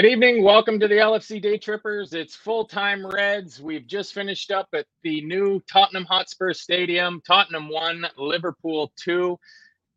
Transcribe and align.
Good 0.00 0.12
evening. 0.12 0.42
Welcome 0.42 0.80
to 0.80 0.88
the 0.88 0.94
LFC 0.94 1.42
Day 1.42 1.58
Trippers. 1.58 2.14
It's 2.14 2.34
full 2.34 2.64
time 2.64 3.06
Reds. 3.06 3.60
We've 3.60 3.86
just 3.86 4.14
finished 4.14 4.50
up 4.50 4.66
at 4.72 4.86
the 5.02 5.20
new 5.20 5.60
Tottenham 5.70 6.06
Hotspur 6.06 6.54
Stadium. 6.54 7.20
Tottenham 7.26 7.68
one, 7.68 8.06
Liverpool 8.16 8.94
two. 8.96 9.38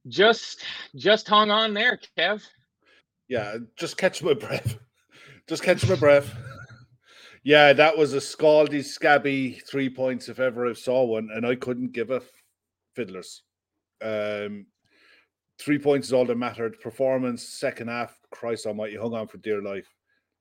Just 0.09 0.65
just 0.97 1.25
hung 1.29 1.51
on 1.51 1.73
there, 1.73 1.97
Kev. 2.19 2.43
Yeah, 3.29 3.55
just 3.77 3.95
catch 3.95 4.21
my 4.21 4.33
breath. 4.33 4.77
Just 5.47 5.63
catch 5.63 5.87
my 5.87 5.95
breath. 5.95 6.35
Yeah, 7.45 7.71
that 7.71 7.97
was 7.97 8.13
a 8.13 8.17
scaldy, 8.17 8.83
scabby 8.83 9.61
three 9.65 9.89
points 9.89 10.27
if 10.27 10.37
ever 10.37 10.69
I 10.69 10.73
saw 10.73 11.05
one, 11.05 11.29
and 11.33 11.47
I 11.47 11.55
couldn't 11.55 11.93
give 11.93 12.11
a 12.11 12.21
fiddlers. 12.93 13.41
Um, 14.01 14.65
three 15.63 15.79
points 15.79 16.07
is 16.07 16.13
all 16.13 16.25
that 16.25 16.37
mattered. 16.37 16.79
Performance, 16.79 17.43
second 17.43 17.87
half, 17.87 18.17
Christ 18.31 18.65
Almighty, 18.65 18.97
hung 18.97 19.13
on 19.13 19.27
for 19.27 19.37
dear 19.37 19.61
life. 19.61 19.87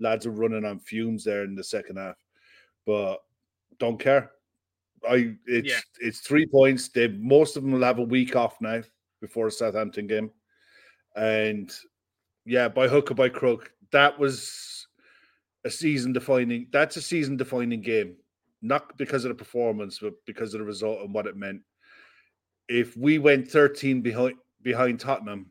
Lads 0.00 0.26
are 0.26 0.32
running 0.32 0.64
on 0.64 0.80
fumes 0.80 1.22
there 1.24 1.44
in 1.44 1.54
the 1.54 1.62
second 1.62 1.96
half, 1.96 2.16
but 2.86 3.18
don't 3.78 4.00
care. 4.00 4.32
I 5.08 5.36
it's 5.46 5.68
Yeah. 5.68 5.80
it's 6.00 6.20
three 6.20 6.46
points. 6.46 6.88
They 6.88 7.08
most 7.08 7.56
of 7.56 7.62
them 7.62 7.72
will 7.72 7.82
have 7.82 7.98
a 7.98 8.04
week 8.04 8.34
off 8.36 8.60
now 8.60 8.82
before 9.20 9.46
the 9.46 9.52
Southampton 9.52 10.06
game, 10.06 10.30
and 11.14 11.72
yeah, 12.44 12.68
by 12.68 12.88
hook 12.88 13.10
or 13.10 13.14
by 13.14 13.28
crook, 13.28 13.72
that 13.92 14.18
was 14.18 14.86
a 15.64 15.70
season 15.70 16.12
defining. 16.12 16.66
That's 16.72 16.96
a 16.96 17.02
season 17.02 17.36
defining 17.36 17.80
game, 17.82 18.16
not 18.60 18.96
because 18.96 19.24
of 19.24 19.28
the 19.28 19.34
performance, 19.36 20.00
but 20.00 20.14
because 20.26 20.54
of 20.54 20.58
the 20.60 20.66
result 20.66 21.00
and 21.02 21.14
what 21.14 21.26
it 21.26 21.36
meant. 21.36 21.62
If 22.68 22.96
we 22.96 23.18
went 23.18 23.48
thirteen 23.48 24.02
behind 24.02 24.34
behind 24.62 25.00
Tottenham 25.00 25.50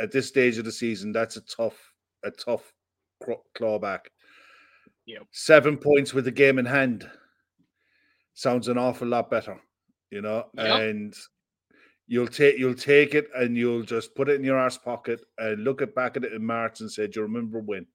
at 0.00 0.10
this 0.12 0.28
stage 0.28 0.58
of 0.58 0.64
the 0.64 0.72
season, 0.72 1.12
that's 1.12 1.36
a 1.36 1.40
tough 1.42 1.78
a 2.24 2.30
tough 2.30 2.72
clawback. 3.56 4.00
Yep. 5.06 5.22
Seven 5.30 5.76
points 5.76 6.12
with 6.12 6.24
the 6.24 6.30
game 6.30 6.58
in 6.58 6.66
hand 6.66 7.08
sounds 8.34 8.68
an 8.68 8.78
awful 8.78 9.08
lot 9.08 9.30
better, 9.30 9.58
you 10.10 10.20
know, 10.20 10.46
Yep. 10.54 10.80
and 10.80 11.14
you'll 12.06 12.26
take 12.26 12.58
you'll 12.58 12.74
take 12.74 13.14
it 13.14 13.28
and 13.34 13.56
you'll 13.56 13.82
just 13.82 14.14
put 14.14 14.28
it 14.28 14.34
in 14.34 14.44
your 14.44 14.58
arse 14.58 14.78
pocket 14.78 15.20
and 15.38 15.64
look 15.64 15.80
it 15.82 15.94
back 15.94 16.16
at 16.16 16.24
it 16.24 16.32
in 16.32 16.44
March 16.44 16.80
and 16.80 16.90
say, 16.90 17.06
Do 17.06 17.20
you 17.20 17.22
remember 17.22 17.60
when? 17.60 17.86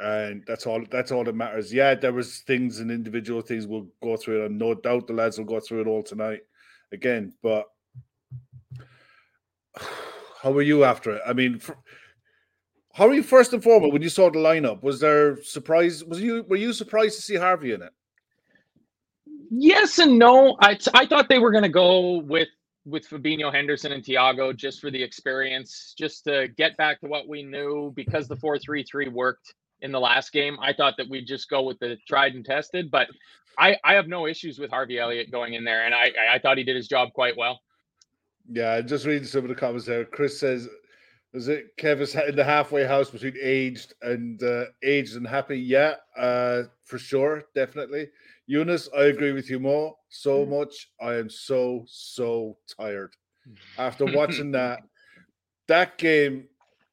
And 0.00 0.44
that's 0.46 0.66
all 0.66 0.84
that's 0.90 1.10
all 1.10 1.24
that 1.24 1.34
matters. 1.34 1.72
Yeah, 1.72 1.94
there 1.94 2.12
was 2.12 2.40
things 2.40 2.78
and 2.80 2.90
individual 2.90 3.40
things 3.42 3.66
we'll 3.66 3.88
go 4.02 4.16
through 4.16 4.42
it, 4.42 4.46
and 4.46 4.58
no 4.58 4.74
doubt 4.74 5.06
the 5.08 5.12
lads 5.12 5.38
will 5.38 5.44
go 5.44 5.58
through 5.60 5.80
it 5.82 5.86
all 5.88 6.02
tonight 6.04 6.40
again. 6.92 7.34
But 7.42 7.66
how 10.42 10.52
were 10.52 10.62
you 10.62 10.84
after 10.84 11.12
it? 11.16 11.22
I 11.26 11.32
mean, 11.34 11.58
fr- 11.60 11.72
how 12.94 13.08
were 13.08 13.14
you 13.14 13.22
first 13.22 13.52
and 13.52 13.62
foremost 13.62 13.92
when 13.92 14.02
you 14.02 14.08
saw 14.10 14.30
the 14.30 14.38
lineup? 14.38 14.82
Was 14.82 15.00
there 15.00 15.42
surprise? 15.42 16.04
Was 16.04 16.20
you 16.20 16.44
were 16.48 16.56
you 16.56 16.72
surprised 16.72 17.16
to 17.16 17.22
see 17.22 17.36
Harvey 17.36 17.72
in 17.72 17.82
it? 17.82 17.92
Yes 19.50 19.98
and 19.98 20.18
no. 20.18 20.56
I 20.60 20.78
I 20.94 21.06
thought 21.06 21.28
they 21.28 21.38
were 21.38 21.52
going 21.52 21.64
to 21.64 21.68
go 21.70 22.18
with 22.18 22.48
with 22.86 23.08
Fabinho, 23.08 23.52
Henderson, 23.52 23.92
and 23.92 24.04
Thiago 24.04 24.56
just 24.56 24.80
for 24.80 24.90
the 24.90 25.02
experience, 25.02 25.94
just 25.98 26.24
to 26.24 26.48
get 26.56 26.76
back 26.76 27.00
to 27.00 27.08
what 27.08 27.28
we 27.28 27.42
knew 27.42 27.92
because 27.96 28.28
the 28.28 28.36
four 28.36 28.58
three 28.58 28.84
three 28.84 29.08
worked 29.08 29.54
in 29.80 29.92
the 29.92 30.00
last 30.00 30.32
game. 30.32 30.58
I 30.62 30.72
thought 30.72 30.94
that 30.98 31.08
we'd 31.08 31.26
just 31.26 31.48
go 31.50 31.62
with 31.62 31.78
the 31.78 31.96
tried 32.08 32.34
and 32.34 32.44
tested, 32.44 32.90
but 32.90 33.08
I 33.58 33.76
I 33.84 33.94
have 33.94 34.08
no 34.08 34.26
issues 34.26 34.58
with 34.58 34.70
Harvey 34.70 34.98
Elliott 34.98 35.30
going 35.30 35.54
in 35.54 35.64
there, 35.64 35.84
and 35.86 35.94
I- 35.94 36.12
I 36.34 36.38
thought 36.40 36.58
he 36.58 36.64
did 36.64 36.76
his 36.76 36.88
job 36.88 37.10
quite 37.14 37.36
well. 37.36 37.60
Yeah, 38.50 38.74
I'm 38.74 38.86
just 38.86 39.06
reading 39.06 39.26
some 39.26 39.44
of 39.44 39.48
the 39.48 39.54
comments 39.54 39.86
there. 39.86 40.04
Chris 40.04 40.40
says, 40.40 40.68
"Is 41.34 41.48
it 41.48 41.76
Kev 41.76 42.00
is 42.00 42.14
in 42.14 42.36
the 42.36 42.44
halfway 42.44 42.84
house 42.84 43.10
between 43.10 43.36
aged 43.40 43.92
and 44.02 44.42
uh, 44.42 44.66
aged 44.82 45.16
and 45.16 45.26
happy?" 45.26 45.58
Yeah, 45.58 45.96
uh, 46.16 46.64
for 46.84 46.98
sure, 46.98 47.44
definitely. 47.54 48.08
Eunice, 48.46 48.88
I 48.96 49.04
agree 49.04 49.32
with 49.32 49.50
you 49.50 49.60
more 49.60 49.94
so 50.08 50.46
much. 50.46 50.90
I 51.00 51.14
am 51.14 51.28
so 51.28 51.84
so 51.86 52.56
tired 52.78 53.14
after 53.76 54.04
watching 54.16 54.52
that. 54.52 54.80
That 55.66 55.98
game 55.98 56.48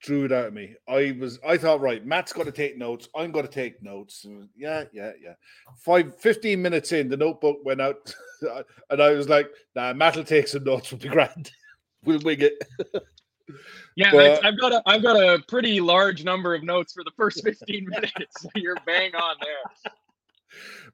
drew 0.05 0.25
it 0.25 0.31
out 0.31 0.45
of 0.45 0.53
me. 0.53 0.75
I 0.87 1.15
was, 1.19 1.39
I 1.45 1.57
thought, 1.57 1.81
right, 1.81 2.05
Matt's 2.05 2.31
got 2.31 2.45
to 2.45 2.51
take 2.51 2.77
notes. 2.77 3.09
I'm 3.15 3.31
going 3.31 3.45
to 3.47 3.51
take 3.51 3.81
notes. 3.81 4.25
Yeah, 4.55 4.83
yeah, 4.93 5.11
yeah. 5.21 5.33
Five, 5.79 6.15
15 6.19 6.61
minutes 6.61 6.91
in, 6.91 7.09
the 7.09 7.17
notebook 7.17 7.57
went 7.65 7.81
out, 7.81 8.13
and 8.91 9.01
I 9.01 9.11
was 9.11 9.27
like, 9.27 9.49
nah, 9.75 9.93
Matt 9.93 10.15
will 10.15 10.23
take 10.23 10.47
some 10.47 10.63
notes. 10.63 10.91
We'll 10.91 10.99
be 11.01 11.09
grand. 11.09 11.49
we'll 12.03 12.19
wing 12.19 12.41
it. 12.41 12.53
Yeah, 13.95 14.11
But- 14.11 14.45
I've 14.45 14.59
got 14.59 14.73
a 14.73 14.81
I've 14.85 15.01
got 15.03 15.15
a 15.17 15.41
pretty 15.47 15.79
large 15.81 16.23
number 16.23 16.53
of 16.55 16.63
notes 16.63 16.93
for 16.93 17.03
the 17.03 17.11
first 17.17 17.43
15 17.43 17.85
minutes. 17.89 18.13
So 18.41 18.49
you're 18.55 18.77
bang 18.85 19.13
on 19.15 19.35
there. 19.41 19.91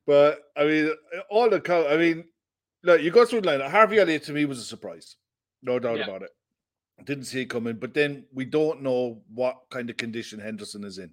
But 0.07 0.39
I 0.57 0.65
mean, 0.65 0.91
all 1.29 1.49
the 1.49 1.59
co- 1.61 1.87
I 1.89 1.97
mean, 1.97 2.25
look, 2.83 3.01
you 3.01 3.11
go 3.11 3.25
through 3.25 3.41
the 3.41 3.57
line. 3.57 3.69
Harvey 3.71 3.99
Elliott 3.99 4.23
to 4.25 4.33
me 4.33 4.45
was 4.45 4.59
a 4.59 4.63
surprise, 4.63 5.15
no 5.63 5.79
doubt 5.79 5.99
Yeah. 5.99 6.03
about 6.05 6.23
it. 6.23 6.31
Didn't 7.05 7.25
see 7.25 7.41
it 7.41 7.49
coming, 7.49 7.77
but 7.77 7.93
then 7.93 8.25
we 8.33 8.45
don't 8.45 8.81
know 8.81 9.21
what 9.33 9.57
kind 9.69 9.89
of 9.89 9.97
condition 9.97 10.39
Henderson 10.39 10.83
is 10.83 10.97
in. 10.97 11.11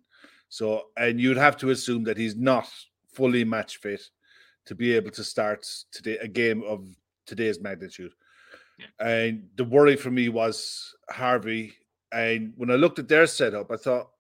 So, 0.49 0.87
and 0.97 1.21
you'd 1.21 1.37
have 1.37 1.57
to 1.59 1.71
assume 1.71 2.05
that 2.05 2.17
he's 2.17 2.37
not 2.37 2.69
fully 3.13 3.45
match 3.45 3.79
fit 3.79 4.03
to 4.67 4.75
be 4.75 4.93
able 4.93 5.11
to 5.13 5.25
start 5.25 5.67
today 5.93 6.19
a 6.19 6.29
game 6.29 6.63
of 6.65 6.87
today's 7.27 7.61
magnitude. 7.61 8.13
And 9.01 9.49
the 9.57 9.65
worry 9.65 9.97
for 9.97 10.11
me 10.11 10.29
was 10.29 10.95
Harvey. 11.11 11.75
And 12.13 12.53
when 12.57 12.71
I 12.71 12.75
looked 12.75 12.99
at 12.99 13.09
their 13.09 13.27
setup, 13.27 13.71
I 13.71 13.77
thought 13.77 14.11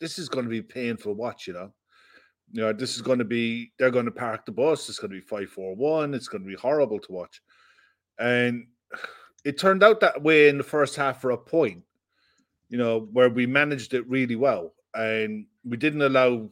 this 0.00 0.18
is 0.18 0.28
going 0.28 0.44
to 0.44 0.50
be 0.50 0.62
painful 0.62 1.14
watch. 1.14 1.46
You 1.46 1.54
know, 1.54 1.72
you 2.52 2.62
know, 2.62 2.72
this 2.72 2.94
is 2.96 3.02
going 3.02 3.18
to 3.18 3.24
be 3.24 3.72
they're 3.78 3.90
going 3.90 4.06
to 4.06 4.10
park 4.12 4.46
the 4.46 4.52
bus. 4.52 4.88
It's 4.88 4.98
going 4.98 5.10
to 5.10 5.16
be 5.16 5.26
five 5.26 5.50
four 5.50 5.74
one. 5.74 6.14
It's 6.14 6.28
going 6.28 6.42
to 6.42 6.48
be 6.48 6.54
horrible 6.54 6.98
to 7.00 7.12
watch, 7.12 7.42
and 8.18 8.66
it 9.46 9.58
turned 9.58 9.82
out 9.82 10.00
that 10.00 10.22
way 10.22 10.48
in 10.48 10.58
the 10.58 10.64
first 10.64 10.96
half 10.96 11.20
for 11.20 11.30
a 11.30 11.38
point. 11.38 11.82
you 12.68 12.78
know, 12.78 13.08
where 13.12 13.30
we 13.30 13.46
managed 13.46 13.94
it 13.94 14.04
really 14.08 14.34
well 14.34 14.74
and 14.94 15.46
we 15.64 15.76
didn't 15.76 16.02
allow 16.02 16.50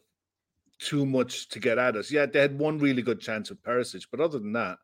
too 0.79 1.05
much 1.05 1.49
to 1.49 1.59
get 1.59 1.77
at 1.77 1.97
us. 1.97 2.09
Yeah, 2.09 2.25
they 2.25 2.39
had 2.39 2.57
one 2.57 2.79
really 2.79 3.01
good 3.01 3.19
chance 3.19 3.49
with 3.49 3.61
Perisic, 3.61 4.05
but 4.11 4.21
other 4.21 4.39
than 4.39 4.53
that, 4.53 4.77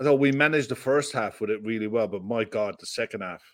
I 0.00 0.04
thought 0.04 0.18
we 0.18 0.32
managed 0.32 0.70
the 0.70 0.74
first 0.88 1.12
half 1.12 1.40
with 1.40 1.50
it 1.50 1.62
really 1.62 1.86
well. 1.86 2.08
But 2.08 2.24
my 2.24 2.42
God, 2.42 2.74
the 2.80 2.86
second 2.86 3.20
half, 3.20 3.44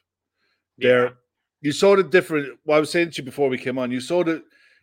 Yeah. 0.79 0.89
there 0.89 1.19
you 1.61 1.73
saw 1.73 1.97
the 1.97 2.03
different. 2.03 2.59
What 2.65 2.77
I 2.77 2.81
was 2.81 2.91
saying 2.91 3.11
to 3.11 3.17
you 3.21 3.25
before 3.27 3.51
we 3.51 3.59
came 3.59 3.79
on, 3.79 3.91
you 3.91 4.01
saw 4.01 4.25
the 4.25 4.43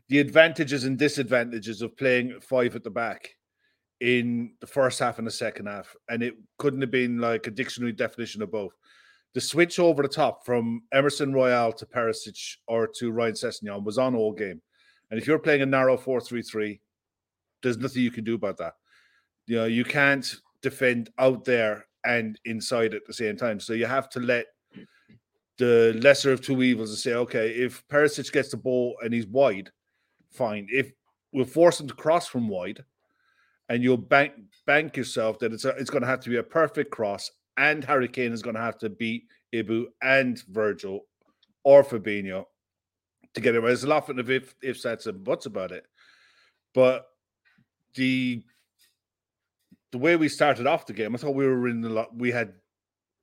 the 0.10 0.20
advantages 0.20 0.84
and 0.84 1.00
disadvantages 1.00 1.82
of 1.82 1.98
playing 1.98 2.40
five 2.42 2.76
at 2.76 2.84
the 2.84 2.92
back 2.92 3.22
in 4.00 4.54
the 4.60 4.68
first 4.68 5.00
half 5.00 5.18
and 5.18 5.28
the 5.28 5.32
second 5.32 5.68
half, 5.68 5.96
and 6.10 6.22
it 6.22 6.36
couldn't 6.58 6.82
have 6.82 6.92
been 6.92 7.20
like 7.20 7.48
a 7.48 7.52
dictionary 7.52 7.92
definition 7.92 8.42
of 8.42 8.52
both. 8.52 8.74
The 9.34 9.42
switch 9.42 9.80
over 9.80 10.02
the 10.02 10.10
top 10.10 10.46
from 10.46 10.84
Emerson 10.94 11.34
Royal 11.34 11.72
to 11.74 11.86
Perisic 11.86 12.58
or 12.68 12.88
to 12.96 13.12
Ryan 13.12 13.34
Sessegnon 13.34 13.84
was 13.84 13.98
on 13.98 14.16
all 14.16 14.32
game. 14.32 14.62
And 15.10 15.20
if 15.20 15.28
you're 15.28 15.40
playing 15.40 15.62
a 15.62 15.66
narrow 15.66 15.98
4 15.98 16.22
3 16.22 16.42
3, 16.42 16.82
there's 17.62 17.78
nothing 17.78 18.02
you 18.02 18.12
can 18.12 18.24
do 18.24 18.36
about 18.36 18.58
that. 18.58 18.74
You 19.46 19.58
know, 19.58 19.66
you 19.66 19.84
can't 19.84 20.36
defend 20.62 21.10
out 21.18 21.46
there 21.46 21.86
and 22.06 22.40
inside 22.46 22.94
at 22.94 23.06
the 23.06 23.14
same 23.14 23.38
time. 23.38 23.60
So 23.60 23.74
you 23.74 23.86
have 23.86 24.10
to 24.12 24.20
let 24.20 24.46
the 25.58 26.00
lesser 26.02 26.32
of 26.32 26.42
two 26.42 26.62
evils 26.62 26.90
and 26.90 27.00
say, 27.00 27.14
okay, 27.14 27.50
if 27.50 27.86
Perisic 27.88 28.32
gets 28.32 28.50
the 28.50 28.58
ball 28.58 28.96
and 29.04 29.14
he's 29.14 29.28
wide, 29.28 29.72
fine. 30.32 30.68
If 30.72 30.92
we'll 31.32 31.46
force 31.46 31.80
him 31.80 31.88
to 31.88 31.94
cross 31.94 32.28
from 32.28 32.48
wide, 32.48 32.84
and 33.70 33.84
you'll 33.84 33.98
bank 33.98 34.34
bank 34.66 34.98
yourself 34.98 35.40
that 35.40 35.54
it's 35.54 35.66
a, 35.66 35.70
it's 35.70 35.90
going 35.90 36.02
to 36.02 36.08
have 36.08 36.20
to 36.22 36.30
be 36.30 36.38
a 36.38 36.44
perfect 36.44 36.92
cross, 36.92 37.32
and 37.58 37.84
Harry 37.84 38.08
Kane 38.08 38.34
is 38.34 38.42
going 38.42 38.56
to 38.56 38.62
have 38.62 38.78
to 38.80 38.90
beat 38.90 39.26
Ibou 39.54 39.86
and 40.02 40.42
Virgil 40.50 41.02
or 41.64 41.84
Fabinho 41.84 42.46
to 43.34 43.42
get 43.42 43.56
it. 43.56 43.62
There's 43.62 43.84
a 43.84 43.88
lot 43.88 44.10
of 44.10 44.30
if 44.30 44.56
ifs, 44.62 44.84
that's 44.84 45.06
and 45.06 45.24
buts 45.24 45.46
about 45.46 45.72
it, 45.72 45.86
but 46.74 47.08
the 47.96 48.44
the 49.92 49.98
way 49.98 50.16
we 50.16 50.30
started 50.30 50.68
off 50.68 50.86
the 50.86 50.94
game, 50.94 51.16
I 51.16 51.18
thought 51.18 51.36
we 51.36 51.48
were 51.48 51.68
in 51.68 51.82
the 51.82 51.90
lot. 51.90 52.16
We 52.16 52.32
had 52.32 52.54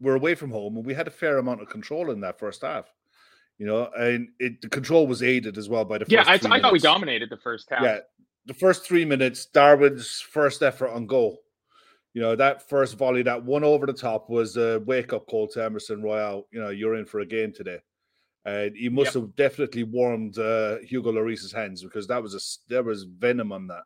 we 0.00 0.06
we're 0.06 0.16
away 0.16 0.34
from 0.34 0.50
home, 0.50 0.76
and 0.76 0.84
we 0.84 0.94
had 0.94 1.06
a 1.06 1.10
fair 1.10 1.38
amount 1.38 1.62
of 1.62 1.68
control 1.68 2.10
in 2.10 2.20
that 2.20 2.38
first 2.38 2.62
half. 2.62 2.92
You 3.58 3.66
know, 3.66 3.88
and 3.96 4.28
it 4.40 4.60
the 4.60 4.68
control 4.68 5.06
was 5.06 5.22
aided 5.22 5.58
as 5.58 5.68
well 5.68 5.84
by 5.84 5.98
the 5.98 6.06
Yeah, 6.08 6.24
I, 6.26 6.34
I 6.34 6.60
thought 6.60 6.72
we 6.72 6.80
dominated 6.80 7.30
the 7.30 7.36
first 7.36 7.70
half. 7.70 7.82
Yeah, 7.82 8.00
the 8.46 8.54
first 8.54 8.84
three 8.86 9.04
minutes, 9.04 9.46
Darwin's 9.46 10.20
first 10.20 10.62
effort 10.62 10.88
on 10.90 11.06
goal. 11.06 11.40
You 12.12 12.20
know, 12.22 12.36
that 12.36 12.68
first 12.68 12.96
volley, 12.96 13.22
that 13.22 13.42
one 13.44 13.64
over 13.64 13.86
the 13.86 13.92
top 13.92 14.30
was 14.30 14.56
a 14.56 14.80
wake 14.86 15.12
up 15.12 15.26
call 15.26 15.48
to 15.48 15.64
Emerson 15.64 16.02
Royal. 16.02 16.46
You 16.52 16.60
know, 16.60 16.70
you're 16.70 16.94
in 16.94 17.06
for 17.06 17.20
a 17.20 17.26
game 17.26 17.52
today. 17.52 17.78
And 18.44 18.76
he 18.76 18.88
must 18.90 19.14
Yep. 19.14 19.22
have 19.22 19.36
definitely 19.36 19.84
warmed 19.84 20.38
uh, 20.38 20.78
Hugo 20.80 21.10
Lloris's 21.10 21.50
hands 21.50 21.82
because 21.82 22.06
that 22.08 22.22
was 22.22 22.34
a 22.34 22.40
there 22.68 22.82
was 22.82 23.04
venom 23.04 23.50
on 23.52 23.66
that. 23.68 23.84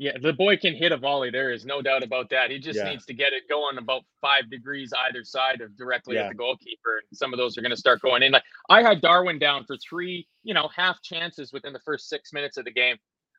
Yeah, 0.00 0.16
the 0.22 0.32
boy 0.32 0.56
can 0.58 0.74
hit 0.76 0.92
a 0.92 0.96
volley. 0.96 1.30
There 1.30 1.50
is 1.50 1.64
no 1.66 1.82
doubt 1.82 2.04
about 2.04 2.30
that. 2.30 2.50
He 2.52 2.60
just 2.60 2.76
Yeah. 2.78 2.90
needs 2.90 3.04
to 3.06 3.14
get 3.14 3.32
it 3.32 3.48
going 3.48 3.78
about 3.78 4.02
five 4.20 4.48
degrees 4.48 4.92
either 5.08 5.24
side 5.24 5.60
of 5.60 5.76
directly 5.76 6.14
Yeah. 6.14 6.24
at 6.24 6.28
the 6.28 6.36
goalkeeper. 6.36 6.98
And 6.98 7.18
some 7.18 7.32
of 7.32 7.38
those 7.38 7.58
are 7.58 7.62
going 7.62 7.70
to 7.70 7.76
start 7.76 8.00
going 8.00 8.22
in. 8.22 8.30
Like 8.30 8.44
I 8.68 8.80
had 8.82 9.00
Darwin 9.00 9.40
down 9.40 9.64
for 9.64 9.76
three, 9.78 10.28
you 10.44 10.54
know, 10.54 10.68
half 10.68 11.02
chances 11.02 11.52
within 11.52 11.72
the 11.72 11.80
first 11.80 12.08
six 12.08 12.32
minutes 12.32 12.58
of 12.58 12.64
the 12.64 12.70
game. 12.70 12.96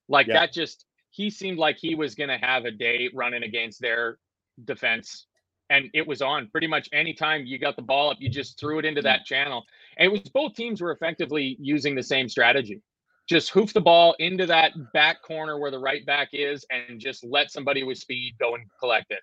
Like 0.09 0.27
Yeah. 0.27 0.41
that 0.41 0.51
just 0.51 0.85
he 1.11 1.29
seemed 1.29 1.57
like 1.57 1.77
he 1.77 1.95
was 1.95 2.13
going 2.13 2.29
to 2.29 2.37
have 2.37 2.65
a 2.65 2.71
day 2.71 3.09
running 3.13 3.43
against 3.43 3.81
their 3.81 4.19
defense. 4.65 5.25
And 5.69 5.89
it 5.93 6.05
was 6.05 6.21
on 6.21 6.49
pretty 6.49 6.67
much 6.67 6.89
anytime 6.91 7.45
you 7.45 7.57
got 7.57 7.75
the 7.75 7.81
ball 7.81 8.11
up, 8.11 8.17
you 8.19 8.29
just 8.29 8.59
threw 8.59 8.79
it 8.79 8.85
into 8.85 9.01
hmm. 9.01 9.05
that 9.05 9.25
channel. 9.25 9.63
And 9.97 10.05
it 10.07 10.11
was 10.11 10.29
both 10.29 10.55
teams 10.55 10.81
were 10.81 10.91
effectively 10.91 11.55
using 11.59 11.95
the 11.95 12.03
same 12.03 12.27
strategy 12.27 12.81
just 13.29 13.51
hoof 13.51 13.73
the 13.73 13.79
ball 13.81 14.15
into 14.17 14.47
that 14.47 14.73
back 14.91 15.21
corner 15.21 15.59
where 15.59 15.69
the 15.69 15.77
right 15.77 16.03
back 16.05 16.29
is 16.33 16.65
and 16.71 16.99
just 16.99 17.23
let 17.23 17.51
somebody 17.51 17.83
with 17.83 17.99
speed 17.99 18.33
go 18.39 18.55
and 18.55 18.65
collect 18.79 19.11
it. 19.11 19.19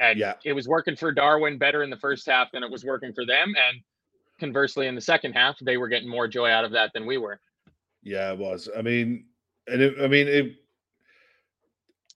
And 0.00 0.18
Yeah. 0.18 0.34
it 0.44 0.52
was 0.52 0.66
working 0.66 0.96
for 0.96 1.12
Darwin 1.12 1.56
better 1.56 1.84
in 1.84 1.88
the 1.88 1.96
first 1.96 2.26
half 2.26 2.50
than 2.50 2.64
it 2.64 2.70
was 2.70 2.84
working 2.84 3.12
for 3.14 3.24
them. 3.24 3.54
And 3.56 3.80
conversely, 4.40 4.88
in 4.88 4.96
the 4.96 5.00
second 5.00 5.34
half, 5.34 5.56
they 5.60 5.76
were 5.76 5.86
getting 5.86 6.08
more 6.08 6.26
joy 6.26 6.50
out 6.50 6.64
of 6.64 6.72
that 6.72 6.92
than 6.92 7.06
we 7.06 7.18
were. 7.18 7.40
Yeah, 8.02 8.32
it 8.32 8.38
was. 8.38 8.68
I 8.76 8.82
mean, 8.82 9.26
and 9.66 9.82
it, 9.82 9.94
I 10.00 10.06
mean, 10.06 10.28
it, 10.28 10.54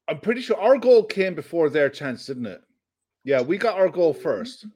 I'm 0.09 0.21
pretty 0.21 0.41
sure 0.41 0.57
our 0.57 0.79
goal 0.79 1.05
came 1.05 1.35
before 1.35 1.71
their 1.71 1.89
chance, 1.89 2.27
didn't 2.27 2.47
it? 2.47 2.61
Yeah, 3.25 3.41
we 3.43 3.59
got 3.59 3.79
our 3.79 3.89
goal 3.89 4.15
first. 4.15 4.67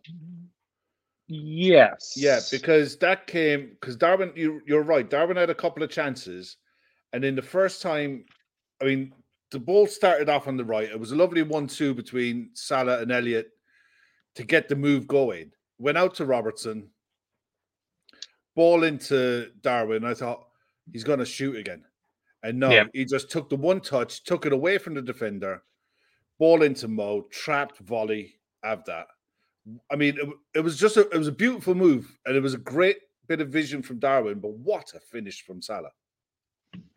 Yes. 1.26 2.14
Yeah, 2.16 2.40
because 2.50 2.96
that 2.98 3.26
came 3.26 3.70
because 3.80 3.96
Darwin, 3.96 4.32
you 4.36 4.60
you're 4.66 4.82
right. 4.82 5.08
Darwin 5.08 5.36
had 5.36 5.50
a 5.50 5.54
couple 5.54 5.82
of 5.82 5.90
chances, 5.90 6.56
and 7.12 7.24
in 7.24 7.34
the 7.34 7.42
first 7.42 7.80
time, 7.80 8.24
I 8.82 8.84
mean, 8.84 9.12
the 9.50 9.58
ball 9.58 9.86
started 9.86 10.28
off 10.28 10.48
on 10.48 10.56
the 10.56 10.64
right. 10.64 10.88
It 10.88 11.00
was 11.00 11.12
a 11.12 11.16
lovely 11.16 11.42
one-two 11.42 11.94
between 11.94 12.50
Salah 12.54 13.00
and 13.00 13.10
Elliott 13.10 13.48
to 14.34 14.44
get 14.44 14.68
the 14.68 14.76
move 14.76 15.06
going. 15.06 15.50
Went 15.78 15.98
out 15.98 16.14
to 16.16 16.26
Robertson, 16.26 16.90
ball 18.54 18.84
into 18.84 19.50
Darwin. 19.62 20.04
I 20.04 20.14
thought 20.14 20.44
he's 20.92 21.04
going 21.04 21.20
to 21.20 21.24
shoot 21.24 21.56
again, 21.56 21.84
and 22.44 22.60
no, 22.60 22.70
Yeah. 22.70 22.84
he 22.94 23.06
just 23.06 23.30
took 23.32 23.50
the 23.50 23.56
one 23.56 23.82
touch, 23.82 24.24
took 24.24 24.46
it 24.46 24.54
away 24.54 24.78
from 24.78 24.94
the 24.94 25.02
defender, 25.02 25.64
ball 26.38 26.62
into 26.62 26.88
Mo, 26.88 27.22
trapped 27.32 27.78
volley. 27.80 28.36
Have 28.64 28.84
that. 28.86 29.08
I 29.90 29.96
mean, 29.96 30.16
it, 30.18 30.28
it 30.56 30.60
was 30.60 30.78
just 30.78 30.96
a, 30.98 31.02
it 31.10 31.18
was 31.18 31.28
a 31.28 31.32
beautiful 31.32 31.74
move, 31.74 32.18
and 32.26 32.36
it 32.36 32.42
was 32.42 32.54
a 32.54 32.58
great 32.58 32.98
bit 33.28 33.40
of 33.40 33.50
vision 33.50 33.82
from 33.82 33.98
Darwin. 34.00 34.40
But 34.40 34.52
what 34.54 34.92
a 34.94 35.00
finish 35.00 35.42
from 35.44 35.62
Salah! 35.62 35.90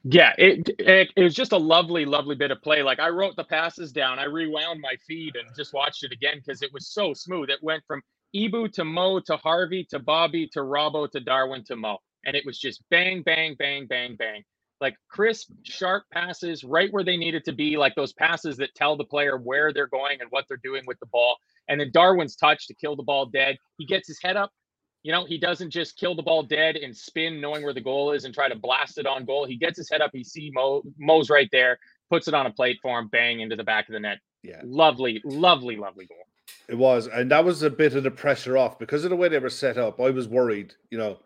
Yeah, 0.04 0.34
it, 0.40 0.70
it 0.80 1.10
it 1.16 1.24
was 1.24 1.36
just 1.36 1.54
a 1.54 1.58
lovely, 1.58 2.06
lovely 2.06 2.36
bit 2.36 2.52
of 2.52 2.64
play. 2.64 2.84
Like 2.84 3.00
I 3.00 3.10
wrote 3.10 3.38
the 3.38 3.46
passes 3.46 3.94
down, 3.94 4.20
I 4.20 4.26
rewound 4.26 4.82
my 4.82 4.96
feed 5.08 5.36
and 5.38 5.56
just 5.56 5.74
watched 5.76 6.04
it 6.04 6.14
again 6.14 6.38
because 6.46 6.64
it 6.64 6.74
was 6.74 6.90
so 6.90 7.14
smooth. 7.14 7.52
It 7.52 7.60
went 7.64 7.84
from 7.88 8.02
Ibou 8.36 8.74
to 8.74 8.86
Mo 8.86 9.22
to 9.22 9.38
Harvey 9.38 9.86
to 9.92 10.00
Bobby 10.00 10.48
to 10.54 10.62
Robbo 10.62 11.12
to 11.12 11.22
Darwin 11.22 11.64
to 11.66 11.78
Mo, 11.78 12.00
and 12.26 12.36
it 12.36 12.46
was 12.48 12.60
just 12.60 12.84
bang, 12.92 13.24
bang, 13.24 13.56
bang, 13.60 13.88
bang, 13.88 14.16
bang. 14.18 14.44
Like 14.80 14.96
crisp, 15.10 15.50
sharp 15.64 16.04
passes 16.14 16.64
right 16.64 16.92
where 16.94 17.04
they 17.04 17.18
needed 17.18 17.44
to 17.46 17.52
be, 17.54 17.78
like 17.78 17.96
those 17.96 18.14
passes 18.14 18.58
that 18.58 18.76
tell 18.76 18.96
the 18.96 19.04
player 19.06 19.38
where 19.38 19.74
they're 19.74 19.88
going 19.88 20.22
and 20.22 20.30
what 20.30 20.46
they're 20.48 20.60
doing 20.64 20.84
with 20.86 21.00
the 21.00 21.08
ball. 21.08 21.36
And 21.68 21.80
then 21.82 21.90
Darwin's 21.92 22.36
touch 22.36 22.68
to 22.68 22.74
kill 22.76 22.96
the 22.96 23.04
ball 23.04 23.26
dead. 23.26 23.58
He 23.78 23.86
gets 23.86 24.08
his 24.08 24.20
head 24.22 24.38
up, 24.38 24.52
you 25.04 25.12
know, 25.12 25.26
he 25.26 25.38
doesn't 25.40 25.72
just 25.72 25.98
kill 25.98 26.14
the 26.16 26.22
ball 26.22 26.44
dead 26.44 26.76
and 26.76 26.96
spin 26.96 27.42
knowing 27.42 27.64
where 27.64 27.74
the 27.74 27.82
goal 27.82 28.12
is 28.12 28.24
and 28.26 28.34
try 28.34 28.50
to 28.50 28.56
blast 28.56 28.98
it 29.00 29.08
on 29.08 29.26
goal. 29.26 29.46
He 29.46 29.58
gets 29.58 29.78
his 29.78 29.90
head 29.90 30.02
up. 30.02 30.12
He 30.14 30.24
see 30.24 30.52
Mo, 30.54 30.84
Mo's 31.00 31.30
right 31.30 31.50
there, 31.52 31.80
puts 32.12 32.28
it 32.28 32.34
on 32.36 32.46
a 32.46 32.52
plate 32.52 32.78
for 32.82 33.00
him, 33.00 33.08
bang 33.08 33.40
into 33.40 33.56
the 33.56 33.64
back 33.64 33.90
of 33.90 33.94
the 33.94 34.00
net. 34.00 34.20
Yeah, 34.44 34.62
Lovely, 34.64 35.22
lovely, 35.26 35.76
lovely 35.76 36.06
goal. 36.06 36.24
it 36.70 36.76
was, 36.76 37.08
and 37.08 37.32
that 37.32 37.44
was 37.44 37.64
a 37.64 37.70
bit 37.70 37.96
of 37.96 38.04
the 38.04 38.12
pressure 38.12 38.58
off 38.58 38.78
because 38.78 39.04
of 39.04 39.10
the 39.10 39.16
way 39.16 39.28
they 39.28 39.40
were 39.40 39.50
set 39.50 39.78
up. 39.78 40.00
I 40.00 40.12
was 40.12 40.28
worried. 40.28 40.74
You 40.92 41.00
know, 41.00 41.20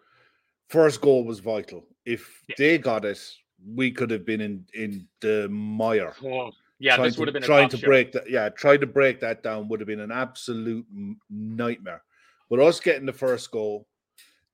first 0.70 1.02
goal 1.02 1.26
was 1.26 1.40
vital. 1.40 1.84
If 2.06 2.42
Yeah. 2.48 2.56
they 2.58 2.78
got 2.78 3.06
it, 3.06 3.20
we 3.66 3.92
could 3.92 4.12
have 4.12 4.26
been 4.26 4.42
in 4.42 4.66
in 4.74 5.08
the 5.20 5.48
mire. 5.50 6.14
Oh, 6.24 6.52
yeah, 6.80 6.96
trying 6.96 7.08
this 7.08 7.16
to, 7.16 7.22
would 7.22 7.28
have 7.28 7.34
been 7.34 7.44
a 7.44 7.46
trying 7.46 7.70
to 7.70 7.78
show. 7.78 7.88
break 7.88 8.12
that. 8.14 8.30
Yeah, 8.30 8.50
trying 8.50 8.80
to 8.82 8.88
break 8.88 9.20
that 9.20 9.44
down 9.44 9.68
would 9.68 9.80
have 9.80 9.88
been 9.88 10.00
an 10.00 10.12
absolute 10.12 10.86
nightmare. 11.30 12.04
But 12.50 12.60
us 12.60 12.80
getting 12.80 13.06
the 13.06 13.14
first 13.14 13.52
goal, 13.52 13.88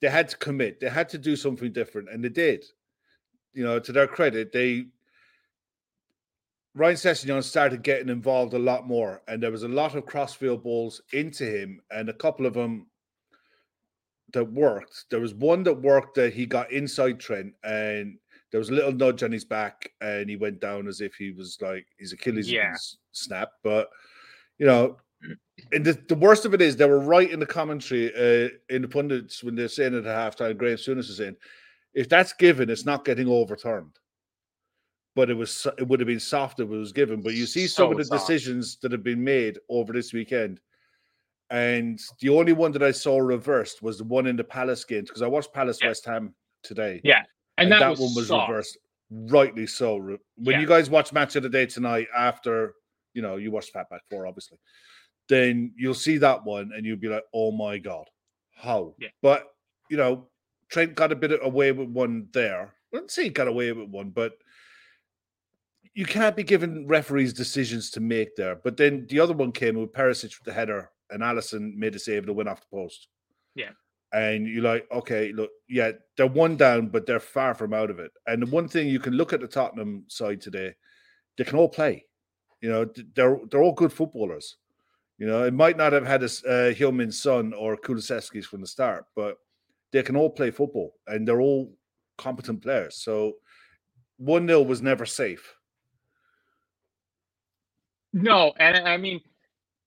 they 0.02 0.10
had 0.10 0.30
to 0.30 0.38
commit. 0.38 0.80
They 0.80 0.90
had 0.90 1.10
to 1.10 1.18
do 1.18 1.36
something 1.36 1.72
different, 1.72 2.10
and 2.10 2.24
they 2.24 2.30
did. 2.30 2.66
You 3.54 3.64
know, 3.64 3.80
to 3.80 3.92
their 3.92 4.08
credit, 4.08 4.52
they 4.52 4.88
Ryan 6.78 6.96
Sessegnon 6.96 7.44
started 7.44 7.82
getting 7.82 8.10
involved 8.10 8.54
a 8.54 8.60
lot 8.60 8.88
more, 8.88 9.24
and 9.28 9.42
there 9.42 9.50
was 9.50 9.64
a 9.64 9.68
lot 9.68 9.96
of 9.96 10.06
crossfield 10.06 10.62
balls 10.62 11.02
into 11.12 11.44
him, 11.44 11.82
and 11.90 12.08
a 12.08 12.14
couple 12.14 12.46
of 12.46 12.54
them 12.54 12.86
that 14.34 14.44
worked. 14.44 15.06
There 15.10 15.20
was 15.20 15.34
one 15.34 15.64
that 15.64 15.82
worked 15.82 16.16
that 16.16 16.34
he 16.34 16.46
got 16.46 16.72
inside 16.72 17.20
Trent, 17.20 17.54
and 17.64 18.20
there 18.51 18.60
was 18.60 18.70
a 18.70 18.74
little 18.74 18.92
nudge 18.94 19.24
on 19.24 19.32
his 19.32 19.46
back, 19.46 19.92
and 20.01 20.30
he 20.30 20.36
went 20.36 20.60
down 20.62 20.88
as 20.88 21.01
if 21.01 21.16
he 21.16 21.32
was 21.32 21.58
like 21.62 21.86
his 21.98 22.13
Achilles 22.13 22.50
Yeah. 22.50 22.68
been 22.68 22.74
s- 22.74 22.98
snapped. 23.12 23.56
But 23.63 23.89
you 24.58 24.66
know, 24.66 24.98
and 25.72 25.86
the, 25.86 25.94
the 26.08 26.16
worst 26.16 26.46
of 26.46 26.54
it 26.54 26.62
is 26.62 26.75
they 26.75 26.86
were 26.86 27.00
right 27.00 27.30
in 27.30 27.39
the 27.39 27.46
commentary 27.46 28.13
uh, 28.16 28.50
in 28.70 28.82
the 28.84 28.88
pundits 28.88 29.44
when 29.44 29.56
they're 29.56 29.68
saying 29.68 29.96
at 29.96 30.04
halftime. 30.04 30.58
Graham 30.58 30.77
Souness 30.77 31.10
is 31.10 31.18
saying, 31.18 31.36
if 31.94 32.08
that's 32.08 32.34
given, 32.34 32.70
it's 32.70 32.86
not 32.86 33.04
getting 33.06 33.27
overturned. 33.27 33.98
But 35.16 35.30
it 35.32 35.34
was 35.34 35.66
it 35.80 35.88
would 35.88 36.00
have 36.00 36.08
been 36.08 36.20
soft 36.20 36.60
if 36.60 36.68
it 36.70 36.72
was 36.72 36.92
given. 36.92 37.22
But 37.22 37.34
you 37.34 37.46
see 37.48 37.66
some 37.68 37.92
of 37.92 37.98
the 37.98 38.06
soft. 38.06 38.27
decisions 38.27 38.77
that 38.82 38.92
have 38.92 39.04
been 39.04 39.24
made 39.24 39.58
over 39.68 39.92
this 39.92 40.13
weekend. 40.13 40.60
And 41.50 42.00
the 42.22 42.30
only 42.30 42.54
one 42.54 42.72
that 42.74 42.84
I 42.84 42.92
saw 42.92 43.18
reversed 43.20 43.82
was 43.82 43.98
the 43.98 44.04
one 44.04 44.27
in 44.27 44.36
the 44.36 44.44
Palace 44.44 44.84
game 44.84 45.01
because 45.06 45.22
I 45.22 45.27
watched 45.27 45.54
Palace 45.54 45.80
Yeah. 45.82 45.88
West 45.88 46.06
Ham 46.06 46.36
today. 46.62 47.00
Yeah, 47.04 47.24
and, 47.58 47.72
that, 47.72 47.90
was 47.90 48.00
one 48.00 48.14
was 48.16 48.28
soft. 48.28 48.50
reversed, 48.50 48.78
rightly 49.12 49.68
so. 49.68 49.98
When 49.98 50.20
Yeah. 50.38 50.60
you 50.62 50.68
guys 50.68 50.90
watch 50.90 51.12
Match 51.14 51.36
of 51.36 51.44
the 51.44 51.50
Day 51.50 51.66
tonight, 51.66 52.08
after 52.16 52.74
you 53.14 53.22
know 53.22 53.36
you 53.38 53.52
watched 53.52 53.74
Fatback 53.74 54.02
Four, 54.10 54.28
obviously, 54.28 54.58
then 55.28 55.74
you'll 55.78 55.94
see 55.94 56.18
that 56.20 56.44
one 56.44 56.72
and 56.76 56.86
you'll 56.86 56.98
be 56.98 57.08
like, 57.10 57.24
"Oh 57.34 57.52
my 57.52 57.78
god, 57.78 58.08
how?" 58.56 58.94
Yeah. 59.00 59.10
But 59.22 59.48
you 59.90 59.98
know, 59.98 60.30
Trent 60.70 60.96
got 60.96 61.12
a 61.12 61.16
bit 61.16 61.32
away 61.42 61.72
with 61.72 61.90
one 61.90 62.28
there. 62.34 62.74
Let's 62.92 63.14
say 63.16 63.24
he 63.24 63.30
got 63.30 63.48
away 63.48 63.72
with 63.72 63.90
one, 63.90 64.10
but 64.12 64.34
you 65.94 66.06
can't 66.06 66.36
be 66.36 66.44
giving 66.44 66.86
referees 66.88 67.34
decisions 67.34 67.90
to 67.92 68.00
make 68.00 68.36
there. 68.36 68.56
But 68.56 68.78
then 68.78 69.08
the 69.10 69.20
other 69.20 69.34
one 69.34 69.52
came 69.52 69.76
with 69.76 69.92
Perisic 69.94 70.38
with 70.38 70.44
the 70.46 70.54
header, 70.54 70.92
and 71.10 71.22
Alisson 71.24 71.76
made 71.76 71.96
a 71.96 72.00
save 72.00 72.26
to 72.28 72.34
win 72.34 72.48
off 72.48 72.62
the 72.62 72.68
post. 72.72 73.08
Yeah. 73.56 73.72
And 74.14 74.48
you're 74.48 74.64
like, 74.64 74.88
okay, 74.92 75.34
look, 75.34 75.50
yeah, 75.68 75.92
they're 76.16 76.28
one 76.28 76.56
down, 76.56 76.88
but 76.88 77.06
they're 77.06 77.20
far 77.20 77.54
from 77.54 77.74
out 77.74 77.90
of 77.90 78.00
it. 78.00 78.12
And 78.26 78.42
the 78.42 78.46
one 78.48 78.68
thing 78.68 78.88
you 78.88 79.00
can 79.00 79.14
look 79.14 79.34
at 79.34 79.42
the 79.42 79.48
Tottenham 79.48 80.06
side 80.08 80.42
today, 80.42 80.74
they 81.38 81.44
can 81.44 81.58
all 81.58 81.70
play. 81.70 82.06
You 82.62 82.70
know, 82.70 82.90
they're 83.16 83.40
they're 83.50 83.62
all 83.62 83.74
good 83.74 83.94
footballers. 83.94 84.56
You 85.18 85.28
know, 85.28 85.44
it 85.44 85.54
might 85.54 85.78
not 85.78 85.94
have 85.94 86.06
had 86.06 86.22
a 86.22 86.26
uh, 86.26 87.12
Son 87.12 87.54
or 87.54 87.76
Kulusevski's 87.76 88.46
from 88.46 88.62
the 88.62 88.68
start, 88.68 89.06
but 89.16 89.38
they 89.92 90.04
can 90.04 90.16
all 90.16 90.30
play 90.30 90.52
football 90.52 90.94
and 91.08 91.28
they're 91.28 91.42
all 91.42 91.74
competent 92.18 92.62
players. 92.62 92.96
So 92.96 93.34
1 94.18 94.48
0 94.48 94.62
was 94.62 94.82
never 94.82 95.06
safe. 95.06 95.56
No, 98.14 98.54
and 98.60 98.88
I 98.88 98.98
mean 98.98 99.22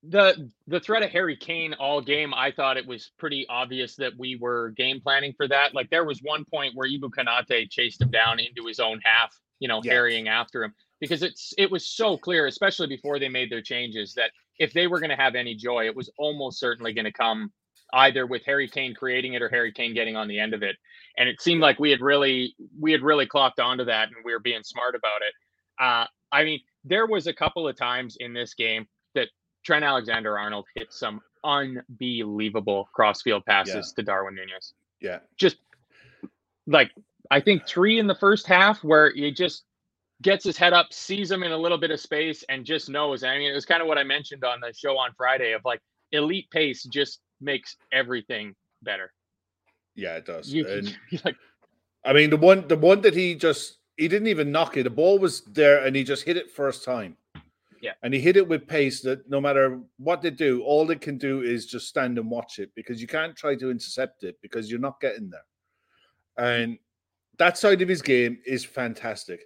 the 0.03 0.51
the 0.67 0.81
threat 0.81 1.03
of 1.03 1.11
Harry 1.11 1.37
Kane 1.37 1.75
all 1.75 2.01
game, 2.01 2.33
I 2.35 2.51
thought 2.51 2.77
it 2.77 2.87
was 2.87 3.13
pretty 3.19 3.47
obvious 3.49 3.97
that 3.97 4.13
we 4.19 4.37
were 4.37 4.71
game 4.71 5.01
planning 5.01 5.35
for 5.37 5.47
that. 5.49 5.75
Like 5.75 5.91
there 5.91 6.05
was 6.05 6.21
one 6.23 6.45
point 6.45 6.75
where 6.75 6.89
Ibou 6.89 7.11
Konate 7.11 7.71
chased 7.71 8.01
him 8.01 8.11
down 8.11 8.41
into 8.41 8.67
his 8.67 8.81
own 8.81 9.01
half, 9.05 9.37
you 9.59 9.69
know, 9.69 9.81
yeah. 9.85 9.93
harrying 9.93 10.29
after 10.29 10.65
him 10.65 10.75
because 11.01 11.23
it's 11.23 11.53
it 11.59 11.71
was 11.71 11.87
so 11.87 12.17
clear, 12.17 12.47
especially 12.47 12.87
before 12.87 13.19
they 13.19 13.29
made 13.29 13.51
their 13.51 13.61
changes, 13.61 14.15
that 14.15 14.31
if 14.59 14.73
they 14.73 14.87
were 14.87 15.01
going 15.01 15.11
to 15.11 15.17
have 15.17 15.35
any 15.35 15.55
joy, 15.55 15.87
it 15.87 15.97
was 15.97 16.11
almost 16.19 16.59
certainly 16.59 16.95
going 16.95 17.05
to 17.05 17.13
come 17.13 17.53
either 17.93 18.27
with 18.27 18.45
Harry 18.45 18.69
Kane 18.69 18.95
creating 18.95 19.35
it 19.35 19.43
or 19.43 19.49
Harry 19.49 19.73
Kane 19.73 19.95
getting 19.95 20.17
on 20.17 20.29
the 20.29 20.39
end 20.39 20.55
of 20.55 20.63
it. 20.63 20.77
And 21.19 21.29
it 21.29 21.43
seemed 21.43 21.61
like 21.61 21.79
we 21.79 21.91
had 21.91 22.01
really 22.01 22.55
we 22.79 22.93
had 22.93 23.03
really 23.03 23.27
clocked 23.27 23.61
onto 23.61 23.85
that 23.85 24.09
and 24.09 24.17
we 24.25 24.33
were 24.33 24.41
being 24.41 24.63
smart 24.63 24.95
about 24.95 25.21
it. 25.23 25.35
Uh, 25.79 26.07
I 26.33 26.45
mean, 26.45 26.61
there 26.85 27.07
was 27.07 27.27
a 27.27 27.35
couple 27.35 27.69
of 27.69 27.77
times 27.77 28.17
in 28.21 28.33
this 28.33 28.55
game 28.55 28.87
Trent 29.65 29.85
Alexander 29.85 30.39
Arnold 30.39 30.67
hit 30.75 30.93
some 30.93 31.21
unbelievable 31.45 32.89
crossfield 32.93 33.45
passes 33.45 33.75
yeah. 33.75 33.97
to 33.97 34.03
Darwin 34.03 34.35
Nunez. 34.35 34.75
Yeah. 35.01 35.19
Just 35.37 35.57
like 36.67 36.93
I 37.31 37.41
think 37.41 37.67
three 37.67 37.99
in 37.99 38.07
the 38.07 38.15
first 38.15 38.47
half 38.47 38.83
where 38.83 39.13
he 39.13 39.31
just 39.31 39.65
gets 40.23 40.45
his 40.45 40.57
head 40.57 40.73
up, 40.73 40.93
sees 40.93 41.31
him 41.31 41.43
in 41.43 41.53
a 41.53 41.57
little 41.57 41.79
bit 41.79 41.91
of 41.91 42.01
space, 42.01 42.45
and 42.49 42.65
just 42.65 42.89
knows. 42.89 43.25
I 43.25 43.39
mean, 43.39 43.51
it 43.51 43.55
was 43.55 43.65
kind 43.65 43.81
of 43.81 43.89
what 43.89 43.99
I 43.99 44.03
mentioned 44.03 44.45
on 44.45 44.61
the 44.61 44.73
show 44.73 44.99
on 44.99 45.13
Friday 45.17 45.53
of 45.53 45.63
like 45.65 45.81
elite 46.13 46.51
pace 46.51 46.85
just 46.85 47.21
makes 47.41 47.77
everything 47.93 48.55
better. 48.83 49.13
Yeah, 49.95 50.17
it 50.17 50.27
does. 50.27 50.53
You, 50.53 50.67
and, 50.69 50.97
like, 51.25 51.37
I 52.05 52.13
mean, 52.13 52.31
the 52.31 52.37
one 52.37 52.67
the 52.69 52.77
one 52.77 53.01
that 53.03 53.15
he 53.15 53.35
just 53.35 53.79
he 53.97 54.09
didn't 54.09 54.29
even 54.29 54.53
knock 54.53 54.77
it. 54.77 54.85
The 54.85 54.91
ball 54.91 55.19
was 55.19 55.43
there 55.43 55.85
and 55.85 55.95
he 55.95 56.05
just 56.05 56.25
hit 56.25 56.37
it 56.37 56.51
first 56.51 56.85
time. 56.85 57.17
Yeah. 57.81 57.93
And 58.03 58.13
he 58.13 58.21
hit 58.21 58.37
it 58.37 58.47
with 58.47 58.69
pace 58.69 59.01
that 59.03 59.29
no 59.29 59.41
matter 59.41 59.81
what 59.99 60.23
they 60.23 60.31
do, 60.31 60.63
all 60.63 60.87
they 60.87 60.97
can 60.97 61.17
do 61.17 61.43
is 61.43 61.67
just 61.67 61.89
stand 61.89 62.19
and 62.19 62.31
watch 62.31 62.59
it 62.59 62.71
because 62.75 63.01
you 63.01 63.07
can't 63.07 63.37
try 63.37 63.55
to 63.57 63.71
intercept 63.71 64.23
it 64.25 64.37
because 64.43 64.71
you're 64.71 64.81
not 64.81 65.01
getting 65.01 65.31
there. 65.31 65.41
And 66.37 66.79
that 67.39 67.57
side 67.57 67.81
of 67.83 67.89
his 67.89 68.03
game 68.03 68.39
is 68.47 68.65
fantastic. 68.65 69.41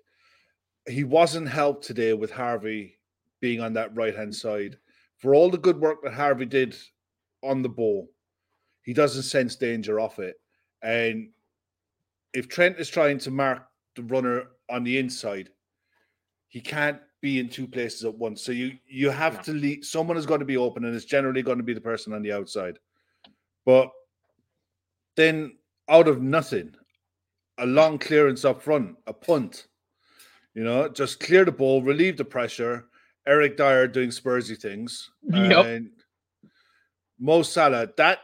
He 0.88 1.04
wasn't 1.04 1.48
helped 1.48 1.84
today 1.84 2.12
with 2.12 2.30
Harvey 2.30 2.98
being 3.40 3.60
on 3.60 3.72
that 3.74 3.96
right 3.96 4.14
hand 4.14 4.32
mm-hmm. 4.32 4.48
side. 4.48 4.78
For 5.18 5.34
all 5.34 5.50
the 5.50 5.58
good 5.58 5.80
work 5.80 6.02
that 6.02 6.12
Harvey 6.12 6.46
did 6.46 6.76
on 7.42 7.62
the 7.62 7.68
ball, 7.68 8.10
he 8.82 8.92
doesn't 8.92 9.22
sense 9.22 9.56
danger 9.56 10.00
off 10.00 10.18
it. 10.18 10.36
And 10.82 11.30
if 12.34 12.48
Trent 12.48 12.78
is 12.78 12.88
trying 12.88 13.18
to 13.18 13.30
mark 13.30 13.62
the 13.94 14.02
runner 14.02 14.44
on 14.70 14.84
the 14.84 14.98
inside. 14.98 15.50
He 16.48 16.60
can't 16.60 16.98
be 17.24 17.38
in 17.38 17.48
two 17.48 17.66
places 17.66 18.04
at 18.04 18.14
once. 18.14 18.42
So 18.42 18.52
you 18.52 18.76
you 18.86 19.08
have 19.08 19.36
no. 19.36 19.42
to 19.44 19.52
leave. 19.52 19.84
Someone 19.86 20.18
is 20.18 20.26
going 20.26 20.40
to 20.40 20.46
be 20.46 20.58
open, 20.58 20.84
and 20.84 20.94
it's 20.94 21.06
generally 21.06 21.40
going 21.40 21.56
to 21.56 21.64
be 21.64 21.72
the 21.72 21.80
person 21.80 22.12
on 22.12 22.20
the 22.20 22.32
outside. 22.32 22.78
But 23.64 23.90
then, 25.16 25.56
out 25.88 26.06
of 26.06 26.20
nothing, 26.20 26.74
a 27.56 27.64
long 27.64 27.98
clearance 27.98 28.44
up 28.44 28.60
front, 28.60 28.96
a 29.06 29.14
punt. 29.14 29.68
You 30.52 30.64
know, 30.64 30.86
just 30.86 31.18
clear 31.18 31.46
the 31.46 31.50
ball, 31.50 31.82
relieve 31.82 32.18
the 32.18 32.26
pressure. 32.26 32.88
Eric 33.26 33.56
Dier 33.56 33.88
doing 33.88 34.10
Spursy 34.10 34.60
things. 34.60 35.10
Yep. 35.32 35.64
And 35.64 35.90
Mo 37.18 37.42
Salah, 37.42 37.88
that 37.96 38.18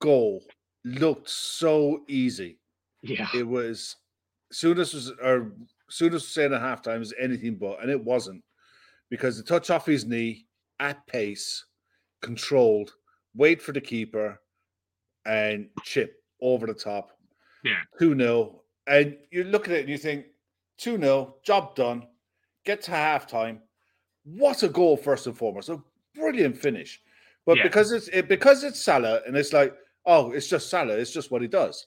goal 0.00 0.44
looked 0.84 1.28
so 1.28 2.04
easy. 2.06 2.60
Yeah. 3.02 3.26
It 3.34 3.48
was 3.48 3.96
Souness 4.52 4.94
was 4.94 5.10
or 5.20 5.52
Souness 5.94 6.12
was 6.12 6.28
saying 6.28 6.52
at 6.52 6.60
halftime 6.60 7.00
is 7.00 7.14
anything 7.20 7.56
but, 7.56 7.80
and 7.80 7.90
it 7.90 8.02
wasn't 8.02 8.42
because 9.10 9.36
the 9.36 9.44
touch 9.44 9.70
off 9.70 9.86
his 9.86 10.04
knee 10.04 10.46
at 10.80 11.06
pace, 11.06 11.64
controlled, 12.20 12.92
wait 13.36 13.62
for 13.62 13.72
the 13.72 13.80
keeper, 13.80 14.40
and 15.24 15.68
chip 15.84 16.16
over 16.40 16.66
the 16.66 16.74
top. 16.74 17.10
Yeah. 17.64 17.80
2 17.98 18.16
0. 18.16 18.62
And 18.86 19.16
you 19.30 19.44
look 19.44 19.68
at 19.68 19.74
it 19.74 19.80
and 19.80 19.88
you 19.88 19.98
think, 19.98 20.26
2 20.78 20.98
0, 20.98 21.36
job 21.44 21.74
done. 21.76 22.06
Get 22.64 22.82
to 22.82 22.90
halftime. 22.90 23.58
What 24.24 24.62
a 24.62 24.68
goal, 24.68 24.96
first 24.96 25.26
and 25.26 25.36
foremost. 25.36 25.68
A 25.68 25.80
brilliant 26.14 26.56
finish. 26.56 27.00
But 27.46 27.58
yeah. 27.58 27.62
because 27.64 27.92
it's 27.92 28.08
it, 28.08 28.28
because 28.28 28.64
it's 28.64 28.80
Salah 28.80 29.20
and 29.26 29.36
it's 29.36 29.52
like, 29.52 29.74
oh, 30.06 30.32
it's 30.32 30.48
just 30.48 30.70
Salah, 30.70 30.94
it's 30.94 31.12
just 31.12 31.30
what 31.30 31.42
he 31.42 31.48
does 31.48 31.86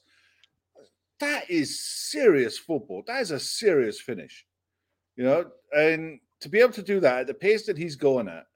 that 1.20 1.50
is 1.50 1.84
serious 1.84 2.58
football. 2.58 3.02
That 3.06 3.20
is 3.20 3.30
a 3.30 3.40
serious 3.40 4.00
finish, 4.00 4.46
you 5.16 5.24
know. 5.24 5.46
And 5.72 6.20
to 6.40 6.48
be 6.48 6.60
able 6.60 6.72
to 6.72 6.82
do 6.82 7.00
that 7.00 7.20
at 7.20 7.26
the 7.26 7.34
pace 7.34 7.66
that 7.66 7.76
he's 7.78 7.96
going 7.96 8.28
at, 8.28 8.46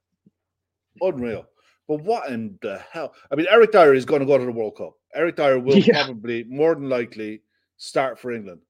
unreal. 1.00 1.46
But 1.88 2.02
what 2.02 2.30
in 2.30 2.58
the 2.62 2.82
hell? 2.90 3.12
I 3.30 3.34
mean, 3.34 3.46
Eric 3.50 3.72
Dier 3.72 3.94
is 3.94 4.04
going 4.04 4.20
to 4.20 4.26
go 4.26 4.38
to 4.38 4.44
the 4.44 4.52
World 4.52 4.76
Cup. 4.76 4.94
Eric 5.14 5.36
Dier 5.36 5.58
will 5.58 5.78
yeah. 5.78 6.04
probably, 6.04 6.44
more 6.44 6.74
than 6.74 6.88
likely, 6.88 7.42
start 7.76 8.18
for 8.18 8.32
England. 8.32 8.60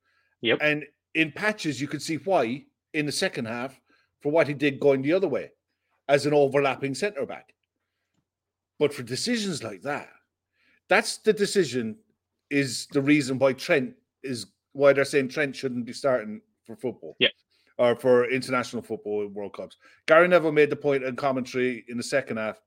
Yep. 0.40 0.58
And 0.60 0.84
in 1.14 1.30
patches, 1.30 1.80
you 1.80 1.88
could 1.88 2.02
see 2.02 2.16
why 2.16 2.64
in 2.94 3.06
the 3.06 3.12
second 3.12 3.44
half 3.44 3.78
for 4.20 4.32
what 4.32 4.48
he 4.48 4.54
did 4.54 4.80
going 4.80 5.02
the 5.02 5.12
other 5.12 5.28
way 5.28 5.50
as 6.08 6.26
an 6.26 6.32
overlapping 6.32 6.94
centre 6.94 7.26
back. 7.26 7.54
But 8.78 8.92
for 8.92 9.02
decisions 9.02 9.62
like 9.62 9.82
that, 9.82 10.08
that's 10.88 11.18
the 11.18 11.32
decision 11.32 11.96
is 12.52 12.86
the 12.92 13.00
reason 13.00 13.38
why 13.38 13.54
Trent 13.54 13.94
is 14.22 14.46
why 14.74 14.92
they're 14.92 15.06
saying 15.06 15.28
Trent 15.28 15.56
shouldn't 15.56 15.86
be 15.86 15.92
starting 15.94 16.40
for 16.66 16.76
football. 16.76 17.16
Yeah. 17.18 17.28
Or 17.78 17.96
for 17.96 18.30
international 18.30 18.82
football 18.82 19.26
World 19.28 19.54
Cups. 19.54 19.78
Gary 20.06 20.28
Neville 20.28 20.52
made 20.52 20.70
the 20.70 20.76
point 20.76 21.02
in 21.02 21.16
commentary 21.16 21.84
in 21.88 21.96
the 21.96 22.02
second 22.02 22.36
half. 22.36 22.60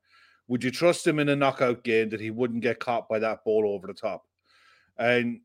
Would 0.47 0.63
you 0.63 0.71
trust 0.71 1.05
him 1.05 1.19
in 1.19 1.29
a 1.29 1.35
knockout 1.35 1.83
game 1.83 2.09
that 2.09 2.19
he 2.19 2.31
wouldn't 2.31 2.61
get 2.61 2.79
caught 2.79 3.07
by 3.07 3.19
that 3.19 3.43
ball 3.45 3.65
over 3.67 3.87
the 3.87 3.93
top? 3.93 4.25
And 4.97 5.41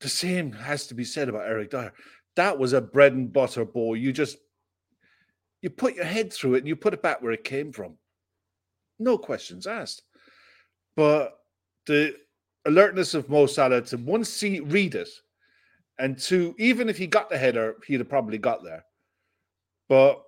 the 0.00 0.08
same 0.08 0.52
has 0.52 0.86
to 0.86 0.94
be 0.94 1.04
said 1.04 1.28
about 1.28 1.46
Eric 1.46 1.70
Dier. 1.70 1.92
That 2.36 2.58
was 2.58 2.72
a 2.72 2.80
bread 2.80 3.12
and 3.12 3.32
butter 3.32 3.64
ball. 3.64 3.94
You 3.94 4.12
just 4.12 4.38
you 5.60 5.68
put 5.68 5.94
your 5.94 6.04
head 6.04 6.32
through 6.32 6.54
it 6.54 6.58
and 6.58 6.68
you 6.68 6.76
put 6.76 6.94
it 6.94 7.02
back 7.02 7.20
where 7.20 7.32
it 7.32 7.44
came 7.44 7.72
from. 7.72 7.94
No 8.98 9.18
questions 9.18 9.66
asked. 9.66 10.02
But 10.96 11.38
the 11.86 12.16
alertness 12.68 13.14
of 13.14 13.28
Mo 13.28 13.46
Salah 13.46 13.82
to 13.82 13.96
one 13.96 14.24
see 14.24 14.60
read 14.60 14.94
it, 14.94 15.08
and 15.98 16.18
two, 16.18 16.54
even 16.58 16.88
if 16.88 16.96
he 16.96 17.06
got 17.06 17.28
the 17.28 17.38
header, 17.38 17.76
he'd 17.86 18.00
have 18.00 18.08
probably 18.08 18.38
got 18.38 18.62
there. 18.62 18.84
But 19.88 20.22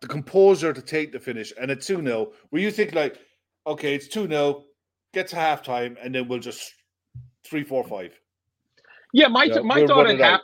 the 0.00 0.08
composure 0.08 0.72
to 0.72 0.82
take 0.82 1.12
the 1.12 1.20
finish 1.20 1.52
and 1.60 1.70
a 1.70 1.76
2 1.76 2.02
0, 2.02 2.32
where 2.50 2.62
you 2.62 2.70
think 2.70 2.94
like, 2.94 3.18
okay, 3.66 3.94
it's 3.94 4.08
2 4.08 4.28
0, 4.28 4.64
get 5.14 5.28
to 5.28 5.36
halftime, 5.36 5.96
and 6.02 6.14
then 6.14 6.28
we'll 6.28 6.38
just 6.38 6.74
three, 7.44 7.64
four, 7.64 7.84
five. 7.84 8.18
Yeah, 9.12 9.28
my 9.28 9.48
th- 9.48 9.62
my 9.62 9.86
thought 9.86 10.08
at 10.08 10.20
half 10.20 10.40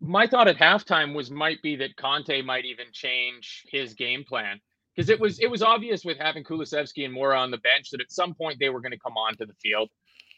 my 0.00 0.26
thought 0.26 0.48
at 0.48 0.56
halftime 0.56 1.14
was 1.14 1.30
might 1.30 1.62
be 1.62 1.76
that 1.76 1.96
Conte 1.96 2.42
might 2.42 2.64
even 2.64 2.86
change 2.92 3.64
his 3.70 3.94
game 3.94 4.24
plan 4.24 4.60
because 4.94 5.08
it 5.08 5.20
was 5.20 5.38
it 5.40 5.50
was 5.50 5.62
obvious 5.62 6.04
with 6.04 6.18
having 6.18 6.44
Kulusevski 6.44 7.04
and 7.04 7.14
Moura 7.14 7.38
on 7.38 7.50
the 7.50 7.58
bench 7.58 7.90
that 7.90 8.00
at 8.00 8.12
some 8.12 8.34
point 8.34 8.58
they 8.58 8.68
were 8.68 8.80
going 8.80 8.92
to 8.92 8.98
come 8.98 9.16
onto 9.16 9.46
the 9.46 9.54
field. 9.54 9.88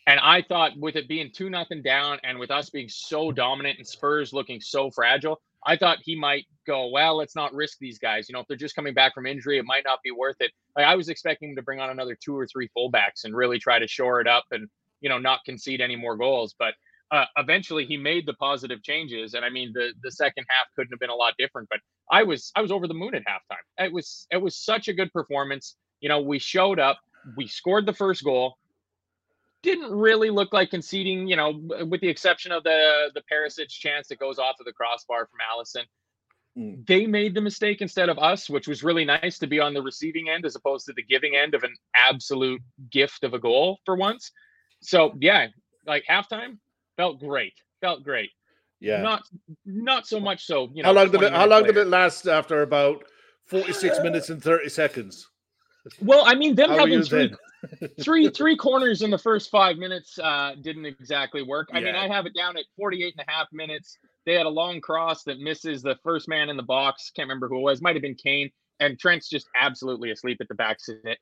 And 0.07 0.21
I 0.21 0.43
thought 0.43 0.73
with 0.77 0.97
it 0.97 1.09
being 1.09 1.31
two 1.33 1.49
nothing 1.49 1.83
down 1.83 2.19
and 2.25 2.39
with 2.39 2.51
us 2.51 2.69
being 2.69 2.89
so 2.89 3.33
dominant 3.33 3.79
and 3.79 3.87
Spurs 3.87 4.35
looking 4.35 4.61
so 4.61 4.91
fragile, 4.91 5.41
I 5.67 5.77
thought 5.77 5.99
he 6.03 6.15
might 6.15 6.45
go, 6.67 6.89
well, 6.89 7.17
let's 7.17 7.35
not 7.35 7.55
risk 7.55 7.79
these 7.79 7.99
guys. 7.99 8.29
You 8.29 8.35
know, 8.35 8.41
if 8.41 8.47
they're 8.47 8.57
just 8.57 8.77
coming 8.77 8.93
back 8.93 9.15
from 9.15 9.27
injury, 9.27 9.59
it 9.59 9.65
might 9.65 9.85
not 9.85 10.01
be 10.05 10.11
worth 10.11 10.37
it. 10.41 10.53
Like 10.77 10.85
I 10.87 10.95
was 10.95 11.09
expecting 11.09 11.51
him 11.51 11.57
to 11.57 11.63
bring 11.63 11.81
on 11.81 11.89
another 11.89 12.17
two 12.23 12.37
or 12.37 12.47
three 12.47 12.69
fullbacks 12.77 13.25
and 13.25 13.35
really 13.35 13.59
try 13.59 13.79
to 13.79 13.89
shore 13.89 14.21
it 14.21 14.27
up 14.27 14.45
and, 14.51 14.69
you 15.01 15.09
know, 15.09 15.19
not 15.19 15.41
concede 15.47 15.81
any 15.81 15.97
more 15.97 16.17
goals. 16.17 16.55
But 16.59 16.75
uh, 17.11 17.25
eventually 17.37 17.85
he 17.85 17.97
made 17.97 18.27
the 18.27 18.35
positive 18.35 18.83
changes. 18.83 19.35
And 19.35 19.45
I 19.45 19.51
mean, 19.51 19.73
the 19.75 19.93
the 20.03 20.11
second 20.11 20.45
half 20.49 20.69
couldn't 20.75 20.93
have 20.93 21.01
been 21.01 21.11
a 21.11 21.15
lot 21.15 21.35
different. 21.39 21.69
But 21.71 21.81
I 22.11 22.23
was 22.23 22.51
I 22.57 22.63
was 22.63 22.71
over 22.71 22.87
the 22.87 22.95
moon 22.95 23.15
at 23.15 23.23
halftime. 23.23 23.85
It 23.85 23.93
was 23.93 24.27
it 24.31 24.39
was 24.39 24.57
such 24.57 24.89
a 24.89 24.93
good 24.93 25.13
performance. 25.13 25.77
You 26.01 26.09
know, 26.09 26.21
we 26.21 26.39
showed 26.39 26.79
up, 26.79 26.99
we 27.37 27.47
scored 27.47 27.87
the 27.87 27.93
first 27.93 28.25
goal. 28.25 28.57
didn't 29.63 29.91
really 29.91 30.31
look 30.31 30.53
like 30.53 30.71
conceding, 30.71 31.27
you 31.27 31.37
know, 31.37 31.61
with 31.87 32.01
the 32.01 32.09
exception 32.09 32.53
of 32.53 32.63
the 32.65 33.11
the 33.15 33.23
Perisic 33.31 33.69
chance 33.69 34.09
that 34.09 34.19
goes 34.19 34.39
off 34.39 34.57
of 34.61 34.67
the 34.67 34.73
crossbar 34.73 35.27
from 35.27 35.39
Alisson. 35.53 35.85
Mm. 36.59 36.87
They 36.87 37.07
made 37.07 37.35
the 37.35 37.41
mistake 37.41 37.81
instead 37.81 38.09
of 38.09 38.19
us, 38.19 38.49
which 38.49 38.69
was 38.69 38.85
really 38.85 39.05
nice 39.05 39.39
to 39.41 39.47
be 39.47 39.61
on 39.61 39.75
the 39.75 39.83
receiving 39.83 40.29
end 40.29 40.47
as 40.47 40.57
opposed 40.57 40.87
to 40.87 40.93
the 40.93 41.03
giving 41.03 41.37
end 41.37 41.55
of 41.55 41.65
an 41.65 41.75
absolute 41.95 42.63
gift 42.91 43.25
of 43.25 43.35
a 43.35 43.39
goal 43.39 43.79
for 43.85 43.97
once. 43.97 44.31
So 44.81 45.15
yeah, 45.21 45.49
like 45.87 46.05
halftime 46.09 46.59
felt 46.97 47.21
great. 47.21 47.55
Felt 47.81 48.03
great. 48.03 48.31
Yeah. 48.81 49.01
Not 49.01 49.23
not 49.65 50.07
so 50.07 50.21
much 50.21 50.45
so. 50.45 50.71
You 50.75 50.83
know, 50.83 50.89
how 50.89 50.93
long 50.93 51.11
did 51.11 51.23
it 51.23 51.33
how 51.33 51.47
long 51.47 51.65
did 51.65 51.77
it 51.77 51.87
last 51.87 52.27
after 52.27 52.63
about 52.63 53.05
46 53.47 54.01
minutes 54.03 54.31
and 54.31 54.43
30 54.43 54.69
seconds? 54.69 55.29
Well, 56.01 56.25
I 56.27 56.35
mean, 56.35 56.55
them 56.55 56.71
having 56.71 57.03
three, 57.03 57.35
three 58.01 58.29
three 58.31 58.57
corners 58.57 59.03
in 59.03 59.11
the 59.11 59.19
first 59.19 59.51
five 59.51 59.77
minutes 59.77 60.19
uh, 60.19 60.55
didn't 60.63 60.87
exactly 60.87 61.43
work. 61.43 61.69
I 61.73 61.79
yeah. 61.79 61.87
mean, 61.87 61.95
I 61.97 62.09
have 62.09 62.27
it 62.27 62.35
down 62.35 62.57
at 62.57 62.65
48 62.77 63.15
and 63.19 63.27
a 63.27 63.31
half 63.31 63.49
minutes. 63.53 63.99
They 64.27 64.35
had 64.35 64.47
a 64.47 64.51
long 64.51 64.81
cross 64.81 65.25
that 65.25 65.39
misses 65.39 65.83
the 65.83 65.97
first 66.03 66.29
man 66.29 66.49
in 66.49 66.57
the 66.57 66.63
box. 66.63 67.11
Can't 67.15 67.29
remember 67.29 67.49
who 67.49 67.59
it 67.59 67.63
was. 67.63 67.83
Might 67.83 67.95
have 67.95 68.03
been 68.03 68.15
Kane. 68.15 68.51
And 68.81 68.99
Trent's 68.99 69.29
just 69.29 69.47
absolutely 69.61 70.11
asleep 70.11 70.39
at 70.41 70.49
the 70.49 70.55
back 70.55 70.79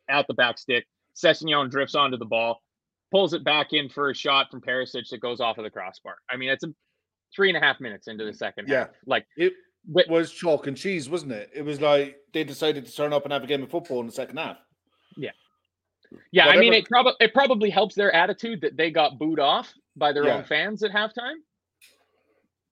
at 0.09 0.27
the 0.27 0.35
back 0.35 0.59
stick. 0.59 0.87
Sessegnon 1.15 1.71
drifts 1.71 1.95
onto 1.95 2.17
the 2.17 2.25
ball, 2.25 2.63
pulls 3.13 3.35
it 3.35 3.45
back 3.45 3.73
in 3.73 3.89
for 3.89 4.11
a 4.11 4.15
shot 4.15 4.51
from 4.51 4.61
Perisic 4.61 5.09
that 5.11 5.21
goes 5.21 5.41
off 5.41 5.59
of 5.59 5.65
the 5.65 5.71
crossbar. 5.71 6.17
I 6.29 6.37
mean, 6.37 6.49
it's 6.49 6.65
a 6.65 6.75
three 7.35 7.49
and 7.49 7.57
a 7.57 7.61
half 7.61 7.81
minutes 7.81 8.09
into 8.09 8.25
the 8.25 8.35
second 8.35 8.69
yeah. 8.69 8.79
half. 8.79 8.89
Like 9.07 9.27
it 9.37 9.53
was 9.87 10.33
chalk 10.33 10.67
and 10.67 10.77
cheese, 10.77 11.09
wasn't 11.09 11.33
it? 11.33 11.51
It 11.55 11.63
was 11.63 11.81
like 11.81 12.17
they 12.33 12.43
decided 12.43 12.87
to 12.87 12.93
turn 12.93 13.13
up 13.13 13.25
and 13.25 13.33
have 13.33 13.45
a 13.45 13.47
game 13.47 13.63
of 13.63 13.71
football 13.71 14.01
in 14.01 14.07
the 14.07 14.13
second 14.13 14.39
half. 14.39 14.57
Yeah. 15.17 15.31
Yeah, 16.31 16.47
Whatever. 16.47 16.59
I 16.59 16.61
mean 16.61 16.73
it 16.75 16.87
probably 16.87 17.15
it 17.21 17.33
probably 17.33 17.71
helps 17.71 17.95
their 17.95 18.15
attitude 18.15 18.61
that 18.63 18.77
they 18.77 18.91
got 18.91 19.19
booed 19.19 19.41
off 19.41 19.73
by 19.97 20.13
their 20.13 20.25
yeah. 20.25 20.37
own 20.37 20.45
fans 20.45 20.83
at 20.83 20.91
halftime. 20.91 21.37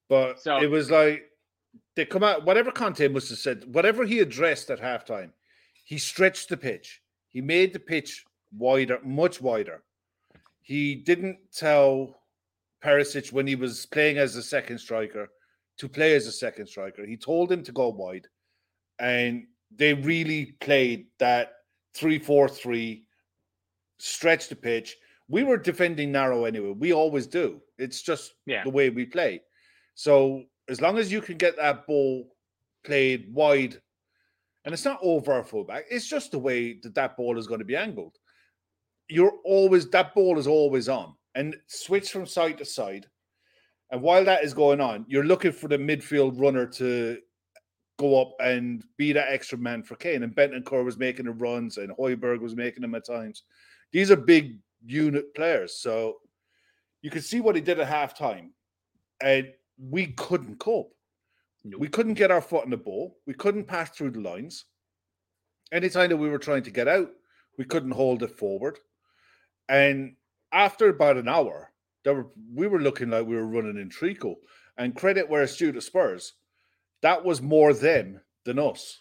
But 0.08 0.40
so, 0.40 0.58
it 0.58 0.66
was 0.66 0.90
like 0.90 1.22
they 1.96 2.04
come 2.04 2.22
out 2.22 2.44
whatever 2.44 2.70
Conte 2.70 3.06
must 3.08 3.30
have 3.30 3.38
said, 3.38 3.64
whatever 3.72 4.04
he 4.04 4.18
addressed 4.18 4.70
at 4.70 4.80
halftime, 4.80 5.30
he 5.84 5.98
stretched 5.98 6.48
the 6.48 6.56
pitch. 6.56 7.00
He 7.28 7.40
made 7.40 7.72
the 7.72 7.78
pitch 7.78 8.24
wider, 8.56 8.98
much 9.02 9.40
wider. 9.40 9.82
He 10.70 10.94
didn't 10.94 11.38
tell 11.52 12.20
Perisic 12.80 13.32
when 13.32 13.44
he 13.44 13.56
was 13.56 13.86
playing 13.86 14.18
as 14.18 14.36
a 14.36 14.42
second 14.42 14.78
striker 14.78 15.28
to 15.78 15.88
play 15.88 16.14
as 16.14 16.28
a 16.28 16.32
second 16.32 16.68
striker. 16.68 17.04
He 17.04 17.16
told 17.16 17.50
him 17.50 17.64
to 17.64 17.72
go 17.72 17.88
wide, 17.88 18.28
and 19.00 19.48
they 19.74 19.94
really 19.94 20.54
played 20.60 21.06
that 21.18 21.54
three-four-three, 21.94 23.04
stretch 23.98 24.48
the 24.48 24.54
pitch. 24.54 24.96
We 25.26 25.42
were 25.42 25.56
defending 25.56 26.12
narrow 26.12 26.44
anyway. 26.44 26.70
We 26.78 26.92
always 26.92 27.26
do. 27.26 27.60
It's 27.76 28.02
just 28.02 28.34
yeah. 28.46 28.62
the 28.62 28.70
way 28.70 28.90
we 28.90 29.06
play. 29.06 29.42
So 29.96 30.44
as 30.68 30.80
long 30.80 30.98
as 30.98 31.10
you 31.10 31.20
can 31.20 31.36
get 31.36 31.56
that 31.56 31.84
ball 31.84 32.28
played 32.84 33.34
wide, 33.34 33.82
and 34.64 34.72
it's 34.72 34.84
not 34.84 35.00
over 35.02 35.32
our 35.32 35.42
fullback, 35.42 35.86
it's 35.90 36.06
just 36.06 36.30
the 36.30 36.38
way 36.38 36.78
that 36.84 36.94
that 36.94 37.16
ball 37.16 37.38
is 37.38 37.48
going 37.48 37.58
to 37.58 37.66
be 37.66 37.74
angled. 37.74 38.19
You're 39.10 39.34
always 39.44 39.88
that 39.90 40.14
ball 40.14 40.38
is 40.38 40.46
always 40.46 40.88
on 40.88 41.14
and 41.34 41.56
switch 41.66 42.10
from 42.10 42.26
side 42.26 42.58
to 42.58 42.64
side. 42.64 43.06
And 43.90 44.02
while 44.02 44.24
that 44.24 44.44
is 44.44 44.54
going 44.54 44.80
on, 44.80 45.04
you're 45.08 45.24
looking 45.24 45.52
for 45.52 45.68
the 45.68 45.78
midfield 45.78 46.40
runner 46.40 46.64
to 46.66 47.18
go 47.98 48.20
up 48.20 48.34
and 48.40 48.84
be 48.96 49.12
that 49.12 49.32
extra 49.32 49.58
man 49.58 49.82
for 49.82 49.96
Kane. 49.96 50.22
And 50.22 50.34
Bentancur 50.34 50.84
was 50.84 50.96
making 50.96 51.26
the 51.26 51.32
runs, 51.32 51.76
and 51.76 51.90
Højbjerg 51.96 52.40
was 52.40 52.54
making 52.54 52.82
them 52.82 52.94
at 52.94 53.04
times. 53.04 53.42
These 53.92 54.10
are 54.10 54.16
big 54.16 54.58
unit 54.86 55.34
players, 55.34 55.76
so 55.76 56.18
you 57.02 57.10
could 57.10 57.24
see 57.24 57.40
what 57.40 57.56
he 57.56 57.60
did 57.60 57.80
at 57.80 57.88
halftime, 57.88 58.50
and 59.20 59.48
we 59.78 60.08
couldn't 60.08 60.58
cope. 60.58 60.94
We 61.78 61.88
couldn't 61.88 62.14
get 62.14 62.30
our 62.30 62.40
foot 62.40 62.64
in 62.64 62.70
the 62.70 62.76
ball. 62.76 63.18
We 63.26 63.34
couldn't 63.34 63.64
pass 63.64 63.90
through 63.90 64.12
the 64.12 64.20
lines. 64.20 64.64
Anytime 65.72 66.08
that 66.08 66.16
we 66.16 66.30
were 66.30 66.38
trying 66.38 66.62
to 66.62 66.70
get 66.70 66.88
out, 66.88 67.10
we 67.58 67.64
couldn't 67.64 67.90
hold 67.90 68.22
it 68.22 68.38
forward. 68.38 68.78
And 69.70 70.16
after 70.52 70.88
about 70.88 71.16
an 71.16 71.28
hour, 71.28 71.70
were, 72.04 72.26
we 72.52 72.66
were 72.66 72.80
looking 72.80 73.08
like 73.10 73.24
we 73.24 73.36
were 73.36 73.46
running 73.46 73.78
in 73.78 73.88
treacle. 73.88 74.34
And 74.76 74.96
credit 74.96 75.28
where 75.28 75.42
it's 75.42 75.56
due 75.56 75.70
to 75.72 75.80
Spurs, 75.80 76.34
that 77.02 77.24
was 77.24 77.40
more 77.40 77.72
them 77.72 78.20
than 78.44 78.58
us. 78.58 79.00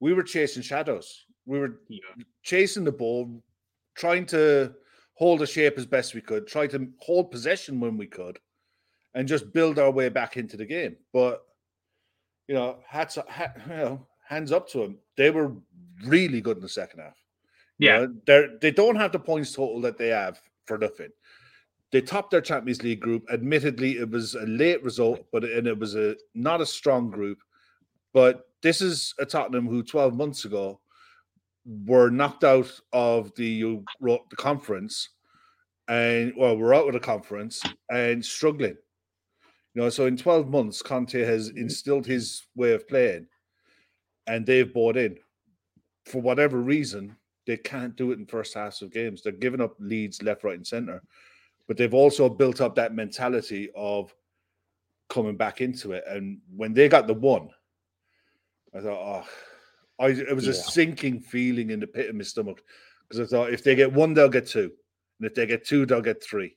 We 0.00 0.12
were 0.12 0.24
chasing 0.24 0.62
shadows. 0.62 1.24
We 1.46 1.60
were 1.60 1.80
yeah. 1.88 2.00
chasing 2.42 2.84
the 2.84 2.92
ball, 2.92 3.42
trying 3.94 4.26
to 4.26 4.74
hold 5.14 5.42
a 5.42 5.46
shape 5.46 5.78
as 5.78 5.86
best 5.86 6.12
we 6.12 6.20
could, 6.20 6.48
try 6.48 6.66
to 6.66 6.88
hold 6.98 7.30
possession 7.30 7.78
when 7.78 7.96
we 7.96 8.06
could, 8.06 8.38
and 9.14 9.28
just 9.28 9.52
build 9.52 9.78
our 9.78 9.92
way 9.92 10.08
back 10.08 10.36
into 10.36 10.56
the 10.56 10.66
game. 10.66 10.96
But 11.12 11.44
you 12.48 12.54
know, 12.54 12.78
hats 12.86 13.16
hat, 13.28 13.60
you 13.68 13.76
know, 13.76 14.06
hands 14.26 14.50
up 14.50 14.68
to 14.70 14.78
them. 14.78 14.98
They 15.16 15.30
were 15.30 15.52
really 16.04 16.40
good 16.40 16.56
in 16.56 16.62
the 16.62 16.68
second 16.68 17.00
half. 17.00 17.23
Yeah, 17.78 18.00
you 18.00 18.06
know, 18.06 18.14
they 18.26 18.48
they 18.60 18.70
don't 18.70 18.96
have 18.96 19.12
the 19.12 19.18
points 19.18 19.52
total 19.52 19.80
that 19.82 19.98
they 19.98 20.08
have 20.08 20.40
for 20.66 20.78
nothing. 20.78 21.10
They 21.92 22.00
topped 22.00 22.30
their 22.30 22.40
Champions 22.40 22.82
League 22.82 23.00
group. 23.00 23.24
Admittedly, 23.32 23.98
it 23.98 24.10
was 24.10 24.34
a 24.34 24.46
late 24.46 24.82
result, 24.82 25.24
but 25.32 25.44
and 25.44 25.66
it 25.66 25.78
was 25.78 25.94
a 25.94 26.16
not 26.34 26.60
a 26.60 26.66
strong 26.66 27.10
group. 27.10 27.38
But 28.12 28.46
this 28.62 28.80
is 28.80 29.14
a 29.18 29.26
Tottenham 29.26 29.66
who 29.66 29.82
12 29.82 30.14
months 30.14 30.44
ago 30.44 30.80
were 31.86 32.10
knocked 32.10 32.44
out 32.44 32.70
of 32.92 33.34
the 33.36 33.80
the 34.00 34.36
conference, 34.36 35.10
and 35.88 36.32
well, 36.36 36.56
we're 36.56 36.74
out 36.74 36.86
of 36.86 36.94
the 36.94 37.00
conference 37.00 37.62
and 37.90 38.24
struggling. 38.24 38.76
You 39.74 39.82
know, 39.82 39.88
so 39.90 40.06
in 40.06 40.16
12 40.16 40.48
months, 40.48 40.82
Conte 40.82 41.20
has 41.20 41.48
mm-hmm. 41.48 41.58
instilled 41.58 42.06
his 42.06 42.44
way 42.54 42.72
of 42.72 42.86
playing, 42.88 43.26
and 44.26 44.46
they've 44.46 44.72
bought 44.72 44.96
in. 44.96 45.16
For 46.06 46.20
whatever 46.20 46.58
reason, 46.58 47.16
they 47.46 47.56
can't 47.56 47.96
do 47.96 48.12
it 48.12 48.18
in 48.18 48.26
first 48.26 48.54
halves 48.54 48.82
of 48.82 48.92
games. 48.92 49.22
They're 49.22 49.32
giving 49.32 49.60
up 49.60 49.74
leads 49.78 50.22
left, 50.22 50.44
right, 50.44 50.56
and 50.56 50.66
center. 50.66 51.02
But 51.66 51.76
they've 51.76 51.94
also 51.94 52.28
built 52.28 52.60
up 52.60 52.74
that 52.76 52.94
mentality 52.94 53.70
of 53.74 54.14
coming 55.08 55.36
back 55.36 55.60
into 55.60 55.92
it. 55.92 56.04
And 56.06 56.38
when 56.54 56.74
they 56.74 56.88
got 56.88 57.06
the 57.06 57.14
one, 57.14 57.48
I 58.74 58.80
thought, 58.80 59.24
oh, 59.98 60.04
I, 60.04 60.08
it 60.08 60.34
was 60.34 60.46
yeah. 60.46 60.52
a 60.52 60.54
sinking 60.54 61.20
feeling 61.20 61.70
in 61.70 61.80
the 61.80 61.86
pit 61.86 62.10
of 62.10 62.16
my 62.16 62.24
stomach 62.24 62.62
because 63.08 63.20
I 63.20 63.30
thought 63.30 63.52
if 63.52 63.62
they 63.62 63.74
get 63.74 63.92
one, 63.92 64.14
they'll 64.14 64.28
get 64.28 64.46
two, 64.46 64.72
and 65.18 65.26
if 65.26 65.34
they 65.34 65.46
get 65.46 65.64
two, 65.64 65.86
they'll 65.86 66.00
get 66.00 66.22
three. 66.22 66.56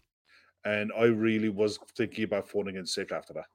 and 0.65 0.91
I 0.97 1.05
really 1.05 1.49
was 1.49 1.79
thinking 1.97 2.23
about 2.23 2.49
phoning 2.49 2.75
in 2.75 2.85
sick 2.85 3.11
after 3.11 3.33
that. 3.33 3.45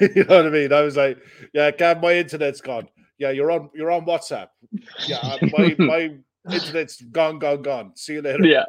you 0.14 0.24
know 0.24 0.36
what 0.36 0.46
I 0.46 0.50
mean? 0.50 0.72
I 0.72 0.80
was 0.80 0.96
like, 0.96 1.18
"Yeah, 1.52 1.70
Gav, 1.70 2.00
my 2.00 2.14
internet's 2.14 2.60
gone. 2.60 2.88
Yeah, 3.18 3.30
you're 3.30 3.50
on 3.50 3.70
you're 3.74 3.90
on 3.90 4.06
WhatsApp. 4.06 4.48
Yeah, 5.06 5.18
uh, 5.22 5.38
my 5.58 5.76
my 5.78 6.16
internet's 6.52 7.00
gone, 7.02 7.38
gone, 7.38 7.62
gone. 7.62 7.92
See 7.96 8.14
you 8.14 8.22
later. 8.22 8.44
Yeah, 8.44 8.64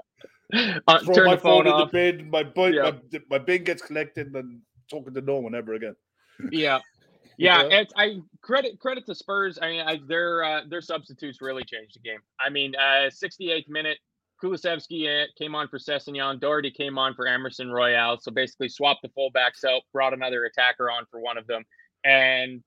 uh, 0.87 0.99
Throw 0.99 1.15
turn 1.15 1.25
my 1.25 1.35
the 1.35 1.41
phone, 1.41 1.65
phone 1.65 1.73
in 1.73 1.79
the 1.79 1.85
bin. 1.91 2.29
My, 2.29 2.43
bin, 2.43 2.73
yeah. 2.73 2.91
my 3.11 3.19
my 3.29 3.37
bin 3.37 3.63
gets 3.63 3.81
collected, 3.81 4.35
and 4.35 4.61
talking 4.89 5.13
to 5.13 5.21
no 5.21 5.37
one 5.37 5.55
ever 5.55 5.73
again. 5.73 5.95
Yeah, 6.51 6.79
yeah. 7.37 7.63
It's, 7.63 7.93
I 7.97 8.17
credit 8.41 8.79
credit 8.79 9.05
to 9.07 9.15
Spurs. 9.15 9.57
I 9.61 9.69
mean, 9.69 9.81
I, 9.81 9.99
their 10.07 10.43
uh, 10.43 10.61
their 10.69 10.81
substitutes 10.81 11.41
really 11.41 11.63
changed 11.63 11.95
the 11.95 11.99
game. 11.99 12.19
I 12.39 12.49
mean, 12.49 12.75
uh, 12.75 13.09
68th 13.09 13.69
minute, 13.69 13.97
Kulusevski 14.43 15.07
eh, 15.07 15.27
came 15.37 15.55
on 15.55 15.67
for 15.67 15.79
Sessegnon. 15.79 16.39
Doherty 16.39 16.71
came 16.71 16.97
on 16.97 17.13
for 17.13 17.25
Emerson 17.27 17.71
Royal. 17.71 18.17
So 18.19 18.31
basically 18.31 18.69
swapped 18.69 19.01
the 19.01 19.09
fullbacks 19.09 19.63
out, 19.67 19.83
brought 19.93 20.13
another 20.13 20.45
attacker 20.45 20.91
on 20.91 21.05
for 21.09 21.19
one 21.19 21.37
of 21.37 21.47
them. 21.47 21.63
And 22.03 22.61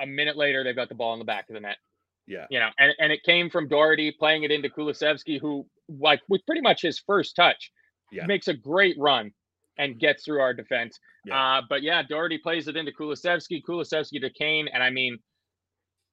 a 0.00 0.06
minute 0.06 0.36
later, 0.36 0.62
they've 0.62 0.76
got 0.76 0.88
the 0.88 0.94
ball 0.94 1.14
in 1.14 1.18
the 1.18 1.24
back 1.24 1.48
of 1.48 1.54
the 1.54 1.60
net. 1.60 1.78
Yeah. 2.26 2.46
You 2.50 2.60
know, 2.60 2.70
and, 2.78 2.92
and 2.98 3.12
it 3.12 3.22
came 3.24 3.50
from 3.50 3.68
Doherty 3.68 4.12
playing 4.12 4.44
it 4.44 4.50
into 4.50 4.68
Kulusevski, 4.68 5.40
who, 5.40 5.66
like, 5.88 6.20
with 6.28 6.44
pretty 6.46 6.60
much 6.60 6.82
his 6.82 6.98
first 6.98 7.36
touch, 7.36 7.70
yeah. 8.12 8.26
makes 8.26 8.48
a 8.48 8.54
great 8.54 8.96
run 8.98 9.32
and 9.78 9.98
gets 9.98 10.24
through 10.24 10.40
our 10.40 10.54
defense. 10.54 10.98
Yeah. 11.24 11.58
Uh, 11.58 11.62
but 11.68 11.82
yeah, 11.82 12.02
Doherty 12.02 12.38
plays 12.38 12.68
it 12.68 12.76
into 12.76 12.92
Kulusevski, 12.92 13.62
Kulusevski 13.68 14.20
to 14.20 14.30
Kane. 14.30 14.68
And 14.72 14.82
I 14.82 14.90
mean, 14.90 15.18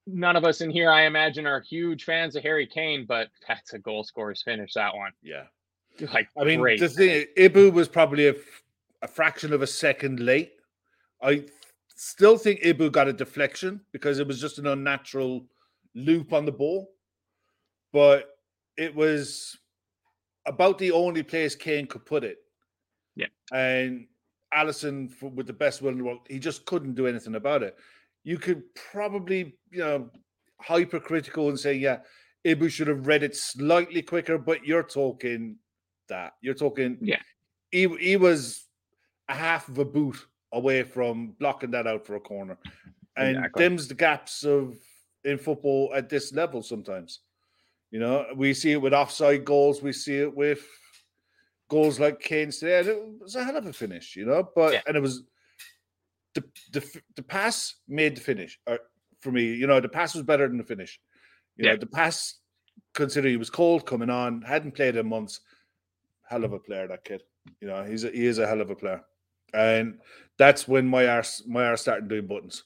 none 0.08 0.36
of 0.36 0.44
us 0.44 0.62
in 0.62 0.70
here, 0.70 0.90
I 0.90 1.06
imagine, 1.06 1.46
are 1.46 1.62
huge 1.62 2.04
fans 2.04 2.36
of 2.36 2.44
Harry 2.44 2.68
Kane, 2.68 3.06
but 3.08 3.30
that's 3.48 3.74
a 3.74 3.80
goal 3.80 4.04
scorer's 4.04 4.42
finish. 4.42 4.74
That 4.74 4.96
one. 4.96 5.12
Yeah. 5.22 5.44
Like, 6.12 6.28
I 6.36 6.44
mean, 6.44 6.60
great. 6.60 6.80
the 6.80 6.90
thing, 6.90 7.26
Ibou 7.38 7.72
was 7.72 7.88
probably 7.88 8.28
a, 8.28 8.34
fraction 9.08 9.54
of 9.54 9.62
a 9.62 9.68
second 9.68 10.20
late. 10.20 10.54
I 11.22 11.46
still 11.96 12.36
think 12.36 12.62
Ibou 12.62 12.92
got 12.92 13.08
a 13.08 13.14
deflection 13.14 13.80
because 13.92 14.18
it 14.18 14.26
was 14.26 14.42
just 14.42 14.58
an 14.58 14.66
unnatural 14.66 15.46
loop 15.94 16.34
on 16.34 16.46
the 16.46 16.52
ball, 16.52 16.90
but 17.92 18.38
it 18.76 18.96
was 18.96 19.56
about 20.48 20.80
the 20.80 20.92
only 20.92 21.22
place 21.22 21.54
Kane 21.54 21.86
could 21.86 22.06
put 22.06 22.24
it. 22.24 22.38
Yeah. 23.16 23.28
And 23.54 24.08
Alisson, 24.54 25.12
for, 25.12 25.30
with 25.30 25.48
the 25.48 25.54
best 25.54 25.82
will 25.82 25.92
in 25.92 25.98
the 26.00 26.04
world, 26.04 26.22
he 26.28 26.40
just 26.40 26.66
couldn't 26.66 26.96
do 26.96 27.06
anything 27.06 27.36
about 27.36 27.62
it. 27.62 27.78
You 28.24 28.38
could 28.38 28.64
probably, 28.92 29.58
you 29.72 29.80
know, 29.80 30.10
hypercritical 30.62 31.50
and 31.50 31.60
say, 31.60 31.74
yeah, 31.74 32.00
Ibou 32.46 32.70
should 32.70 32.88
have 32.88 33.08
read 33.08 33.24
it 33.24 33.36
slightly 33.36 34.02
quicker, 34.02 34.38
but 34.38 34.66
you're 34.66 34.84
talking 34.84 35.58
that. 36.10 36.34
You're 36.42 36.54
talking, 36.54 36.98
Yeah. 37.02 37.20
He, 37.72 37.88
he 37.98 38.18
was 38.18 38.66
a 39.30 39.34
half 39.34 39.68
of 39.68 39.80
a 39.80 39.86
boot 39.86 40.16
away 40.52 40.84
from 40.84 41.36
blocking 41.40 41.72
that 41.72 41.88
out 41.88 42.06
for 42.06 42.16
a 42.16 42.20
corner. 42.20 42.58
And 43.18 43.38
Exactly. 43.38 43.64
them's 43.64 43.88
the 43.88 43.96
gaps 43.96 44.44
of 44.44 44.76
in 45.24 45.38
football 45.38 45.92
at 45.96 46.10
this 46.10 46.34
level 46.34 46.62
sometimes. 46.62 47.22
You 47.92 48.00
know, 48.00 48.26
we 48.36 48.54
see 48.54 48.72
it 48.72 48.82
with 48.82 48.94
offside 48.94 49.46
goals, 49.46 49.82
we 49.82 49.94
see 49.94 50.18
it 50.18 50.36
with 50.36 50.66
goals 51.70 52.00
like 52.00 52.20
Kane's 52.20 52.58
today. 52.60 52.80
And 52.80 52.88
it 52.90 53.04
was 53.22 53.36
a 53.36 53.44
hell 53.44 53.58
of 53.58 53.66
a 53.66 53.74
finish, 53.74 54.16
you 54.16 54.26
know. 54.26 54.50
But 54.56 54.74
Yeah. 54.74 54.82
and 54.88 54.96
it 54.98 55.02
was 55.02 55.24
the 56.36 56.44
the 56.72 57.02
the 57.16 57.24
pass 57.24 57.76
made 57.88 58.18
the 58.18 58.22
finish 58.22 58.60
or 58.68 58.80
for 59.22 59.32
me. 59.32 59.54
You 59.54 59.68
know, 59.68 59.80
the 59.80 59.90
pass 59.90 60.14
was 60.14 60.24
better 60.24 60.48
than 60.48 60.58
the 60.58 60.64
finish. 60.64 61.00
You 61.58 61.66
Yeah. 61.66 61.72
know, 61.72 61.78
the 61.78 61.86
pass, 61.86 62.40
considering 62.94 63.34
he 63.34 63.38
was 63.38 63.50
cold 63.50 63.86
coming 63.86 64.10
on, 64.10 64.42
hadn't 64.42 64.76
played 64.76 64.96
in 64.96 65.08
months. 65.08 65.42
Hell 66.28 66.44
of 66.44 66.54
a 66.54 66.60
player, 66.60 66.88
that 66.88 67.04
kid. 67.06 67.22
You 67.62 67.68
know, 67.68 67.84
he's 67.84 68.04
a, 68.04 68.10
he 68.10 68.26
is 68.26 68.40
a 68.40 68.48
hell 68.48 68.62
of 68.62 68.70
a 68.70 68.76
player, 68.76 69.02
and 69.54 70.00
that's 70.38 70.68
when 70.68 70.88
my 70.88 71.08
arse 71.08 71.44
my 71.48 71.66
arse 71.66 71.82
started 71.82 72.08
doing 72.08 72.28
buttons. 72.28 72.64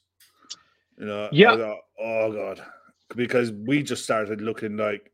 You 0.98 1.06
know, 1.06 1.26
I 1.26 1.30
Yeah. 1.32 1.56
thought, 1.56 1.80
oh 2.00 2.32
god, 2.32 2.64
because 3.16 3.52
we 3.52 3.84
just 3.84 4.04
started 4.04 4.42
looking 4.42 4.78
like 4.78 5.12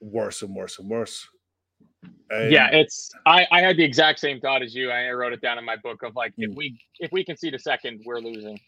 worse 0.00 0.42
and 0.42 0.54
worse 0.54 0.78
and 0.78 0.88
worse. 0.88 1.26
And 2.30 2.50
yeah, 2.50 2.68
it's 2.72 3.12
I, 3.26 3.46
I 3.50 3.60
had 3.60 3.76
the 3.76 3.84
exact 3.84 4.18
same 4.18 4.40
thought 4.40 4.62
as 4.62 4.74
you. 4.74 4.90
I 4.90 5.10
wrote 5.10 5.32
it 5.32 5.40
down 5.40 5.58
in 5.58 5.64
my 5.64 5.76
book 5.76 6.02
of 6.02 6.16
like 6.16 6.32
if 6.38 6.50
Mm. 6.50 6.56
we 6.56 6.78
if 6.98 7.12
we 7.12 7.24
concede 7.24 7.54
a 7.54 7.58
second, 7.58 8.02
we're 8.04 8.20
losing. 8.20 8.58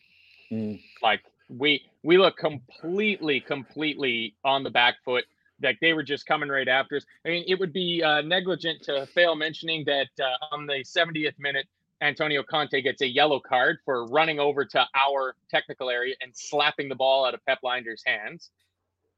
Mm. 0.52 0.80
Like 1.02 1.22
we 1.48 1.82
we 2.02 2.18
look 2.18 2.36
completely 2.36 3.40
completely 3.40 4.34
on 4.44 4.62
the 4.62 4.70
back 4.70 4.96
foot. 5.04 5.24
Like 5.62 5.78
they 5.80 5.94
were 5.94 6.02
just 6.02 6.26
coming 6.26 6.48
right 6.48 6.68
after 6.68 6.96
us. 6.96 7.06
I 7.24 7.30
mean, 7.30 7.44
it 7.48 7.58
would 7.58 7.72
be 7.72 8.02
uh, 8.02 8.20
negligent 8.20 8.82
to 8.82 9.06
fail 9.06 9.34
mentioning 9.34 9.84
that 9.86 10.08
uh, 10.20 10.54
on 10.54 10.66
the 10.66 10.84
70th 10.84 11.38
minute, 11.38 11.66
Antonio 12.02 12.42
Conte 12.42 12.82
gets 12.82 13.00
a 13.02 13.06
yellow 13.06 13.40
card 13.40 13.78
for 13.84 14.04
running 14.08 14.38
over 14.40 14.64
to 14.66 14.86
our 14.94 15.36
technical 15.48 15.88
area 15.90 16.16
and 16.20 16.32
slapping 16.36 16.88
the 16.88 16.94
ball 16.96 17.24
out 17.24 17.32
of 17.34 17.44
Pep 17.46 17.60
Lijnders' 17.64 18.02
hands. 18.04 18.50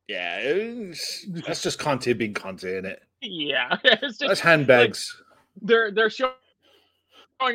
yeah, 0.08 0.38
it's- 0.40 1.24
that's 1.46 1.62
just 1.62 1.78
Conte 1.80 2.12
being 2.12 2.34
Conte 2.34 2.78
in 2.78 2.84
it. 2.84 3.02
Yeah, 3.22 3.76
it's 3.84 4.18
just 4.18 4.28
That's 4.28 4.40
handbags. 4.40 5.22
they're 5.62 5.90
they're 5.90 6.10
showing 6.10 6.32
a 7.40 7.52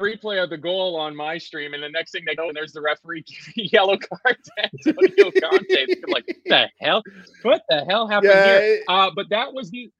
replay 0.00 0.42
of 0.42 0.50
the 0.50 0.58
goal 0.58 0.96
on 0.96 1.14
my 1.16 1.38
stream, 1.38 1.72
and 1.74 1.82
the 1.82 1.88
next 1.88 2.10
thing 2.12 2.22
they 2.26 2.34
go, 2.34 2.48
and 2.48 2.56
there's 2.56 2.72
the 2.72 2.80
referee 2.82 3.22
giving 3.22 3.68
yellow 3.72 3.96
card 3.96 4.36
to 4.44 4.70
Antonio 4.92 5.30
Conte. 5.40 5.86
Like, 6.08 6.24
what 6.26 6.36
the 6.46 6.68
hell? 6.80 7.02
What 7.42 7.62
the 7.68 7.84
hell 7.88 8.06
happened 8.08 8.32
Yeah, 8.32 8.44
here? 8.44 8.58
it- 8.60 8.82
Uh, 8.88 9.10
but 9.14 9.28
that 9.30 9.52
was 9.52 9.70
the 9.70 9.90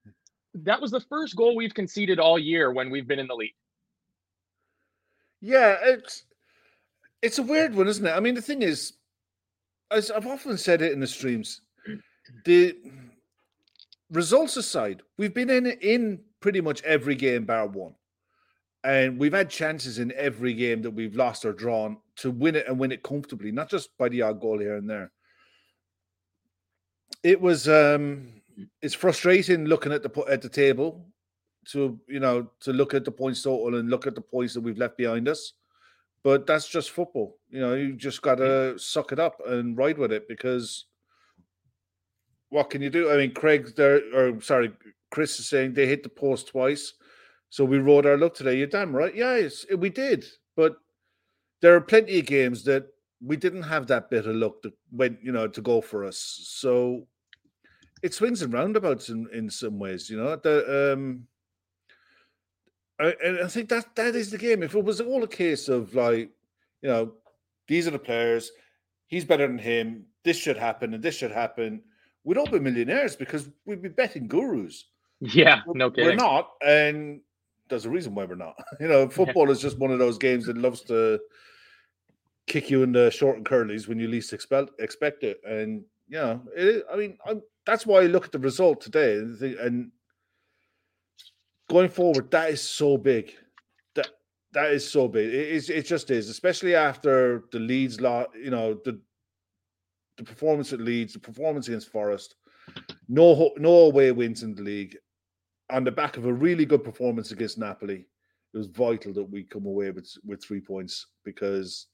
that 0.54 0.80
was 0.80 0.90
the 0.92 1.00
first 1.00 1.34
goal 1.36 1.56
we've 1.56 1.74
conceded 1.74 2.18
all 2.20 2.38
year 2.38 2.70
when 2.72 2.90
we've 2.90 3.08
been 3.08 3.18
in 3.18 3.26
the 3.26 3.34
league. 3.34 3.54
Yeah, 5.40 5.76
it's 5.82 6.24
it's 7.22 7.38
a 7.38 7.42
weird 7.42 7.74
one, 7.74 7.88
isn't 7.88 8.06
it? 8.06 8.10
I 8.12 8.20
mean, 8.20 8.34
the 8.34 8.42
thing 8.42 8.62
is, 8.62 8.92
as 9.90 10.10
I've 10.10 10.26
often 10.26 10.56
said 10.58 10.82
it 10.82 10.92
in 10.92 11.00
the 11.00 11.06
streams, 11.06 11.60
the 12.44 12.76
results 14.14 14.56
aside, 14.56 15.02
we've 15.18 15.34
been 15.34 15.50
in 15.50 15.66
in 15.66 16.20
pretty 16.40 16.60
much 16.60 16.82
every 16.82 17.14
game 17.14 17.44
bar 17.44 17.66
one, 17.66 17.94
and 18.84 19.18
we've 19.18 19.32
had 19.32 19.50
chances 19.50 19.98
in 19.98 20.12
every 20.12 20.54
game 20.54 20.82
that 20.82 20.90
we've 20.90 21.16
lost 21.16 21.44
or 21.44 21.52
drawn 21.52 21.98
to 22.16 22.30
win 22.30 22.54
it 22.54 22.66
and 22.68 22.78
win 22.78 22.92
it 22.92 23.02
comfortably, 23.02 23.50
not 23.50 23.68
just 23.68 23.96
by 23.98 24.08
the 24.08 24.22
odd 24.22 24.40
goal 24.40 24.58
here 24.58 24.76
and 24.76 24.88
there. 24.88 25.10
It 27.22 27.40
was 27.40 27.68
um 27.68 28.28
it's 28.80 28.94
frustrating 28.94 29.64
looking 29.64 29.92
at 29.92 30.02
the 30.02 30.24
at 30.28 30.42
the 30.42 30.48
table 30.48 31.06
to 31.66 31.98
you 32.06 32.20
know 32.20 32.50
to 32.60 32.72
look 32.72 32.94
at 32.94 33.04
the 33.04 33.10
points 33.10 33.42
total 33.42 33.76
and 33.76 33.90
look 33.90 34.06
at 34.06 34.14
the 34.14 34.20
points 34.20 34.54
that 34.54 34.60
we've 34.60 34.78
left 34.78 34.96
behind 34.96 35.28
us. 35.28 35.54
But 36.22 36.46
that's 36.46 36.68
just 36.68 36.90
football. 36.90 37.36
You 37.50 37.60
know, 37.60 37.74
you 37.74 37.92
just 37.92 38.22
got 38.22 38.36
to 38.36 38.78
suck 38.78 39.12
it 39.12 39.18
up 39.18 39.40
and 39.46 39.76
ride 39.76 39.98
with 39.98 40.10
it 40.10 40.26
because 40.26 40.86
what 42.54 42.70
can 42.70 42.80
you 42.80 42.88
do? 42.88 43.10
I 43.10 43.16
mean, 43.16 43.34
Craig 43.34 43.74
there, 43.74 44.00
or 44.14 44.40
sorry, 44.40 44.70
Chris 45.10 45.40
is 45.40 45.48
saying 45.48 45.74
they 45.74 45.88
hit 45.88 46.04
the 46.04 46.08
post 46.08 46.46
twice, 46.46 46.92
so 47.50 47.64
we 47.64 47.78
rode 47.78 48.06
our 48.06 48.16
luck 48.16 48.34
today. 48.34 48.56
You're 48.56 48.68
damn 48.68 48.94
right. 48.94 49.12
Yeah, 49.12 49.48
we 49.76 49.90
did, 49.90 50.24
but 50.54 50.76
there 51.60 51.74
are 51.74 51.80
plenty 51.80 52.20
of 52.20 52.26
games 52.26 52.62
that 52.64 52.86
we 53.20 53.36
didn't 53.36 53.64
have 53.64 53.88
that 53.88 54.08
bit 54.08 54.26
of 54.26 54.36
luck 54.36 54.62
that 54.62 54.72
went, 54.92 55.18
you 55.20 55.32
know, 55.32 55.48
to 55.48 55.60
go 55.60 55.80
for 55.80 56.04
us. 56.04 56.18
So 56.44 57.08
it 58.04 58.14
swings 58.14 58.40
and 58.40 58.52
roundabouts 58.52 59.08
in 59.08 59.26
in 59.32 59.50
some 59.50 59.80
ways. 59.80 60.08
You 60.08 60.18
know, 60.18 60.36
the 60.36 60.92
um. 60.92 61.26
I, 63.00 63.16
and 63.24 63.40
I 63.40 63.48
think 63.48 63.68
that 63.70 63.96
that 63.96 64.14
is 64.14 64.30
the 64.30 64.38
game. 64.38 64.62
If 64.62 64.76
it 64.76 64.84
was 64.84 65.00
all 65.00 65.24
a 65.24 65.28
case 65.42 65.68
of 65.68 65.96
like, 65.96 66.30
you 66.82 66.88
know, 66.88 67.14
these 67.66 67.88
are 67.88 67.90
the 67.90 67.98
players, 67.98 68.52
he's 69.08 69.24
better 69.24 69.48
than 69.48 69.58
him. 69.58 70.04
This 70.22 70.36
should 70.36 70.56
happen 70.56 70.94
and 70.94 71.02
this 71.02 71.16
should 71.16 71.32
happen. 71.32 71.82
We'd 72.24 72.38
all 72.38 72.46
be 72.46 72.58
millionaires 72.58 73.16
because 73.16 73.48
we'd 73.66 73.82
be 73.82 73.88
betting 73.88 74.26
gurus. 74.26 74.86
Yeah, 75.20 75.60
no 75.66 75.90
kidding. 75.90 76.10
We're 76.10 76.16
not, 76.16 76.50
and 76.66 77.20
there's 77.68 77.84
a 77.84 77.90
reason 77.90 78.14
why 78.14 78.24
we're 78.24 78.34
not. 78.34 78.54
You 78.80 78.88
know, 78.88 79.08
football 79.08 79.50
is 79.50 79.60
just 79.60 79.78
one 79.78 79.90
of 79.90 79.98
those 79.98 80.18
games 80.18 80.46
that 80.46 80.56
loves 80.56 80.82
to 80.82 81.20
kick 82.46 82.70
you 82.70 82.82
in 82.82 82.92
the 82.92 83.10
short 83.10 83.36
and 83.36 83.46
curlies 83.46 83.88
when 83.88 83.98
you 83.98 84.08
least 84.08 84.32
expect 84.32 84.70
expect 84.78 85.22
it. 85.22 85.40
And 85.44 85.84
you 86.08 86.18
know, 86.18 86.42
it 86.56 86.66
is, 86.66 86.82
I 86.92 86.96
mean, 86.96 87.16
I'm, 87.26 87.42
that's 87.66 87.86
why 87.86 88.00
I 88.02 88.06
look 88.06 88.26
at 88.26 88.32
the 88.32 88.38
result 88.38 88.80
today 88.80 89.14
and, 89.14 89.38
think, 89.38 89.56
and 89.58 89.90
going 91.70 91.88
forward, 91.88 92.30
that 92.30 92.50
is 92.50 92.60
so 92.60 92.96
big. 92.98 93.32
That 93.94 94.08
that 94.52 94.72
is 94.72 94.88
so 94.88 95.08
big. 95.08 95.28
It 95.28 95.48
is. 95.48 95.70
It 95.70 95.86
just 95.86 96.10
is, 96.10 96.28
especially 96.28 96.74
after 96.74 97.44
the 97.52 97.58
Leeds 97.58 98.00
lot. 98.00 98.30
You 98.36 98.50
know 98.50 98.74
the 98.84 99.00
the 100.16 100.24
performance 100.24 100.72
at 100.72 100.80
Leeds, 100.80 101.14
the 101.14 101.18
performance 101.18 101.68
against 101.68 101.90
Forest. 101.90 102.36
No 103.08 103.52
no 103.56 103.70
away 103.70 104.12
wins 104.12 104.42
in 104.42 104.54
the 104.54 104.62
league. 104.62 104.96
On 105.70 105.84
the 105.84 105.92
back 105.92 106.16
of 106.16 106.26
a 106.26 106.32
really 106.32 106.64
good 106.64 106.84
performance 106.84 107.30
against 107.30 107.58
Napoli, 107.58 108.06
it 108.52 108.58
was 108.58 108.68
vital 108.68 109.12
that 109.14 109.30
we 109.30 109.42
come 109.42 109.66
away 109.66 109.90
with 109.90 110.10
with 110.24 110.42
three 110.42 110.60
points 110.60 111.06
because 111.24 111.86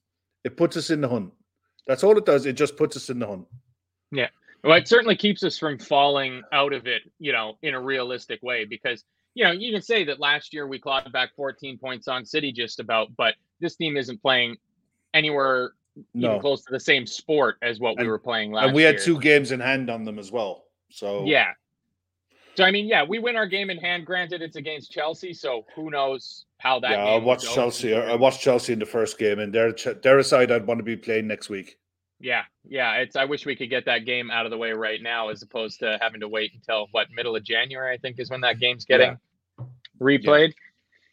it 0.44 0.56
puts 0.56 0.76
us 0.76 0.90
in 0.90 1.00
the 1.00 1.08
hunt. 1.08 1.32
That's 1.86 2.04
all 2.04 2.16
it 2.16 2.26
does. 2.26 2.46
It 2.46 2.52
just 2.52 2.76
puts 2.76 2.96
us 2.96 3.10
in 3.10 3.18
the 3.18 3.26
hunt. 3.26 3.46
Yeah. 4.12 4.28
Well, 4.62 4.76
it 4.76 4.88
certainly 4.88 5.16
keeps 5.16 5.42
us 5.42 5.58
from 5.58 5.78
falling 5.78 6.42
out 6.52 6.72
of 6.72 6.86
it, 6.86 7.02
you 7.18 7.32
know, 7.32 7.56
in 7.62 7.74
a 7.74 7.80
realistic 7.80 8.42
way. 8.42 8.64
Because 8.64 9.04
you 9.34 9.44
know, 9.44 9.52
you 9.52 9.72
can 9.72 9.82
say 9.82 10.04
that 10.04 10.20
last 10.20 10.52
year 10.52 10.66
we 10.66 10.78
clawed 10.78 11.10
back 11.12 11.30
14 11.36 11.78
points 11.78 12.08
on 12.08 12.24
City, 12.24 12.52
just 12.52 12.80
about, 12.80 13.08
but 13.16 13.34
this 13.60 13.76
team 13.76 13.96
isn't 13.96 14.20
playing 14.20 14.56
anywhere 15.14 15.72
even 15.96 16.06
No. 16.14 16.40
close 16.40 16.64
to 16.64 16.72
the 16.72 16.80
same 16.80 17.06
sport 17.06 17.56
as 17.62 17.80
what 17.80 17.98
we 17.98 18.06
were 18.06 18.18
playing 18.18 18.52
last. 18.52 18.66
And 18.66 18.74
we 18.74 18.82
had 18.82 18.96
year. 18.96 19.04
two 19.04 19.20
games 19.20 19.52
in 19.52 19.60
hand 19.60 19.90
on 19.90 20.04
them 20.04 20.18
as 20.18 20.30
well. 20.30 20.64
So 20.90 21.24
Yeah. 21.24 21.52
So 22.56 22.64
I 22.64 22.70
mean, 22.72 22.86
yeah, 22.86 23.04
we 23.04 23.18
win 23.18 23.36
our 23.36 23.46
game 23.46 23.70
in 23.70 23.78
hand. 23.78 24.04
Granted, 24.04 24.42
it's 24.42 24.56
against 24.56 24.90
Chelsea, 24.90 25.32
so 25.32 25.64
who 25.74 25.90
knows 25.90 26.44
how 26.58 26.80
that. 26.80 26.90
yeah, 26.90 27.04
I 27.04 27.16
watched. 27.16 27.52
Chelsea. 27.54 27.94
I 27.94 28.14
watched 28.16 28.40
Chelsea 28.40 28.72
in 28.72 28.78
the 28.78 28.86
first 28.86 29.18
game, 29.18 29.38
and 29.38 29.52
they're 29.52 29.72
they're 30.02 30.18
a 30.18 30.24
side 30.24 30.50
I'd 30.50 30.66
want 30.66 30.78
to 30.78 30.84
be 30.84 30.96
playing 30.96 31.26
next 31.26 31.48
week. 31.48 31.78
Yeah, 32.18 32.42
yeah. 32.68 32.96
It's. 32.96 33.16
I 33.16 33.24
wish 33.24 33.46
we 33.46 33.56
could 33.56 33.70
get 33.70 33.86
that 33.86 34.04
game 34.04 34.30
out 34.30 34.44
of 34.46 34.50
the 34.50 34.58
way 34.58 34.72
right 34.72 35.00
now, 35.00 35.28
as 35.28 35.42
opposed 35.42 35.78
to 35.78 35.96
having 36.02 36.20
to 36.20 36.28
wait 36.28 36.52
until 36.52 36.88
what 36.90 37.10
middle 37.12 37.34
of 37.36 37.44
January. 37.44 37.94
I 37.94 37.98
think 37.98 38.18
is 38.18 38.28
when 38.30 38.40
that 38.42 38.58
game's 38.58 38.84
getting 38.84 39.16
replayed. 40.00 40.52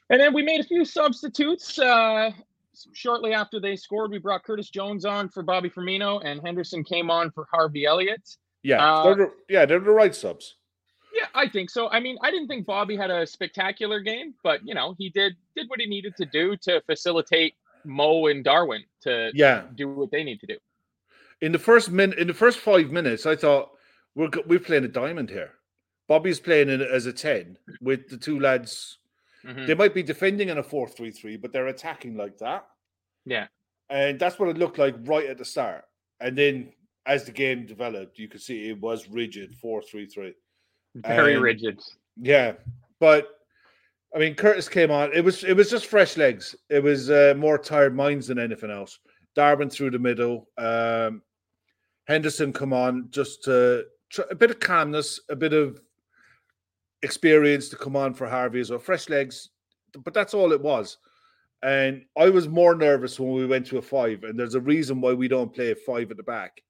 And 0.10 0.20
then 0.20 0.34
we 0.34 0.42
made 0.42 0.60
a 0.60 0.64
few 0.64 0.84
substitutes. 0.86 1.78
Uh, 1.80 2.32
shortly 2.94 3.34
after 3.34 3.60
they 3.60 3.76
scored, 3.76 4.12
we 4.12 4.20
brought 4.20 4.44
Curtis 4.44 4.70
Jones 4.70 5.06
on 5.06 5.30
for 5.30 5.44
Bobby 5.44 5.70
Firmino, 5.70 6.22
and 6.24 6.42
Henderson 6.42 6.84
came 6.84 7.10
on 7.10 7.32
for 7.32 7.48
Harvey 7.52 7.86
Elliott. 7.86 8.28
Yeah, 8.64 8.84
Uh, 8.86 9.04
they're 9.04 9.16
the, 9.16 9.32
yeah, 9.50 9.66
they're 9.66 9.80
the 9.80 9.92
right 9.92 10.14
subs. 10.14 10.56
Yeah, 11.14 11.26
I 11.34 11.48
think 11.50 11.70
so. 11.70 11.90
I 11.90 12.00
mean, 12.00 12.18
I 12.22 12.32
didn't 12.32 12.48
think 12.48 12.66
Bobby 12.66 12.96
had 12.98 13.10
a 13.10 13.26
spectacular 13.26 14.02
game, 14.02 14.34
but 14.44 14.60
you 14.66 14.76
know, 14.76 14.96
he 14.98 15.10
did 15.10 15.34
did 15.56 15.70
what 15.70 15.80
he 15.80 15.88
needed 15.88 16.16
to 16.18 16.26
do 16.26 16.56
to 16.58 16.82
facilitate 16.86 17.56
Mo 17.86 18.28
and 18.28 18.44
Darwin 18.44 18.84
to 19.04 19.32
Yeah, 19.34 19.64
do 19.76 19.90
what 19.90 20.12
they 20.12 20.24
need 20.24 20.40
to 20.42 20.48
do. 20.48 20.58
in 21.42 21.52
the 21.52 21.60
first 21.60 21.90
minute, 21.92 22.18
in 22.20 22.28
the 22.28 22.34
first 22.34 22.60
five 22.60 22.92
minutes, 22.92 23.26
I 23.26 23.36
thought 23.36 23.72
we're 24.16 24.30
we're 24.46 24.60
playing 24.60 24.84
a 24.86 24.90
diamond 24.90 25.30
here. 25.30 25.54
Bobby's 26.08 26.40
playing 26.40 26.70
it 26.70 26.82
as 26.82 27.06
a 27.06 27.14
10 27.14 27.58
with 27.82 28.10
the 28.10 28.18
two 28.18 28.40
lads. 28.40 28.97
Mhm. 29.48 29.68
They 29.68 29.74
might 29.76 29.94
be 29.94 30.04
defending 30.04 30.50
in 30.50 30.58
a 30.58 30.64
4 30.64 30.88
3 30.88 31.12
3, 31.12 31.38
but 31.38 31.52
they're 31.54 31.68
attacking 31.68 32.16
like 32.18 32.38
that. 32.40 32.68
Yeah. 33.26 33.48
And 33.90 34.20
that's 34.20 34.38
what 34.40 34.50
it 34.50 34.58
looked 34.58 34.78
like 34.78 34.96
right 35.04 35.30
at 35.30 35.38
the 35.38 35.46
start. 35.46 35.86
And 36.20 36.38
then 36.38 36.74
as 37.06 37.24
the 37.24 37.32
game 37.32 37.66
developed, 37.66 38.20
you 38.20 38.28
could 38.28 38.42
see 38.42 38.70
it 38.70 38.80
was 38.82 39.08
rigid 39.10 39.54
4 39.56 39.82
3 39.82 40.06
3. 40.08 40.34
Very 40.96 41.34
And- 41.36 41.44
rigid. 41.44 41.80
Yeah. 42.18 42.54
But 43.00 43.30
I 44.16 44.20
mean, 44.20 44.36
Curtis 44.36 44.68
came 44.70 44.90
on. 44.90 45.14
It 45.14 45.24
was 45.24 45.44
it 45.44 45.54
was 45.56 45.70
just 45.70 45.86
fresh 45.88 46.18
legs. 46.18 46.56
It 46.70 46.82
was 46.82 47.10
uh, 47.10 47.34
more 47.38 47.58
tired 47.58 47.96
minds 47.96 48.28
than 48.28 48.40
anything 48.40 48.72
else. 48.72 49.00
Darwin 49.36 49.70
through 49.70 49.92
the 49.92 50.00
middle. 50.00 50.50
Um, 50.58 51.22
Henderson 52.08 52.52
come 52.54 52.74
on 52.74 53.08
just 53.12 53.44
to 53.44 53.86
a 54.30 54.36
bit 54.36 54.50
of 54.50 54.60
calmness, 54.60 55.20
a 55.30 55.36
bit 55.36 55.54
of 55.54 55.82
experience 57.08 57.70
to 57.70 57.78
come 57.78 57.96
on 57.96 58.14
for 58.14 58.28
Harvey 58.28 58.60
as 58.60 58.70
well. 58.70 58.80
Fresh 58.80 59.08
legs, 59.10 59.50
but 60.04 60.14
that's 60.14 60.34
all 60.34 60.52
it 60.52 60.62
was. 60.62 60.98
And 61.64 62.04
I 62.18 62.30
was 62.30 62.48
more 62.48 62.76
nervous 62.76 63.20
when 63.20 63.32
we 63.32 63.48
went 63.48 63.66
to 63.68 63.78
a 63.78 63.82
five. 63.82 64.24
And 64.24 64.38
there's 64.38 64.56
a 64.56 64.62
reason 64.74 65.02
why 65.02 65.14
we 65.14 65.28
don't 65.28 65.56
play 65.56 65.72
a 65.72 65.76
five 65.76 66.12
at 66.12 66.18
the 66.18 66.24
back, 66.24 66.62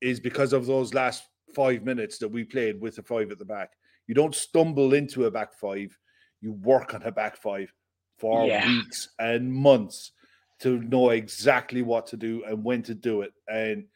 is 0.00 0.18
because 0.18 0.52
of 0.52 0.64
those 0.66 0.94
last 0.94 1.22
five 1.54 1.84
minutes 1.84 2.18
that 2.18 2.28
we 2.28 2.42
played 2.44 2.80
with 2.80 2.98
a 2.98 3.02
five 3.02 3.30
at 3.30 3.38
the 3.38 3.44
back. 3.44 3.70
You 4.06 4.14
don't 4.14 4.34
stumble 4.34 4.94
into 4.94 5.26
a 5.26 5.30
back 5.30 5.52
five, 5.52 5.96
you 6.40 6.52
work 6.52 6.94
on 6.94 7.02
a 7.02 7.12
back 7.12 7.36
five 7.36 7.72
for 8.18 8.46
Yeah. 8.46 8.66
weeks 8.66 9.10
and 9.18 9.52
months 9.52 10.12
to 10.60 10.80
know 10.80 11.10
exactly 11.10 11.82
what 11.82 12.06
to 12.08 12.16
do 12.16 12.42
and 12.44 12.64
when 12.64 12.82
to 12.82 12.94
do 12.94 13.22
it. 13.22 13.32
And 13.46 13.86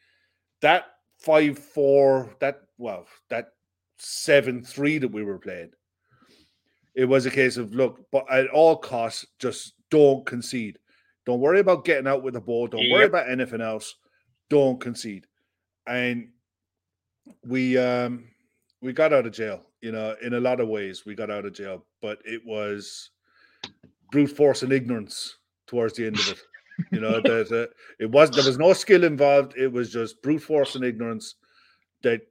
that 0.61 0.85
five 1.19 1.57
four, 1.59 2.35
that 2.39 2.61
well, 2.77 3.07
that 3.29 3.54
seven 3.97 4.63
three 4.63 4.97
that 4.97 5.11
we 5.11 5.23
were 5.23 5.39
playing, 5.39 5.71
it 6.95 7.05
was 7.05 7.25
a 7.25 7.31
case 7.31 7.57
of 7.57 7.73
look, 7.73 7.99
but 8.11 8.25
at 8.31 8.47
all 8.47 8.77
costs, 8.77 9.25
just 9.39 9.73
don't 9.91 10.25
concede. 10.25 10.79
Don't 11.25 11.39
worry 11.39 11.59
about 11.59 11.85
getting 11.85 12.07
out 12.07 12.23
with 12.23 12.35
the 12.35 12.41
ball. 12.41 12.67
Don't 12.67 12.89
worry 12.91 13.05
about 13.05 13.29
anything 13.29 13.61
else. 13.61 13.95
Don't 14.49 14.79
concede. 14.79 15.25
And 15.87 16.29
we 17.47 17.77
um 17.77 18.25
we 18.81 18.93
got 18.93 19.13
out 19.13 19.25
of 19.25 19.33
jail, 19.33 19.61
you 19.81 19.91
know, 19.91 20.15
in 20.21 20.35
a 20.35 20.39
lot 20.39 20.59
of 20.59 20.67
ways 20.67 21.05
we 21.05 21.15
got 21.15 21.31
out 21.31 21.45
of 21.45 21.53
jail, 21.53 21.85
but 22.01 22.19
it 22.23 22.41
was 22.45 23.09
brute 24.11 24.27
force 24.27 24.63
and 24.63 24.71
ignorance 24.71 25.37
towards 25.67 25.95
the 25.95 26.05
end 26.05 26.19
of 26.19 26.29
it. 26.29 26.41
You 26.91 26.99
know, 27.01 27.15
a, 27.25 27.67
it 27.99 28.09
was 28.09 28.29
there 28.31 28.45
was 28.45 28.57
no 28.57 28.73
skill 28.73 29.03
involved. 29.03 29.55
It 29.57 29.71
was 29.71 29.91
just 29.91 30.21
brute 30.21 30.43
force 30.43 30.75
and 30.75 30.85
ignorance 30.85 31.35
that 32.03 32.21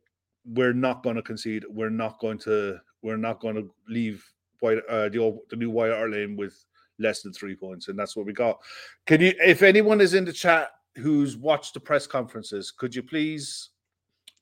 we're 0.46 0.72
not 0.72 1.02
going 1.02 1.16
to 1.16 1.22
concede. 1.22 1.64
We're 1.68 1.90
not 1.90 2.18
going 2.20 2.38
to. 2.40 2.78
We're 3.02 3.16
not 3.16 3.40
going 3.40 3.56
to 3.56 3.70
leave 3.88 4.24
White 4.60 4.78
uh, 4.88 5.08
the 5.10 5.18
old, 5.18 5.40
the 5.50 5.56
new 5.56 5.70
White 5.70 5.92
Hart 5.92 6.10
Lane 6.10 6.36
with 6.36 6.64
less 6.98 7.22
than 7.22 7.32
three 7.32 7.54
points, 7.54 7.88
and 7.88 7.98
that's 7.98 8.16
what 8.16 8.26
we 8.26 8.32
got. 8.32 8.58
Can 9.06 9.20
you, 9.20 9.34
if 9.40 9.62
anyone 9.62 10.00
is 10.00 10.14
in 10.14 10.24
the 10.24 10.32
chat 10.32 10.70
who's 10.96 11.36
watched 11.36 11.74
the 11.74 11.80
press 11.80 12.06
conferences, 12.06 12.70
could 12.70 12.94
you 12.94 13.02
please 13.02 13.70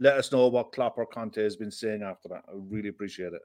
let 0.00 0.16
us 0.16 0.30
know 0.32 0.46
what 0.48 0.72
Klopp 0.72 0.98
or 0.98 1.06
Conte 1.06 1.42
has 1.42 1.56
been 1.56 1.70
saying 1.70 2.02
after 2.02 2.28
that? 2.28 2.42
I 2.48 2.52
really 2.54 2.88
appreciate 2.88 3.32
it. 3.32 3.42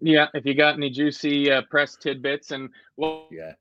Yeah, 0.00 0.26
if 0.34 0.44
you 0.44 0.54
got 0.54 0.74
any 0.74 0.90
juicy 0.90 1.50
uh, 1.50 1.62
press 1.70 1.96
tidbits 1.96 2.50
and 2.50 2.70
well, 2.96 3.28
Yeah. 3.30 3.52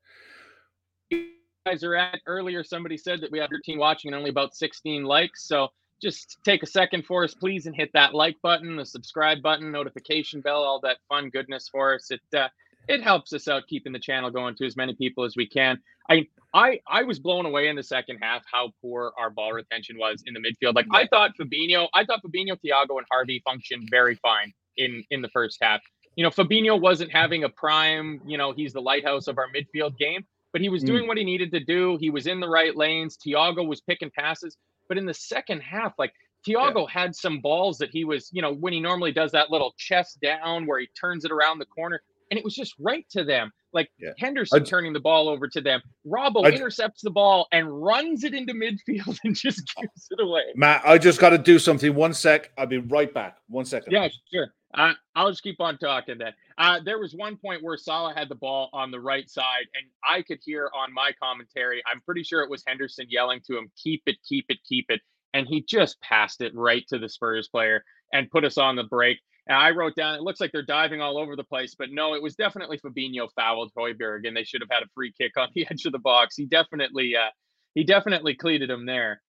you 1.10 1.27
guys 1.65 1.84
are 1.84 1.95
at 1.95 2.19
earlier, 2.25 2.63
somebody 2.63 2.97
said 2.97 3.21
that 3.21 3.31
we 3.31 3.39
have 3.39 3.49
13 3.49 3.77
watching 3.77 4.10
and 4.10 4.15
only 4.17 4.29
about 4.29 4.55
16 4.55 5.03
likes. 5.03 5.47
So 5.47 5.69
just 6.05 6.37
take 6.45 6.61
a 6.61 6.67
second 6.67 7.03
for 7.05 7.23
us, 7.23 7.33
please, 7.33 7.65
and 7.65 7.75
hit 7.75 7.89
that 7.93 8.13
like 8.13 8.35
button, 8.43 8.75
the 8.75 8.85
subscribe 8.85 9.41
button, 9.41 9.71
notification 9.71 10.39
bell, 10.41 10.63
all 10.63 10.79
that 10.81 10.97
fun 11.09 11.29
goodness 11.31 11.67
for 11.67 11.95
us. 11.95 12.11
It 12.11 12.21
uh, 12.37 12.49
it 12.87 13.01
helps 13.01 13.33
us 13.33 13.47
out 13.47 13.63
keeping 13.67 13.91
the 13.91 13.99
channel 13.99 14.29
going 14.29 14.53
to 14.57 14.65
as 14.65 14.75
many 14.77 14.93
people 14.93 15.23
as 15.23 15.35
we 15.35 15.47
can. 15.47 15.79
I 16.09 16.27
I 16.53 16.79
I 16.87 17.01
was 17.03 17.17
blown 17.17 17.47
away 17.47 17.67
in 17.69 17.75
the 17.75 17.81
second 17.83 18.19
half 18.21 18.43
how 18.51 18.71
poor 18.81 19.11
our 19.17 19.31
ball 19.31 19.51
retention 19.53 19.97
was 19.97 20.23
in 20.27 20.35
the 20.35 20.39
midfield. 20.39 20.75
Like 20.75 20.85
I 20.91 21.07
thought 21.07 21.31
Fabinho, 21.41 21.87
I 21.95 22.05
thought 22.05 22.21
Fabinho, 22.23 22.55
Thiago, 22.63 22.97
and 22.99 23.07
Harvey 23.11 23.41
functioned 23.43 23.87
very 23.89 24.15
fine 24.15 24.53
in 24.77 25.03
in 25.09 25.23
the 25.23 25.29
first 25.29 25.57
half. 25.61 25.81
You 26.15 26.23
know, 26.23 26.29
Fabinho 26.29 26.79
wasn't 26.79 27.11
having 27.11 27.43
a 27.43 27.49
prime. 27.49 28.21
You 28.27 28.37
know, 28.37 28.53
he's 28.53 28.73
the 28.73 28.81
lighthouse 28.81 29.27
of 29.27 29.39
our 29.39 29.47
midfield 29.57 29.97
game, 29.97 30.23
but 30.53 30.61
he 30.61 30.69
was 30.69 30.83
Mm. 30.83 30.87
doing 30.87 31.07
what 31.07 31.17
he 31.17 31.23
needed 31.23 31.51
to 31.53 31.59
do. 31.59 31.97
He 31.99 32.11
was 32.11 32.27
in 32.27 32.39
the 32.39 32.47
right 32.47 32.75
lanes. 32.75 33.17
Thiago 33.17 33.67
was 33.67 33.81
picking 33.81 34.11
passes, 34.11 34.55
but 34.88 34.98
in 34.98 35.06
the 35.06 35.13
second 35.13 35.62
half, 35.62 35.93
like. 35.98 36.13
Thiago 36.48 36.88
had 36.88 37.15
some 37.15 37.39
balls 37.39 37.80
that 37.80 37.89
he 37.89 38.06
was, 38.06 38.30
you 38.32 38.39
know, 38.39 38.54
when 38.54 38.71
he 38.71 38.80
normally 38.80 39.12
does 39.12 39.32
that 39.32 39.50
little 39.50 39.74
chest 39.80 40.19
down 40.21 40.67
where 40.67 40.80
he 40.80 40.88
turns 41.02 41.26
it 41.26 41.32
around 41.32 41.58
the 41.58 41.65
corner, 41.65 42.04
and 42.30 42.38
it 42.38 42.43
was 42.43 42.54
just 42.54 42.76
right 42.80 43.04
to 43.10 43.24
them. 43.24 43.52
Like 43.74 43.89
Yeah. 43.98 44.12
Henderson 44.19 44.58
I'd- 44.62 44.69
turning 44.69 44.93
the 44.93 45.00
ball 45.00 45.28
over 45.28 45.48
to 45.48 45.60
them. 45.60 45.82
Robbo 46.06 46.45
I'd- 46.45 46.56
intercepts 46.56 47.02
the 47.02 47.10
ball 47.10 47.48
and 47.52 47.67
runs 47.84 48.24
it 48.24 48.36
into 48.36 48.54
midfield 48.54 49.17
and 49.24 49.36
just 49.36 49.63
gives 49.76 50.08
it 50.12 50.21
away. 50.21 50.43
Matt, 50.54 50.84
I 50.86 51.00
just 51.00 51.19
got 51.19 51.32
to 51.32 51.39
do 51.39 51.58
something. 51.58 51.95
One 51.95 52.13
sec. 52.13 52.52
I'll 52.60 52.67
be 52.67 52.78
right 52.78 53.12
back. 53.12 53.38
One 53.48 53.65
second. 53.65 53.91
Yeah, 53.91 54.08
sure. 54.32 54.54
Uh, 54.75 54.93
I'll 55.15 55.29
just 55.29 55.43
keep 55.43 55.61
on 55.61 55.77
talking 55.77 56.17
then. 56.17 56.33
Uh, 56.57 56.79
there 56.83 56.99
was 56.99 57.13
one 57.13 57.38
point 57.38 57.63
where 57.63 57.77
Salah 57.77 58.13
had 58.15 58.29
the 58.29 58.35
ball 58.35 58.69
on 58.73 58.91
the 58.91 58.99
right 58.99 59.29
side, 59.29 59.67
and 59.73 59.85
I 60.07 60.21
could 60.21 60.39
hear 60.43 60.69
on 60.75 60.93
my 60.93 61.11
commentary, 61.21 61.81
I'm 61.91 62.01
pretty 62.01 62.23
sure 62.23 62.43
it 62.43 62.49
was 62.49 62.63
Henderson 62.67 63.07
yelling 63.09 63.41
to 63.47 63.57
him, 63.57 63.71
keep 63.81 64.03
it, 64.05 64.17
keep 64.27 64.45
it, 64.49 64.59
keep 64.67 64.85
it. 64.89 65.01
And 65.33 65.47
he 65.47 65.65
just 65.67 65.99
passed 66.01 66.41
it 66.41 66.53
right 66.55 66.85
to 66.89 66.99
the 66.99 67.09
Spurs 67.09 67.47
player 67.47 67.83
and 68.13 68.31
put 68.31 68.45
us 68.45 68.57
on 68.57 68.75
the 68.75 68.83
break. 68.83 69.19
And 69.47 69.57
I 69.57 69.71
wrote 69.71 69.95
down, 69.95 70.15
it 70.15 70.21
looks 70.21 70.41
like 70.41 70.51
they're 70.51 70.63
diving 70.65 71.01
all 71.01 71.17
over 71.17 71.35
the 71.35 71.43
place, 71.43 71.75
but 71.77 71.91
no, 71.91 72.15
it 72.15 72.21
was 72.23 72.35
definitely 72.35 72.79
Fabinho 72.79 73.29
fouled 73.35 73.71
Højbjerg, 73.77 74.27
and 74.27 74.35
they 74.35 74.43
should 74.43 74.61
have 74.61 74.71
had 74.71 74.83
a 74.83 74.89
free 74.95 75.13
kick 75.19 75.33
on 75.38 75.49
the 75.53 75.67
edge 75.71 75.85
of 75.85 75.91
the 75.91 75.99
box. 75.99 76.35
He 76.35 76.45
definitely, 76.45 77.15
uh, 77.15 77.29
he 77.75 77.83
definitely 77.83 78.35
cleated 78.35 78.69
him 78.69 78.85
there. 78.85 79.21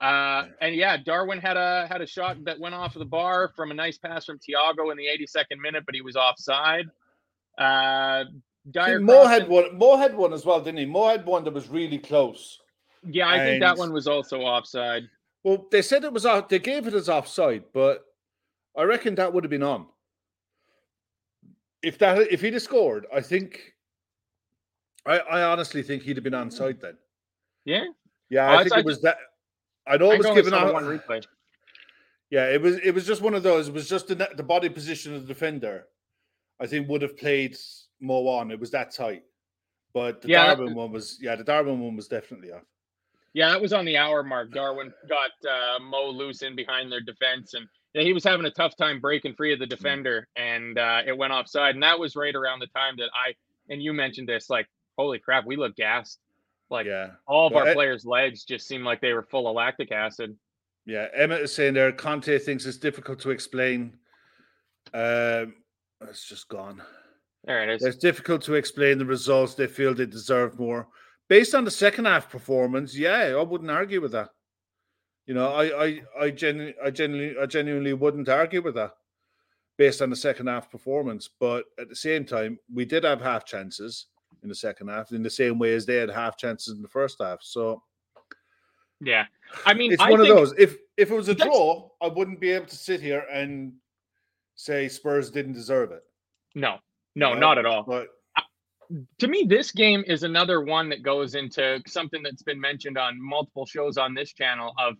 Uh, 0.00 0.44
and 0.60 0.76
yeah, 0.76 0.96
Darwin 0.96 1.38
had 1.38 1.56
a 1.56 1.86
had 1.90 2.00
a 2.00 2.06
shot 2.06 2.44
that 2.44 2.60
went 2.60 2.74
off 2.74 2.94
of 2.94 3.00
the 3.00 3.04
bar 3.06 3.52
from 3.56 3.72
a 3.72 3.74
nice 3.74 3.98
pass 3.98 4.24
from 4.24 4.38
Thiago 4.38 4.92
in 4.92 4.96
the 4.96 5.06
82nd 5.06 5.58
minute, 5.60 5.84
but 5.84 5.94
he 5.94 6.02
was 6.02 6.14
offside. 6.14 6.86
Uh, 7.56 8.24
Dier 8.70 8.98
See, 8.98 9.04
Mo 9.04 9.26
had 9.26 9.48
one. 9.48 9.76
Mo 9.76 9.96
had 9.96 10.14
one 10.16 10.32
as 10.32 10.44
well, 10.44 10.60
didn't 10.60 10.78
he? 10.78 10.86
Mo 10.86 11.08
had 11.08 11.26
one 11.26 11.42
that 11.44 11.54
was 11.54 11.68
really 11.68 11.98
close. 11.98 12.60
Yeah, 13.04 13.28
I 13.28 13.38
think 13.38 13.60
that 13.62 13.76
one 13.76 13.92
was 13.92 14.06
also 14.06 14.40
offside. 14.40 15.08
Well, 15.42 15.66
they 15.70 15.82
said 15.82 16.04
it 16.04 16.12
was 16.12 16.26
off. 16.26 16.48
They 16.48 16.58
gave 16.58 16.86
it 16.86 16.94
as 16.94 17.08
offside, 17.08 17.64
but 17.72 18.04
I 18.76 18.82
reckon 18.82 19.14
that 19.16 19.32
would 19.32 19.44
have 19.44 19.50
been 19.50 19.62
on. 19.62 19.86
If 21.82 21.98
that 21.98 22.18
if 22.32 22.40
he'd 22.40 22.54
have 22.54 22.62
scored, 22.62 23.06
I 23.12 23.20
think. 23.20 23.74
I, 25.06 25.18
I 25.18 25.42
honestly 25.42 25.82
think 25.82 26.02
he'd 26.02 26.16
have 26.16 26.24
been 26.24 26.34
onside 26.34 26.80
then. 26.80 26.98
Yeah, 27.64 27.84
Yeah, 28.28 28.50
I 28.50 28.56
I 28.56 28.64
think 28.64 28.76
it 28.76 28.84
was 28.84 29.00
that. 29.02 29.16
I'd 29.88 30.02
always 30.02 30.24
given 30.26 30.54
out. 30.54 30.72
one 30.72 30.84
replay. 30.84 31.24
Yeah, 32.30 32.46
it 32.50 32.60
was 32.60 32.78
it 32.78 32.94
was 32.94 33.06
just 33.06 33.22
one 33.22 33.34
of 33.34 33.42
those. 33.42 33.68
It 33.68 33.74
was 33.74 33.88
just 33.88 34.08
the 34.08 34.28
the 34.36 34.42
body 34.42 34.68
position 34.68 35.14
of 35.14 35.22
the 35.22 35.28
defender. 35.28 35.86
I 36.60 36.66
think 36.66 36.88
would 36.88 37.02
have 37.02 37.16
played 37.16 37.56
Mo 38.00 38.26
on. 38.28 38.50
It 38.50 38.60
was 38.60 38.70
that 38.72 38.92
tight. 38.92 39.22
But 39.94 40.22
the 40.22 40.28
Yeah, 40.28 40.48
that- 40.48 40.56
Darwin 40.56 40.74
one 40.74 40.92
was 40.92 41.18
yeah, 41.20 41.36
the 41.36 41.44
Darwin 41.44 41.80
one 41.80 41.96
was 41.96 42.08
definitely 42.08 42.52
off. 42.52 42.62
Yeah, 43.34 43.50
that 43.50 43.60
was 43.60 43.72
on 43.72 43.84
the 43.84 43.96
hour 43.96 44.22
mark. 44.22 44.52
Darwin 44.52 44.92
got 45.08 45.30
uh, 45.48 45.78
Mo 45.80 46.08
loose 46.10 46.42
in 46.42 46.56
behind 46.56 46.90
their 46.90 47.00
defense, 47.00 47.54
and 47.54 47.66
yeah, 47.94 48.02
he 48.02 48.12
was 48.12 48.24
having 48.24 48.46
a 48.46 48.50
tough 48.50 48.76
time 48.76 49.00
breaking 49.00 49.34
free 49.34 49.52
of 49.52 49.58
the 49.58 49.66
defender, 49.66 50.26
and 50.36 50.78
uh, 50.78 51.02
it 51.06 51.16
went 51.16 51.32
offside. 51.32 51.74
And 51.74 51.82
that 51.82 51.98
was 51.98 52.16
right 52.16 52.34
around 52.34 52.60
the 52.60 52.66
time 52.68 52.96
that 52.98 53.10
I 53.14 53.34
and 53.68 53.82
you 53.82 53.92
mentioned 53.92 54.28
this. 54.28 54.50
Like, 54.50 54.66
holy 54.96 55.18
crap, 55.18 55.46
we 55.46 55.56
look 55.56 55.76
gassed. 55.76 56.18
Like 56.70 56.86
Yeah. 56.86 57.12
all 57.26 57.46
of 57.46 57.52
Well, 57.52 57.64
our 57.64 57.70
eh, 57.70 57.74
players' 57.74 58.04
legs 58.04 58.44
just 58.44 58.66
seemed 58.66 58.84
like 58.84 59.00
they 59.00 59.12
were 59.12 59.22
full 59.22 59.48
of 59.48 59.54
lactic 59.56 59.90
acid. 59.92 60.36
Yeah, 60.84 61.08
Emmett 61.14 61.42
is 61.42 61.52
saying 61.54 61.74
there. 61.74 61.92
Conte 61.92 62.38
thinks 62.38 62.64
it's 62.66 62.78
difficult 62.78 63.20
to 63.20 63.30
explain. 63.30 63.98
Um, 64.94 65.56
it's 66.02 66.26
just 66.26 66.48
gone. 66.48 66.82
There 67.44 67.62
it 67.62 67.74
is. 67.74 67.84
It's 67.84 67.96
difficult 67.98 68.42
to 68.42 68.54
explain 68.54 68.98
the 68.98 69.04
results. 69.04 69.54
They 69.54 69.66
feel 69.66 69.94
they 69.94 70.06
deserve 70.06 70.58
more 70.58 70.88
based 71.28 71.54
on 71.54 71.64
the 71.64 71.70
second 71.70 72.06
half 72.06 72.30
performance. 72.30 72.96
Yeah, 72.96 73.34
I 73.38 73.42
wouldn't 73.42 73.70
argue 73.70 74.00
with 74.00 74.12
that. 74.12 74.30
You 75.26 75.34
know, 75.34 75.52
I, 75.52 75.84
I, 75.84 76.02
I 76.20 76.30
genuinely, 76.30 76.74
I 76.82 76.90
genuinely, 76.90 77.36
I 77.40 77.46
genuinely 77.46 77.92
wouldn't 77.92 78.28
argue 78.28 78.62
with 78.62 78.74
that 78.76 78.92
based 79.76 80.00
on 80.00 80.08
the 80.10 80.16
second 80.16 80.46
half 80.46 80.70
performance. 80.70 81.28
But 81.38 81.66
at 81.78 81.88
the 81.90 81.96
same 81.96 82.24
time, 82.24 82.58
we 82.72 82.84
did 82.86 83.04
have 83.04 83.20
half 83.20 83.44
chances 83.44 84.06
in 84.48 84.50
the 84.50 84.54
second 84.54 84.88
half, 84.88 85.12
in 85.12 85.22
the 85.22 85.28
same 85.28 85.58
way 85.58 85.74
as 85.74 85.84
they 85.84 85.96
had 85.96 86.08
half 86.08 86.38
chances 86.38 86.74
in 86.74 86.80
the 86.80 86.88
first 86.88 87.18
half. 87.20 87.42
So 87.42 87.82
Yeah, 89.00 89.26
I 89.66 89.74
mean, 89.74 89.92
it's 89.92 90.02
I 90.02 90.10
one 90.10 90.20
of 90.20 90.26
those. 90.26 90.54
If 90.56 90.78
if 90.96 91.10
it 91.10 91.14
was 91.14 91.28
a 91.28 91.34
draw, 91.34 91.90
I 92.00 92.08
wouldn't 92.08 92.40
be 92.40 92.50
able 92.52 92.66
to 92.66 92.76
sit 92.76 93.02
here 93.02 93.24
and 93.30 93.74
say 94.54 94.88
Spurs 94.88 95.30
didn't 95.30 95.52
deserve 95.52 95.92
it. 95.92 96.02
No, 96.54 96.78
no, 97.14 97.34
not 97.34 97.58
at 97.58 97.66
all. 97.66 97.82
But 97.82 98.08
to 99.18 99.28
me, 99.28 99.44
this 99.46 99.70
game 99.70 100.02
is 100.06 100.22
another 100.22 100.62
one 100.62 100.88
that 100.88 101.02
goes 101.02 101.34
into 101.34 101.82
something 101.86 102.22
that's 102.22 102.42
been 102.42 102.58
mentioned 102.58 102.96
on 102.96 103.20
multiple 103.20 103.66
shows 103.66 103.98
on 103.98 104.14
this 104.14 104.32
channel 104.32 104.72
of 104.78 104.94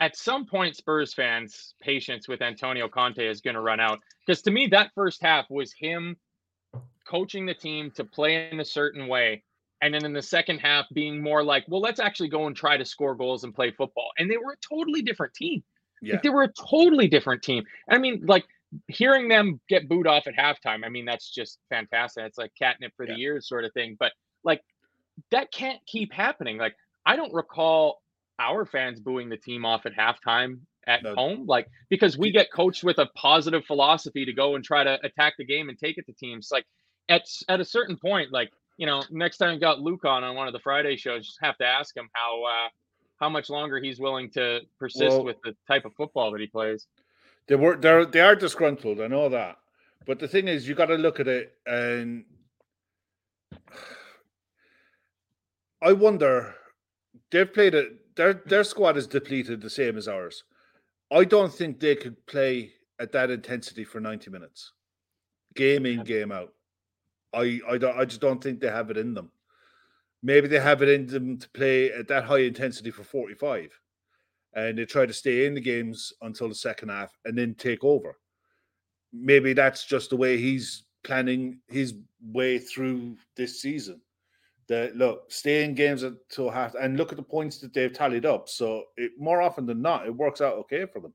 at 0.00 0.16
some 0.16 0.46
point, 0.46 0.76
Spurs 0.76 1.12
fans' 1.12 1.74
patience 1.82 2.28
with 2.28 2.40
Antonio 2.40 2.88
Conte 2.88 3.24
is 3.24 3.40
going 3.40 3.54
to 3.54 3.60
run 3.60 3.80
out. 3.80 3.98
Because 4.24 4.42
to 4.42 4.50
me, 4.50 4.68
that 4.68 4.92
first 4.94 5.20
half 5.22 5.46
was 5.50 5.72
him 5.72 6.16
coaching 7.08 7.46
the 7.46 7.54
team 7.54 7.90
to 7.92 8.04
play 8.04 8.48
in 8.50 8.60
a 8.60 8.64
certain 8.64 9.08
way. 9.08 9.42
And 9.80 9.94
then 9.94 10.04
in 10.04 10.12
the 10.12 10.22
second 10.22 10.58
half, 10.58 10.86
being 10.92 11.22
more 11.22 11.42
like, 11.44 11.64
well, 11.68 11.80
let's 11.80 12.00
actually 12.00 12.28
go 12.28 12.46
and 12.46 12.56
try 12.56 12.76
to 12.76 12.84
score 12.84 13.14
goals 13.14 13.44
and 13.44 13.54
play 13.54 13.70
football. 13.70 14.08
And 14.18 14.28
they 14.30 14.36
were 14.36 14.52
a 14.52 14.56
totally 14.76 15.02
different 15.02 15.34
team. 15.34 15.62
Yeah. 16.02 16.14
Like, 16.14 16.22
they 16.22 16.30
were 16.30 16.42
a 16.44 16.52
totally 16.52 17.06
different 17.08 17.42
team. 17.42 17.64
I 17.88 17.98
mean, 17.98 18.24
like 18.26 18.44
hearing 18.88 19.28
them 19.28 19.60
get 19.68 19.88
booed 19.88 20.06
off 20.06 20.26
at 20.26 20.34
halftime, 20.36 20.84
I 20.84 20.88
mean, 20.88 21.04
that's 21.04 21.30
just 21.30 21.58
fantastic. 21.70 22.24
It's 22.24 22.38
like 22.38 22.52
catnip 22.58 22.92
for 22.96 23.06
Yeah. 23.06 23.14
the 23.14 23.20
years 23.20 23.48
sort 23.48 23.64
of 23.64 23.72
thing. 23.72 23.96
But 23.98 24.12
like 24.44 24.62
that 25.30 25.52
can't 25.52 25.80
keep 25.86 26.12
happening. 26.12 26.58
Like 26.58 26.74
I 27.06 27.16
don't 27.16 27.32
recall 27.32 28.02
our 28.40 28.64
fans 28.66 29.00
booing 29.00 29.28
the 29.28 29.36
team 29.36 29.64
off 29.64 29.86
at 29.86 29.92
halftime 29.96 30.60
at 30.86 31.02
No. 31.02 31.14
home, 31.14 31.46
like 31.46 31.68
because 31.88 32.18
we 32.18 32.30
get 32.30 32.52
coached 32.52 32.82
with 32.84 32.98
a 32.98 33.06
positive 33.14 33.64
philosophy 33.64 34.24
to 34.24 34.32
go 34.32 34.54
and 34.54 34.64
try 34.64 34.84
to 34.84 34.98
attack 35.04 35.34
the 35.38 35.44
game 35.44 35.68
and 35.68 35.78
take 35.78 35.98
it 35.98 36.06
to 36.06 36.12
teams. 36.12 36.48
Like 36.52 36.66
at 37.08 37.22
at 37.48 37.60
a 37.60 37.64
certain 37.64 37.96
point, 37.96 38.32
like 38.32 38.50
you 38.76 38.86
know, 38.86 39.02
next 39.10 39.38
time 39.38 39.54
you 39.54 39.60
got 39.60 39.80
Luke 39.80 40.04
on 40.04 40.22
on 40.24 40.36
one 40.36 40.46
of 40.46 40.52
the 40.52 40.60
Friday 40.60 40.96
shows, 40.96 41.26
just 41.26 41.38
have 41.42 41.58
to 41.58 41.66
ask 41.66 41.96
him 41.96 42.08
how 42.12 42.44
uh, 42.44 42.68
how 43.20 43.28
much 43.28 43.50
longer 43.50 43.80
he's 43.80 43.98
willing 43.98 44.30
to 44.30 44.60
persist 44.78 45.16
Well- 45.16 45.24
with 45.24 45.36
the 45.44 45.56
type 45.66 45.84
of 45.84 45.94
football 45.94 46.30
that 46.32 46.40
he 46.40 46.46
plays. 46.46 46.86
They 47.48 47.56
were 47.56 47.76
they're 47.76 48.04
they 48.04 48.20
are 48.20 48.36
disgruntled. 48.36 49.00
I 49.00 49.06
know 49.06 49.28
that, 49.30 49.56
but 50.06 50.18
the 50.18 50.28
thing 50.28 50.48
is, 50.48 50.68
you 50.68 50.74
got 50.74 50.86
to 50.86 50.96
look 50.96 51.18
at 51.18 51.28
it, 51.28 51.54
and 51.66 52.24
I 55.82 55.92
wonder 55.92 56.54
they've 57.30 57.52
played 57.52 57.74
it. 57.74 58.14
Their 58.16 58.34
their 58.34 58.64
squad 58.64 58.96
is 58.98 59.06
depleted 59.06 59.62
the 59.62 59.70
same 59.70 59.96
as 59.96 60.08
ours. 60.08 60.44
I 61.10 61.24
don't 61.24 61.52
think 61.52 61.80
they 61.80 61.96
could 61.96 62.26
play 62.26 62.72
at 63.00 63.12
that 63.12 63.30
intensity 63.30 63.84
for 63.84 63.98
ninety 63.98 64.30
minutes, 64.30 64.72
game 65.54 65.86
in 65.86 66.04
game 66.04 66.32
out. 66.32 66.52
I 67.32 67.60
I 67.68 67.78
don't 67.78 67.98
I 67.98 68.04
just 68.04 68.20
don't 68.20 68.42
think 68.42 68.60
they 68.60 68.70
have 68.70 68.90
it 68.90 68.96
in 68.96 69.14
them. 69.14 69.30
Maybe 70.22 70.48
they 70.48 70.60
have 70.60 70.82
it 70.82 70.88
in 70.88 71.06
them 71.06 71.38
to 71.38 71.48
play 71.50 71.92
at 71.92 72.08
that 72.08 72.24
high 72.24 72.40
intensity 72.40 72.90
for 72.90 73.04
forty 73.04 73.34
five 73.34 73.78
and 74.54 74.78
they 74.78 74.84
try 74.84 75.06
to 75.06 75.12
stay 75.12 75.46
in 75.46 75.54
the 75.54 75.60
games 75.60 76.12
until 76.22 76.48
the 76.48 76.54
second 76.54 76.88
half 76.88 77.16
and 77.24 77.36
then 77.36 77.54
take 77.54 77.84
over. 77.84 78.18
Maybe 79.12 79.52
that's 79.52 79.84
just 79.84 80.10
the 80.10 80.16
way 80.16 80.36
he's 80.36 80.84
planning 81.04 81.60
his 81.68 81.94
way 82.32 82.58
through 82.58 83.16
this 83.36 83.60
season. 83.60 84.00
That 84.68 84.96
look, 84.96 85.32
stay 85.32 85.64
in 85.64 85.74
games 85.74 86.02
until 86.02 86.50
half 86.50 86.74
and 86.74 86.98
look 86.98 87.10
at 87.10 87.16
the 87.16 87.22
points 87.22 87.58
that 87.58 87.72
they've 87.72 87.92
tallied 87.92 88.26
up. 88.26 88.50
So 88.50 88.84
it 88.96 89.12
more 89.18 89.40
often 89.40 89.64
than 89.64 89.80
not, 89.80 90.06
it 90.06 90.14
works 90.14 90.42
out 90.42 90.54
okay 90.54 90.84
for 90.84 91.00
them. 91.00 91.14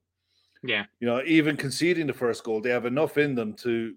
Yeah. 0.64 0.86
You 1.00 1.08
know, 1.08 1.22
even 1.26 1.56
conceding 1.56 2.08
the 2.08 2.14
first 2.14 2.44
goal, 2.44 2.62
they 2.62 2.72
have 2.72 2.86
enough 2.86 3.18
in 3.18 3.36
them 3.36 3.54
to 3.58 3.94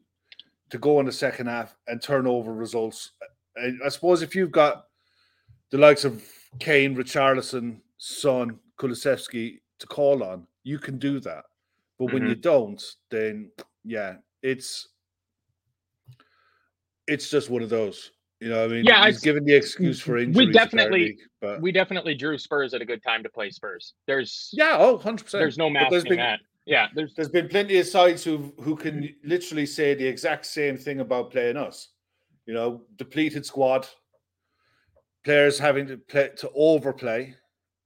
to 0.70 0.78
go 0.78 1.00
in 1.00 1.06
the 1.06 1.12
second 1.12 1.46
half 1.46 1.76
and 1.86 2.02
turn 2.02 2.26
over 2.26 2.52
results. 2.52 3.12
And 3.56 3.80
I 3.84 3.88
suppose 3.88 4.22
if 4.22 4.34
you've 4.34 4.52
got 4.52 4.86
the 5.70 5.78
likes 5.78 6.04
of 6.04 6.22
Kane, 6.58 6.96
Richarlison, 6.96 7.80
Son, 7.98 8.58
Kulusevski 8.78 9.60
to 9.78 9.86
call 9.86 10.22
on, 10.22 10.46
you 10.64 10.78
can 10.78 10.98
do 10.98 11.20
that. 11.20 11.44
But 11.98 12.12
when 12.12 12.22
mm-hmm. 12.22 12.28
you 12.28 12.34
don't, 12.34 12.82
then 13.10 13.50
yeah, 13.84 14.16
it's 14.42 14.88
it's 17.06 17.30
just 17.30 17.50
one 17.50 17.62
of 17.62 17.70
those. 17.70 18.10
You 18.40 18.50
know, 18.50 18.64
I 18.64 18.68
mean, 18.68 18.84
Yeah, 18.84 19.06
he's 19.06 19.22
I- 19.22 19.24
given 19.24 19.44
the 19.44 19.54
excuse 19.54 20.00
for 20.00 20.18
injuries. 20.18 20.46
We 20.48 20.52
definitely- 20.52 21.18
but 21.40 21.62
We 21.62 21.72
definitely 21.72 22.14
drew 22.14 22.36
Spurs 22.36 22.74
at 22.74 22.82
a 22.82 22.84
good 22.84 23.02
time 23.02 23.22
to 23.22 23.30
play 23.30 23.50
Spurs. 23.50 23.94
There's 24.06 24.50
yeah, 24.52 24.76
oh, 24.78 24.94
100 24.94 25.24
percent. 25.24 25.40
there's 25.40 25.56
no 25.56 25.70
masking 25.70 26.16
that. 26.16 26.40
Yeah, 26.66 26.88
there's 26.94 27.14
There's 27.14 27.28
been 27.28 27.48
plenty 27.48 27.78
of 27.78 27.86
sides 27.86 28.24
who 28.24 28.52
who 28.60 28.76
can 28.76 29.14
literally 29.24 29.66
say 29.66 29.94
the 29.94 30.06
exact 30.06 30.46
same 30.46 30.76
thing 30.76 31.00
about 31.00 31.30
playing 31.30 31.56
us. 31.56 31.88
You 32.44 32.54
know, 32.54 32.82
depleted 32.96 33.46
squad, 33.46 33.88
players 35.24 35.58
having 35.58 35.86
to 35.86 35.96
play 35.96 36.30
to 36.38 36.50
overplay, 36.54 37.34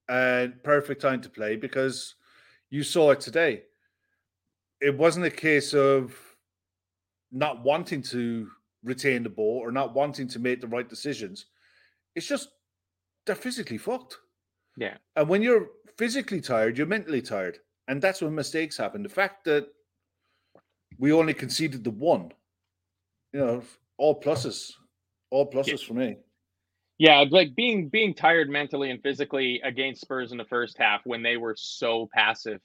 and 0.08 0.62
perfect 0.64 1.00
time 1.02 1.20
to 1.22 1.28
play 1.30 1.56
because 1.56 2.14
you 2.70 2.82
saw 2.82 3.10
it 3.10 3.20
today. 3.20 3.64
It 4.80 4.96
wasn't 4.96 5.26
a 5.26 5.30
case 5.30 5.74
of 5.74 6.16
not 7.30 7.62
wanting 7.62 8.02
to 8.02 8.48
retain 8.82 9.22
the 9.22 9.28
ball 9.28 9.58
or 9.62 9.70
not 9.70 9.94
wanting 9.94 10.26
to 10.28 10.38
make 10.38 10.60
the 10.60 10.66
right 10.66 10.88
decisions. 10.88 11.46
It's 12.14 12.26
just 12.26 12.48
they're 13.26 13.36
physically 13.36 13.78
fucked. 13.78 14.18
yeah. 14.76 14.96
And 15.16 15.28
when 15.28 15.42
you're 15.42 15.68
physically 15.98 16.40
tired, 16.40 16.78
you're 16.78 16.86
mentally 16.86 17.20
tired. 17.22 17.58
And 17.90 18.00
that's 18.00 18.22
when 18.22 18.36
mistakes 18.36 18.76
happen. 18.76 19.02
The 19.02 19.08
fact 19.08 19.44
that 19.46 19.66
we 21.00 21.12
only 21.12 21.34
conceded 21.34 21.82
the 21.82 21.90
one, 21.90 22.30
you 23.32 23.40
know, 23.40 23.62
all 23.98 24.20
pluses. 24.20 24.70
All 25.32 25.50
pluses 25.50 25.84
for 25.84 25.94
me. 25.94 26.16
Yeah, 26.98 27.24
like 27.30 27.56
being 27.56 27.88
being 27.88 28.14
tired 28.14 28.48
mentally 28.48 28.92
and 28.92 29.02
physically 29.02 29.60
against 29.64 30.02
Spurs 30.02 30.30
in 30.30 30.38
the 30.38 30.44
first 30.44 30.78
half 30.78 31.00
when 31.04 31.24
they 31.24 31.36
were 31.36 31.56
so 31.58 32.08
passive. 32.14 32.60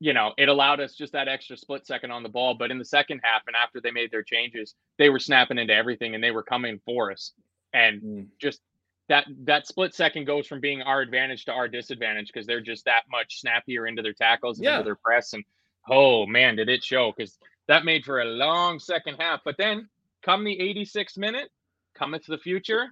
You 0.00 0.12
know, 0.12 0.32
it 0.36 0.48
allowed 0.48 0.80
us 0.80 0.96
just 0.96 1.12
that 1.12 1.28
extra 1.28 1.56
split 1.56 1.86
second 1.86 2.10
on 2.10 2.24
the 2.24 2.28
ball. 2.28 2.54
But 2.54 2.72
in 2.72 2.78
the 2.78 2.84
second 2.84 3.20
half, 3.22 3.42
and 3.46 3.54
after 3.54 3.80
they 3.80 3.92
made 3.92 4.10
their 4.10 4.24
changes, 4.24 4.74
they 4.98 5.08
were 5.08 5.20
snapping 5.20 5.58
into 5.58 5.72
everything 5.72 6.16
and 6.16 6.24
they 6.24 6.32
were 6.32 6.42
coming 6.42 6.80
for 6.84 7.12
us. 7.12 7.32
And 7.72 8.02
Mm. 8.02 8.26
just 8.40 8.60
that 9.12 9.26
that 9.44 9.66
split 9.66 9.94
second 9.94 10.24
goes 10.24 10.46
from 10.46 10.58
being 10.58 10.80
our 10.80 11.02
advantage 11.02 11.44
to 11.44 11.52
our 11.52 11.68
disadvantage 11.68 12.28
because 12.28 12.46
they're 12.46 12.62
just 12.62 12.86
that 12.86 13.02
much 13.10 13.40
snappier 13.40 13.86
into 13.86 14.00
their 14.00 14.14
tackles 14.14 14.56
and 14.58 14.64
Yeah. 14.64 14.72
into 14.78 14.84
their 14.84 14.94
press. 14.96 15.34
And 15.34 15.44
oh 15.90 16.24
man, 16.24 16.56
did 16.56 16.70
it 16.70 16.82
show? 16.82 17.12
Because 17.14 17.38
that 17.68 17.84
made 17.84 18.06
for 18.06 18.22
a 18.22 18.24
long 18.24 18.78
second 18.78 19.16
half. 19.18 19.42
But 19.44 19.58
then 19.58 19.90
come 20.22 20.44
the 20.44 20.58
86th 20.58 21.18
minute, 21.18 21.50
coming 21.94 22.20
to 22.20 22.30
the 22.30 22.38
future, 22.38 22.86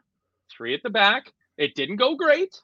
three 0.50 0.74
at 0.74 0.82
the 0.82 0.90
back. 0.90 1.32
It 1.56 1.74
didn't 1.74 1.96
go 1.96 2.16
great, 2.16 2.54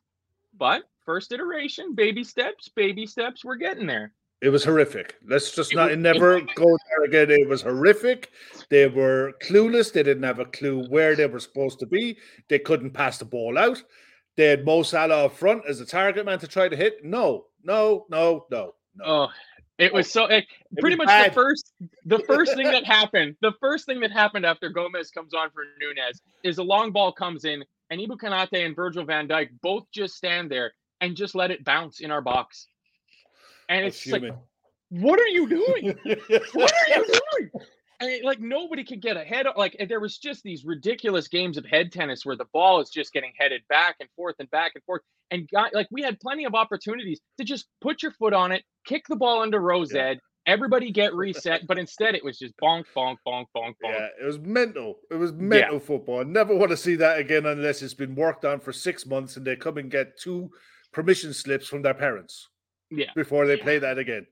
but 0.54 0.82
first 1.06 1.32
iteration, 1.32 1.94
baby 1.94 2.24
steps, 2.24 2.68
baby 2.68 3.06
steps. 3.06 3.42
We're 3.42 3.56
getting 3.56 3.86
there. 3.86 4.12
It 4.42 4.50
was 4.50 4.64
horrific. 4.64 5.16
Let's 5.26 5.54
just 5.54 5.72
It 5.72 5.76
not 5.76 5.90
was- 5.90 5.98
never 5.98 6.40
go 6.40 6.78
there 6.90 7.04
again. 7.04 7.30
It 7.30 7.48
was 7.48 7.62
horrific. 7.62 8.30
They 8.68 8.86
were 8.86 9.32
clueless. 9.42 9.92
They 9.92 10.02
didn't 10.02 10.24
have 10.24 10.38
a 10.40 10.44
clue 10.44 10.84
where 10.88 11.16
they 11.16 11.26
were 11.26 11.40
supposed 11.40 11.78
to 11.80 11.86
be. 11.86 12.18
They 12.48 12.58
couldn't 12.58 12.90
pass 12.90 13.18
the 13.18 13.24
ball 13.24 13.56
out. 13.56 13.82
They 14.36 14.44
had 14.46 14.66
Mo 14.66 14.82
Salah 14.82 15.24
up 15.26 15.32
front 15.36 15.64
as 15.66 15.80
a 15.80 15.86
target 15.86 16.26
man 16.26 16.38
to 16.40 16.46
try 16.46 16.68
to 16.68 16.76
hit. 16.76 17.02
No, 17.02 17.46
no, 17.62 18.04
no, 18.10 18.44
no, 18.50 18.74
no. 18.94 19.04
Oh, 19.04 19.28
it 19.78 19.92
was 19.92 20.10
so. 20.10 20.26
It, 20.26 20.44
pretty 20.78 20.96
was 20.96 21.06
much 21.06 21.28
the 21.28 21.32
first, 21.34 21.72
the 22.04 22.18
first 22.28 22.54
thing 22.54 22.66
that 22.66 22.84
happened, 22.84 23.36
the 23.40 23.52
first 23.60 23.86
thing 23.86 24.00
that 24.00 24.12
happened 24.12 24.44
after 24.44 24.68
Gomez 24.68 25.10
comes 25.10 25.32
on 25.32 25.48
for 25.50 25.64
Nunez 25.80 26.20
is 26.44 26.58
a 26.58 26.62
long 26.62 26.92
ball 26.92 27.12
comes 27.12 27.46
in, 27.46 27.64
and 27.88 27.98
Ibou 27.98 28.18
Konate 28.18 28.66
and 28.66 28.76
Virgil 28.76 29.04
Van 29.06 29.26
Dijk 29.26 29.48
both 29.62 29.84
just 29.90 30.16
stand 30.16 30.50
there 30.50 30.74
and 31.00 31.16
just 31.16 31.34
let 31.34 31.50
it 31.50 31.64
bounce 31.64 32.00
in 32.00 32.10
our 32.10 32.20
box. 32.20 32.68
And 33.68 33.84
it's 33.86 34.04
was 34.06 34.12
like, 34.22 34.32
what 34.90 35.18
are 35.20 35.26
you 35.28 35.48
doing? 35.48 35.96
what 36.52 36.72
are 36.72 36.88
you 36.96 37.04
doing? 38.00 38.22
Like 38.24 38.40
nobody 38.40 38.84
could 38.84 39.00
get 39.00 39.16
ahead. 39.16 39.46
of- 39.46 39.56
Like 39.56 39.76
there 39.88 40.00
was 40.00 40.18
just 40.18 40.42
these 40.42 40.64
ridiculous 40.64 41.28
games 41.28 41.56
of 41.56 41.64
head 41.64 41.90
tennis 41.92 42.24
where 42.26 42.36
the 42.36 42.44
ball 42.52 42.80
is 42.80 42.90
just 42.90 43.12
getting 43.12 43.32
headed 43.38 43.62
back 43.68 43.96
and 44.00 44.08
forth 44.16 44.36
and 44.38 44.50
back 44.50 44.72
and 44.74 44.84
forth. 44.84 45.02
And 45.30 45.48
got 45.50 45.74
like 45.74 45.88
we 45.90 46.02
had 46.02 46.20
plenty 46.20 46.44
of 46.44 46.54
opportunities 46.54 47.20
to 47.38 47.44
just 47.44 47.66
put 47.80 48.02
your 48.02 48.12
foot 48.12 48.32
on 48.32 48.52
it, 48.52 48.62
kick 48.86 49.04
the 49.08 49.16
ball 49.16 49.42
into 49.42 49.58
Rose 49.58 49.92
Yeah. 49.92 50.02
Ed, 50.10 50.18
everybody 50.46 50.92
get 50.92 51.14
reset. 51.14 51.66
but 51.66 51.78
instead 51.78 52.14
it 52.14 52.22
was 52.22 52.38
just 52.38 52.54
bonk, 52.62 52.84
bonk, 52.94 53.16
bonk, 53.26 53.46
bonk, 53.56 53.74
bonk. 53.82 53.92
Yeah, 53.92 54.08
it 54.22 54.24
was 54.24 54.38
mental. 54.38 54.94
It 55.10 55.16
was 55.16 55.32
mental 55.32 55.80
football. 55.80 56.20
I 56.20 56.24
never 56.24 56.54
want 56.54 56.70
to 56.70 56.76
see 56.76 56.94
that 56.96 57.18
again 57.18 57.44
unless 57.46 57.82
it's 57.82 57.94
been 57.94 58.14
worked 58.14 58.44
on 58.44 58.60
for 58.60 58.72
six 58.72 59.04
months 59.06 59.36
and 59.36 59.44
they 59.44 59.56
come 59.56 59.78
and 59.78 59.90
get 59.90 60.16
two 60.20 60.50
permission 60.92 61.32
slips 61.34 61.66
from 61.66 61.82
their 61.82 61.94
parents 61.94 62.46
Yeah. 62.90 63.10
before 63.14 63.46
they 63.46 63.56
play 63.56 63.78
that 63.78 63.98
again. 63.98 64.26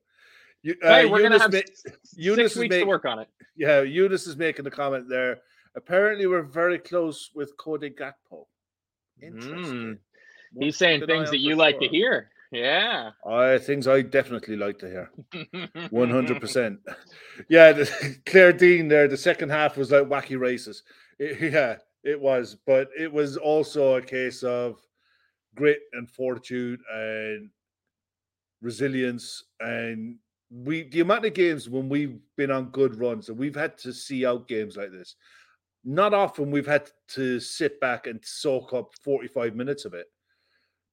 You, 0.62 0.74
uh, 0.82 0.88
Hey, 0.94 1.06
we're 1.06 1.22
gonna 1.22 1.38
have 1.38 1.52
ma- 1.52 1.58
s- 1.58 1.84
Eunice 2.16 2.46
is 2.46 2.52
six 2.52 2.60
weeks 2.60 2.76
to 2.76 2.84
work 2.84 3.04
on 3.04 3.18
it. 3.18 3.28
yeah, 3.56 3.82
Eunice 3.82 4.26
is 4.26 4.36
making 4.36 4.66
a 4.66 4.70
comment 4.70 5.08
there. 5.08 5.40
Apparently, 5.76 6.26
we're 6.26 6.42
very 6.42 6.78
close 6.78 7.30
with 7.34 7.56
Cody 7.58 7.90
Gakpo. 7.90 8.46
Interesting. 9.20 9.98
We'll 10.54 10.66
He's 10.66 10.76
saying 10.76 11.00
keep 11.00 11.08
an 11.08 11.14
eye 11.14 11.18
things 11.18 11.30
that 11.30 11.36
for 11.36 11.40
you 11.42 11.56
like 11.56 11.78
to 11.80 11.88
hear. 11.88 12.30
Yeah. 12.52 13.10
Uh, 13.26 13.58
things 13.58 13.88
I 13.88 14.02
definitely 14.02 14.56
like 14.56 14.78
to 14.78 14.86
hear. 14.88 15.10
One 15.90 16.10
hundred 16.10 16.40
percent. 16.40 16.78
Yeah, 17.48 17.72
the, 17.72 18.16
Claire 18.26 18.52
Dean 18.52 18.86
there. 18.88 19.08
The 19.08 19.16
second 19.16 19.50
half 19.50 19.76
was 19.76 19.90
like 19.90 20.04
wacky 20.04 20.38
races. 20.38 20.82
It- 21.18 21.52
yeah, 21.52 21.76
it 22.04 22.20
was, 22.20 22.56
but 22.66 22.88
it 22.96 23.12
was 23.12 23.36
also 23.36 23.96
a 23.96 24.02
case 24.02 24.42
of 24.44 24.78
grit 25.56 25.80
and 25.92 26.08
fortitude 26.08 26.80
and 26.92 27.50
resilience. 28.64 29.44
And 29.60 30.16
we, 30.50 30.88
the 30.88 31.00
amount 31.00 31.26
of 31.26 31.34
games 31.34 31.68
when 31.68 31.88
we've 31.88 32.18
been 32.36 32.50
on 32.50 32.70
good 32.70 32.98
runs 32.98 33.28
and 33.28 33.38
we've 33.38 33.54
had 33.54 33.76
to 33.78 33.92
see 33.92 34.26
out 34.26 34.48
games 34.48 34.76
like 34.76 34.90
this. 34.90 35.16
Not 35.84 36.14
often 36.14 36.50
we've 36.50 36.66
had 36.66 36.90
to 37.08 37.38
sit 37.38 37.78
back 37.78 38.06
and 38.06 38.18
soak 38.24 38.72
up 38.72 38.90
forty-five 39.02 39.54
minutes 39.54 39.84
of 39.84 39.92
it, 39.92 40.06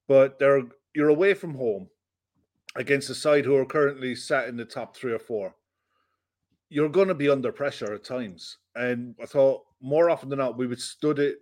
but 0.07 0.37
there 0.37 0.63
you're 0.93 1.07
away 1.07 1.33
from 1.33 1.55
home 1.55 1.87
against 2.75 3.09
a 3.09 3.15
side 3.15 3.45
who 3.45 3.55
are 3.55 3.65
currently 3.65 4.15
sat 4.15 4.49
in 4.49 4.57
the 4.57 4.65
top 4.65 4.95
three 4.95 5.13
or 5.13 5.19
four, 5.19 5.55
you're 6.69 6.89
going 6.89 7.07
to 7.07 7.13
be 7.13 7.29
under 7.29 7.53
pressure 7.53 7.93
at 7.93 8.03
times. 8.03 8.57
And 8.75 9.15
I 9.21 9.25
thought 9.25 9.63
more 9.81 10.09
often 10.09 10.27
than 10.29 10.39
not, 10.39 10.57
we 10.57 10.67
would 10.67 10.81
stood 10.81 11.19
it 11.19 11.37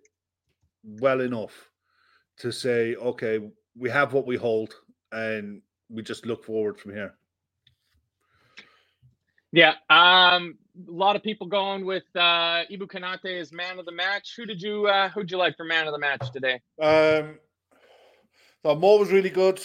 well 0.84 1.22
enough 1.22 1.72
to 2.38 2.52
say, 2.52 2.96
okay, 2.96 3.40
we 3.76 3.90
have 3.90 4.14
what 4.14 4.28
we 4.28 4.38
hold, 4.38 4.76
and 5.12 5.62
we 5.90 6.04
just 6.04 6.26
look 6.26 6.44
forward 6.44 6.80
from 6.80 6.94
here. 6.94 7.14
Yeah, 9.52 9.74
um, 9.90 10.58
a 10.88 10.92
lot 10.92 11.16
of 11.16 11.24
people 11.24 11.48
going 11.48 11.84
with 11.84 12.04
uh, 12.16 12.66
Ibou 12.72 12.88
Konate 12.88 13.40
as 13.40 13.52
man 13.52 13.80
of 13.80 13.86
the 13.86 13.92
match. 13.92 14.34
Who 14.38 14.46
did 14.46 14.62
you 14.62 14.86
uh, 14.88 15.10
who'd 15.10 15.32
you 15.32 15.38
like 15.38 15.58
for 15.58 15.66
man 15.66 15.88
of 15.88 15.94
the 15.94 16.00
match 16.00 16.32
today? 16.32 16.62
Um, 16.80 17.40
thought 18.62 18.80
Mo 18.80 18.98
was 18.98 19.12
really 19.12 19.32
good. 19.32 19.60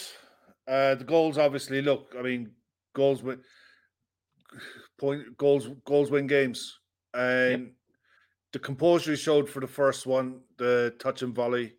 Uh, 0.67 0.95
the 0.95 1.03
goals, 1.03 1.37
obviously, 1.37 1.81
look, 1.83 2.15
I 2.17 2.23
mean, 2.23 2.51
goals 2.93 3.21
win 3.21 3.41
point 4.97 5.37
goals 5.37 5.69
goals 5.85 6.09
win 6.09 6.25
games, 6.25 6.79
and 7.13 7.51
yep. 7.51 7.71
the 8.53 8.59
composure 8.59 9.11
he 9.11 9.17
showed 9.17 9.47
for 9.47 9.59
the 9.59 9.67
first 9.67 10.07
one, 10.07 10.41
the 10.57 10.95
touch 10.97 11.21
and 11.21 11.35
volley, 11.35 11.73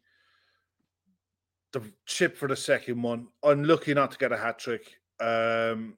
the 1.77 1.93
chip 2.07 2.37
for 2.37 2.49
the 2.49 2.57
second 2.57 3.03
one, 3.03 3.29
unlucky 3.43 3.93
not 3.93 4.11
to 4.11 4.19
get 4.19 4.33
a 4.33 4.37
hat 4.37 4.59
trick. 4.59 4.97
Um, 5.21 5.95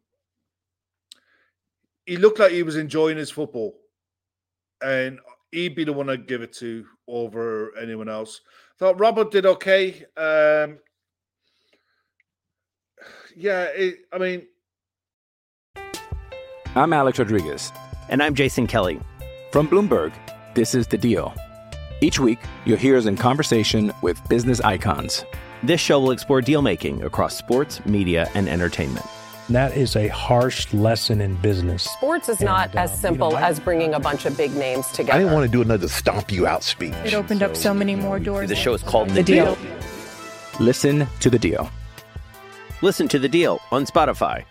he 2.05 2.17
looked 2.17 2.41
like 2.41 2.53
he 2.53 2.65
was 2.65 2.77
enjoying 2.77 3.17
his 3.17 3.31
football, 3.31 3.77
and 4.83 5.21
he'd 5.53 5.77
be 5.77 5.85
the 5.85 5.93
one 5.93 6.11
I'd 6.11 6.27
give 6.27 6.43
it 6.43 6.53
to 6.55 6.85
over 7.07 7.77
anyone 7.79 8.09
else. 8.09 8.41
Thought 8.79 8.99
Robert 8.99 9.31
did 9.31 9.47
okay. 9.47 10.05
Um, 10.17 10.79
yeah, 13.37 13.65
it, 13.67 13.99
I 14.13 14.19
mean, 14.19 14.47
I'm 16.75 16.93
Alex 16.93 17.21
Rodriguez, 17.21 17.73
and 18.09 18.21
I'm 18.21 18.35
Jason 18.35 18.67
Kelly 18.67 19.01
from 19.53 19.69
Bloomberg. 19.69 20.13
This 20.55 20.75
is 20.75 20.89
the 20.89 20.99
Deal. 20.99 21.33
Each 22.01 22.19
week, 22.19 22.39
you'll 22.65 22.79
hear 22.79 22.97
us 22.97 23.07
in 23.07 23.17
conversation 23.17 23.93
with 24.03 24.21
business 24.29 24.61
icons. 24.61 25.25
This 25.63 25.81
show 25.81 26.01
will 26.01 26.13
explore 26.13 26.41
deal 26.41 26.63
making 26.63 27.03
across 27.03 27.37
sports, 27.37 27.85
media, 27.85 28.31
and 28.35 28.49
entertainment 28.49 29.07
that 29.49 29.77
is 29.77 29.97
a 29.97 30.09
harsh 30.09 30.73
lesson 30.75 31.21
in 31.21 31.35
business. 31.37 31.85
Sports 31.85 32.29
is 32.29 32.39
and, 32.39 32.47
not 32.47 32.75
as 32.77 32.93
um, 32.93 32.99
simple 32.99 33.29
you 33.29 33.35
know, 33.35 33.41
as 33.41 33.59
bringing 33.61 33.95
a 33.95 34.01
bunch 34.01 34.27
of 34.27 34.37
big 34.37 34.55
names 34.55 34.87
together. 34.89 35.15
I 35.15 35.19
didn't 35.19 35.33
want 35.33 35.47
to 35.47 35.51
do 35.51 35.63
another 35.63 35.89
stomp 35.89 36.31
you 36.31 36.47
out 36.47 36.63
speech. 36.63 36.95
It 37.05 37.15
opened 37.15 37.41
so, 37.41 37.47
up 37.47 37.57
so 37.57 37.75
many 37.75 37.95
more 37.95 38.19
doors. 38.19 38.49
The 38.49 38.57
show 38.57 38.75
is 38.75 38.83
called 38.83 39.09
The, 39.11 39.15
the 39.15 39.23
deal. 39.23 39.55
deal. 39.55 39.77
Listen 40.61 41.07
to 41.21 41.31
the 41.31 41.39
deal. 41.39 41.71
Listen 42.83 43.09
to 43.09 43.19
the 43.19 43.29
deal 43.29 43.61
on 43.71 43.87
Spotify. 43.87 44.45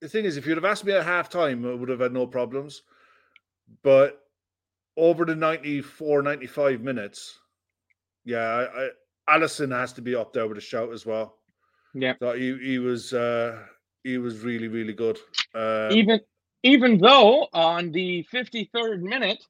The 0.00 0.08
thing 0.08 0.24
is, 0.24 0.36
if 0.36 0.46
you'd 0.46 0.56
have 0.56 0.64
asked 0.64 0.84
me 0.84 0.92
at 0.92 1.06
halftime, 1.06 1.70
I 1.70 1.74
would 1.74 1.88
have 1.88 2.00
had 2.00 2.12
no 2.12 2.26
problems. 2.26 2.82
But 3.82 4.20
over 4.96 5.24
the 5.24 5.34
94, 5.34 6.22
95 6.22 6.80
minutes, 6.80 7.38
yeah, 8.24 8.66
I, 9.28 9.36
Alisson 9.36 9.72
has 9.72 9.92
to 9.94 10.02
be 10.02 10.14
up 10.14 10.32
there 10.32 10.46
with 10.46 10.58
a 10.58 10.62
shout 10.62 10.92
as 10.92 11.06
well. 11.06 11.36
Yeah, 11.94 12.14
so 12.20 12.32
he 12.32 12.56
he 12.58 12.78
was 12.78 13.12
uh, 13.12 13.58
he 14.02 14.18
was 14.18 14.40
really 14.40 14.68
really 14.68 14.92
good. 14.92 15.18
Uh, 15.54 15.88
even 15.92 16.20
even 16.62 16.98
though 16.98 17.48
on 17.52 17.92
the 17.92 18.26
53rd 18.32 19.02
minute, 19.02 19.44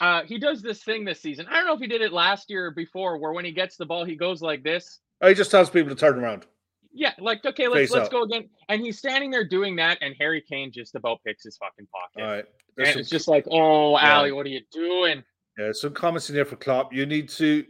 uh, 0.00 0.22
he 0.24 0.38
does 0.38 0.62
this 0.62 0.84
thing 0.84 1.04
this 1.04 1.20
season. 1.20 1.46
I 1.50 1.56
don't 1.56 1.66
know 1.66 1.74
if 1.74 1.80
he 1.80 1.86
did 1.86 2.02
it 2.02 2.12
last 2.12 2.50
year 2.50 2.66
or 2.66 2.70
before, 2.70 3.18
where 3.18 3.32
when 3.32 3.44
he 3.44 3.52
gets 3.52 3.76
the 3.76 3.86
ball, 3.86 4.04
he 4.04 4.16
goes 4.16 4.42
like 4.42 4.62
this. 4.62 5.00
He 5.24 5.34
just 5.34 5.50
tells 5.50 5.70
people 5.70 5.88
to 5.88 5.96
turn 5.96 6.18
around. 6.18 6.46
Yeah, 6.92 7.12
like 7.18 7.44
okay, 7.44 7.68
let's 7.68 7.90
Face 7.90 7.90
let's 7.90 8.08
go 8.08 8.22
again. 8.22 8.48
And 8.68 8.80
he's 8.80 8.98
standing 8.98 9.30
there 9.30 9.46
doing 9.46 9.76
that, 9.76 9.98
and 10.00 10.14
Harry 10.18 10.42
Kane 10.42 10.70
just 10.72 10.94
about 10.94 11.22
picks 11.24 11.44
his 11.44 11.56
fucking 11.56 11.86
pocket. 11.86 12.22
All 12.22 12.36
right, 12.36 12.44
There's 12.76 12.88
and 12.88 12.94
some, 12.94 13.00
it's 13.00 13.10
just 13.10 13.28
like, 13.28 13.46
oh, 13.50 13.98
yeah. 13.98 14.16
Ali, 14.16 14.32
what 14.32 14.46
are 14.46 14.50
you 14.50 14.62
doing? 14.72 15.22
Yeah, 15.58 15.72
some 15.72 15.92
comments 15.92 16.28
in 16.28 16.36
there 16.36 16.44
for 16.44 16.56
Klopp. 16.56 16.92
You 16.92 17.04
need 17.04 17.28
to 17.30 17.64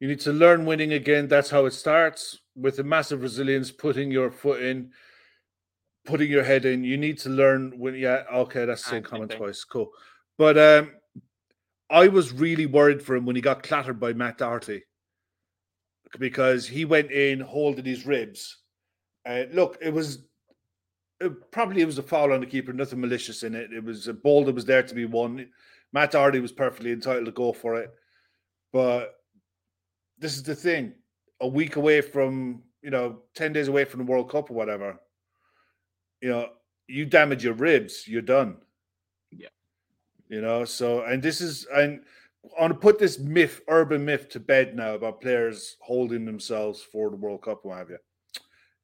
you 0.00 0.08
need 0.08 0.20
to 0.20 0.32
learn 0.32 0.66
winning 0.66 0.92
again. 0.92 1.28
That's 1.28 1.50
how 1.50 1.66
it 1.66 1.72
starts 1.72 2.38
with 2.54 2.78
a 2.78 2.84
massive 2.84 3.22
resilience, 3.22 3.70
putting 3.70 4.10
your 4.10 4.30
foot 4.30 4.62
in, 4.62 4.90
putting 6.04 6.30
your 6.30 6.44
head 6.44 6.64
in. 6.64 6.84
You 6.84 6.96
need 6.96 7.18
to 7.20 7.30
learn 7.30 7.78
when. 7.78 7.94
Yeah, 7.94 8.24
okay, 8.32 8.64
that's 8.64 8.82
the 8.82 8.90
same 8.90 9.02
comment 9.02 9.32
twice. 9.32 9.64
Cool, 9.64 9.90
but 10.38 10.58
um, 10.58 10.92
I 11.88 12.08
was 12.08 12.32
really 12.32 12.66
worried 12.66 13.02
for 13.02 13.16
him 13.16 13.26
when 13.26 13.36
he 13.36 13.42
got 13.42 13.62
clattered 13.62 14.00
by 14.00 14.12
Matt 14.12 14.38
Doherty 14.38 14.82
because 16.18 16.66
he 16.66 16.84
went 16.84 17.10
in 17.10 17.40
holding 17.40 17.84
his 17.84 18.06
ribs. 18.06 18.58
And 19.24 19.50
uh, 19.50 19.54
look, 19.54 19.78
it 19.80 19.92
was 19.92 20.24
it, 21.20 21.50
probably 21.50 21.82
it 21.82 21.86
was 21.86 21.98
a 21.98 22.02
foul 22.02 22.32
on 22.32 22.40
the 22.40 22.46
keeper, 22.46 22.72
nothing 22.72 23.00
malicious 23.00 23.42
in 23.42 23.54
it. 23.54 23.72
It 23.72 23.84
was 23.84 24.08
a 24.08 24.14
ball 24.14 24.44
that 24.44 24.54
was 24.54 24.64
there 24.64 24.82
to 24.82 24.94
be 24.94 25.04
won. 25.04 25.48
Matt 25.92 26.12
Doherty 26.12 26.40
was 26.40 26.52
perfectly 26.52 26.92
entitled 26.92 27.26
to 27.26 27.32
go 27.32 27.52
for 27.52 27.76
it, 27.76 27.90
but 28.72 29.14
this 30.18 30.36
is 30.36 30.42
the 30.42 30.54
thing 30.54 30.92
a 31.40 31.48
week 31.48 31.76
away 31.76 32.00
from 32.00 32.62
you 32.82 32.90
know 32.90 33.22
10 33.34 33.52
days 33.52 33.68
away 33.68 33.84
from 33.84 33.98
the 33.98 34.10
world 34.10 34.30
cup 34.30 34.50
or 34.50 34.54
whatever 34.54 34.98
you 36.20 36.28
know 36.28 36.48
you 36.86 37.04
damage 37.04 37.44
your 37.44 37.54
ribs 37.54 38.06
you're 38.06 38.22
done. 38.22 38.58
Yeah. 39.30 39.48
You 40.28 40.40
know 40.40 40.64
so 40.64 41.02
and 41.02 41.22
this 41.22 41.40
is 41.40 41.66
and 41.72 42.00
I 42.56 42.60
want 42.60 42.72
to 42.74 42.78
put 42.78 42.98
this 42.98 43.18
myth 43.18 43.60
urban 43.68 44.04
myth 44.04 44.28
to 44.30 44.40
bed 44.40 44.76
now 44.76 44.94
about 44.94 45.20
players 45.20 45.76
holding 45.80 46.24
themselves 46.24 46.82
for 46.82 47.10
the 47.10 47.16
world 47.16 47.42
cup 47.42 47.64
what 47.64 47.78
have 47.78 47.90
you. 47.90 47.98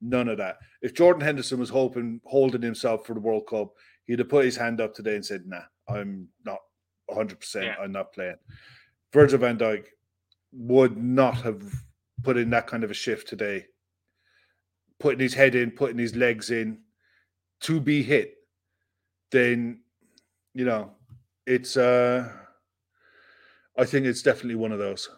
None 0.01 0.29
of 0.29 0.39
that. 0.39 0.59
If 0.83 0.95
jordan 0.95 1.23
henderson 1.23 1.59
was 1.59 1.71
hoping 1.71 2.21
holding 2.25 2.63
himself 2.63 3.07
for 3.07 3.15
the 3.15 3.21
world 3.21 3.47
cup 3.49 3.73
he'd 4.07 4.19
have 4.19 4.29
put 4.29 4.45
his 4.45 4.57
hand 4.57 4.81
up 4.81 4.95
today 4.95 5.15
and 5.15 5.25
said 5.25 5.47
nah 5.47 5.63
i'm 5.89 6.29
not 6.45 6.59
100% 7.11 7.63
yeah. 7.63 7.77
i'm 7.81 7.93
not 7.93 8.13
playing 8.13 8.37
virgil 9.13 9.39
van 9.39 9.59
dijk 9.59 9.87
would 10.53 10.97
not 10.97 11.37
have 11.43 11.63
put 12.23 12.37
in 12.37 12.51
that 12.51 12.67
kind 12.67 12.85
of 12.85 12.91
a 12.91 12.95
shift 12.95 13.29
today, 13.29 13.67
putting 15.01 15.21
his 15.21 15.35
head 15.35 15.55
in, 15.55 15.71
putting 15.71 15.99
his 15.99 16.15
legs 16.15 16.51
in 16.51 16.79
to 17.63 17.81
be 17.81 18.03
hit, 18.03 18.35
then 19.31 19.81
you 20.55 20.65
know 20.65 20.93
it's 21.47 21.77
uh 21.77 22.31
I 23.77 23.85
think 23.85 24.05
it's 24.07 24.23
definitely 24.23 24.57
one 24.57 24.73
of 24.73 24.79
those. 24.79 25.09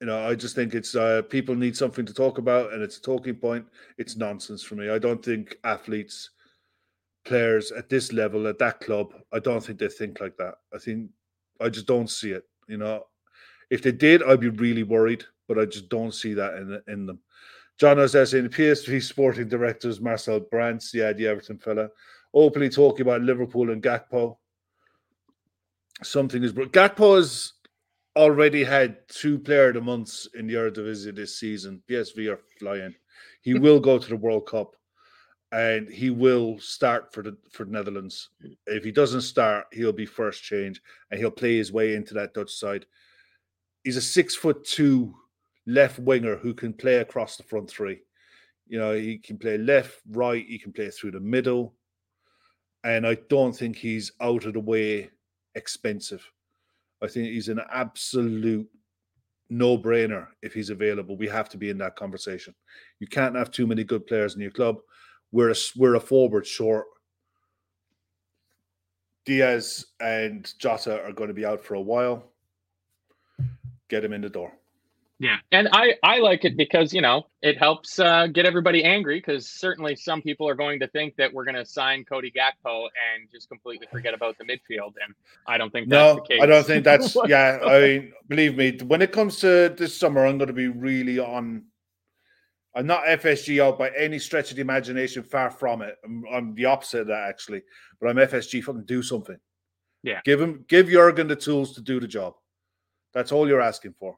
You 0.00 0.06
know, 0.06 0.28
I 0.28 0.34
just 0.34 0.54
think 0.54 0.74
it's 0.74 0.94
uh 0.94 1.22
people 1.22 1.54
need 1.54 1.76
something 1.76 2.04
to 2.06 2.14
talk 2.14 2.38
about 2.38 2.72
and 2.72 2.82
it's 2.82 2.98
a 2.98 3.02
talking 3.02 3.36
point. 3.36 3.66
It's 3.98 4.16
nonsense 4.16 4.62
for 4.62 4.74
me. 4.74 4.90
I 4.90 4.98
don't 4.98 5.24
think 5.24 5.56
athletes, 5.64 6.30
players 7.24 7.72
at 7.72 7.88
this 7.88 8.12
level, 8.12 8.46
at 8.46 8.58
that 8.58 8.80
club, 8.80 9.14
I 9.32 9.38
don't 9.38 9.64
think 9.64 9.78
they 9.78 9.88
think 9.88 10.20
like 10.20 10.36
that. 10.38 10.56
I 10.74 10.78
think 10.78 11.10
I 11.60 11.68
just 11.68 11.86
don't 11.86 12.10
see 12.10 12.32
it. 12.32 12.44
You 12.68 12.78
know, 12.78 13.04
if 13.72 13.80
they 13.80 13.90
did, 13.90 14.22
I'd 14.22 14.38
be 14.38 14.50
really 14.50 14.82
worried, 14.82 15.24
but 15.48 15.58
I 15.58 15.64
just 15.64 15.88
don't 15.88 16.12
see 16.12 16.34
that 16.34 16.54
in 16.56 16.82
in 16.88 17.06
them. 17.06 17.20
John 17.78 17.96
there 17.96 18.26
saying 18.26 18.50
PSV 18.50 19.02
sporting 19.02 19.48
directors 19.48 19.98
Marcel 19.98 20.40
Brands, 20.40 20.92
yeah, 20.92 21.14
the 21.14 21.26
Everton 21.26 21.56
fella, 21.56 21.88
openly 22.34 22.68
talking 22.68 23.00
about 23.00 23.22
Liverpool 23.22 23.70
and 23.70 23.82
Gakpo. 23.82 24.36
Something 26.02 26.44
is 26.44 26.52
Gakpo 26.52 27.16
has 27.16 27.54
already 28.14 28.62
had 28.62 29.08
two 29.08 29.38
player 29.38 29.68
of 29.68 29.74
the 29.74 29.80
months 29.80 30.28
in 30.34 30.46
the 30.46 30.54
Eredivisie 30.54 31.16
this 31.16 31.38
season. 31.40 31.82
PSV 31.88 32.30
are 32.30 32.40
flying. 32.58 32.94
He 33.40 33.54
will 33.58 33.80
go 33.80 33.98
to 33.98 34.08
the 34.08 34.16
World 34.16 34.46
Cup 34.46 34.76
and 35.50 35.88
he 35.88 36.10
will 36.10 36.58
start 36.58 37.10
for 37.14 37.22
the 37.22 37.38
for 37.50 37.64
the 37.64 37.72
Netherlands. 37.72 38.28
If 38.66 38.84
he 38.84 38.92
doesn't 38.92 39.22
start, 39.22 39.64
he'll 39.72 39.92
be 39.94 40.04
first 40.04 40.42
change 40.42 40.82
and 41.10 41.18
he'll 41.18 41.30
play 41.30 41.56
his 41.56 41.72
way 41.72 41.94
into 41.94 42.12
that 42.14 42.34
Dutch 42.34 42.52
side 42.52 42.84
he's 43.84 43.96
a 43.96 44.02
six 44.02 44.34
foot 44.34 44.64
two 44.64 45.14
left 45.66 45.98
winger 45.98 46.36
who 46.36 46.54
can 46.54 46.72
play 46.72 46.96
across 46.96 47.36
the 47.36 47.42
front 47.42 47.70
three. 47.70 48.00
You 48.66 48.78
know, 48.78 48.94
he 48.94 49.18
can 49.18 49.38
play 49.38 49.58
left, 49.58 50.00
right, 50.10 50.44
he 50.46 50.58
can 50.58 50.72
play 50.72 50.90
through 50.90 51.12
the 51.12 51.20
middle. 51.20 51.74
And 52.84 53.06
I 53.06 53.16
don't 53.28 53.52
think 53.52 53.76
he's 53.76 54.12
out 54.20 54.44
of 54.44 54.54
the 54.54 54.60
way 54.60 55.10
expensive. 55.54 56.24
I 57.02 57.08
think 57.08 57.28
he's 57.28 57.48
an 57.48 57.60
absolute 57.72 58.68
no 59.50 59.76
brainer 59.76 60.28
if 60.40 60.54
he's 60.54 60.70
available. 60.70 61.16
We 61.16 61.28
have 61.28 61.48
to 61.50 61.58
be 61.58 61.70
in 61.70 61.78
that 61.78 61.96
conversation. 61.96 62.54
You 63.00 63.06
can't 63.06 63.36
have 63.36 63.50
too 63.50 63.66
many 63.66 63.84
good 63.84 64.06
players 64.06 64.34
in 64.34 64.40
your 64.40 64.50
club. 64.50 64.78
We're 65.30 65.50
a, 65.50 65.54
we're 65.76 65.96
a 65.96 66.00
forward 66.00 66.46
short. 66.46 66.86
Diaz 69.24 69.86
and 70.00 70.52
Jota 70.58 71.02
are 71.04 71.12
going 71.12 71.28
to 71.28 71.34
be 71.34 71.44
out 71.44 71.62
for 71.64 71.74
a 71.74 71.80
while 71.80 72.31
get 73.92 74.04
him 74.04 74.14
in 74.14 74.22
the 74.22 74.30
door. 74.30 74.52
Yeah, 75.18 75.36
and 75.52 75.68
I 75.72 75.94
I 76.02 76.18
like 76.18 76.44
it 76.44 76.56
because 76.56 76.92
you 76.92 77.00
know 77.00 77.26
it 77.42 77.56
helps 77.56 77.98
uh, 78.00 78.26
get 78.26 78.44
everybody 78.44 78.82
angry 78.82 79.18
because 79.18 79.46
certainly 79.46 79.94
some 79.94 80.20
people 80.20 80.48
are 80.48 80.56
going 80.56 80.80
to 80.80 80.88
think 80.88 81.14
that 81.16 81.32
we're 81.32 81.44
going 81.44 81.54
to 81.54 81.66
sign 81.66 82.04
Cody 82.04 82.32
Gakpo 82.32 82.86
and 82.86 83.28
just 83.30 83.48
completely 83.48 83.86
forget 83.92 84.14
about 84.14 84.36
the 84.38 84.44
midfield, 84.44 84.94
and 85.04 85.14
I 85.46 85.58
don't 85.58 85.70
think 85.70 85.88
that's 85.88 86.16
no, 86.16 86.42
I 86.42 86.46
don't 86.46 86.66
think 86.66 86.82
that's 86.82 87.16
yeah. 87.28 87.60
I 87.64 87.80
mean, 87.80 88.12
believe 88.26 88.56
me, 88.56 88.78
when 88.84 89.00
it 89.00 89.12
comes 89.12 89.38
to 89.40 89.72
this 89.78 89.96
summer, 89.96 90.26
I'm 90.26 90.38
going 90.38 90.48
to 90.48 90.54
be 90.54 90.68
really 90.68 91.20
on 91.20 91.66
I'm 92.74 92.86
not 92.86 93.04
FSG 93.04 93.62
out 93.62 93.78
by 93.78 93.90
any 93.90 94.18
stretch 94.18 94.50
of 94.50 94.56
the 94.56 94.62
imagination. 94.62 95.22
Far 95.22 95.50
from 95.50 95.82
it. 95.82 95.96
I'm, 96.04 96.24
I'm 96.32 96.54
the 96.54 96.64
opposite 96.64 97.02
of 97.02 97.06
that 97.08 97.28
actually. 97.28 97.62
But 98.00 98.08
I'm 98.08 98.16
FSG. 98.16 98.64
Fucking 98.64 98.84
do 98.86 99.02
something. 99.02 99.36
Yeah. 100.02 100.20
Give 100.24 100.40
him, 100.40 100.64
give 100.68 100.88
Jurgen 100.88 101.28
the 101.28 101.36
tools 101.36 101.74
to 101.74 101.80
do 101.80 102.00
the 102.00 102.08
job. 102.08 102.34
That's 103.14 103.32
all 103.32 103.48
you're 103.48 103.60
asking 103.60 103.94
for. 103.98 104.16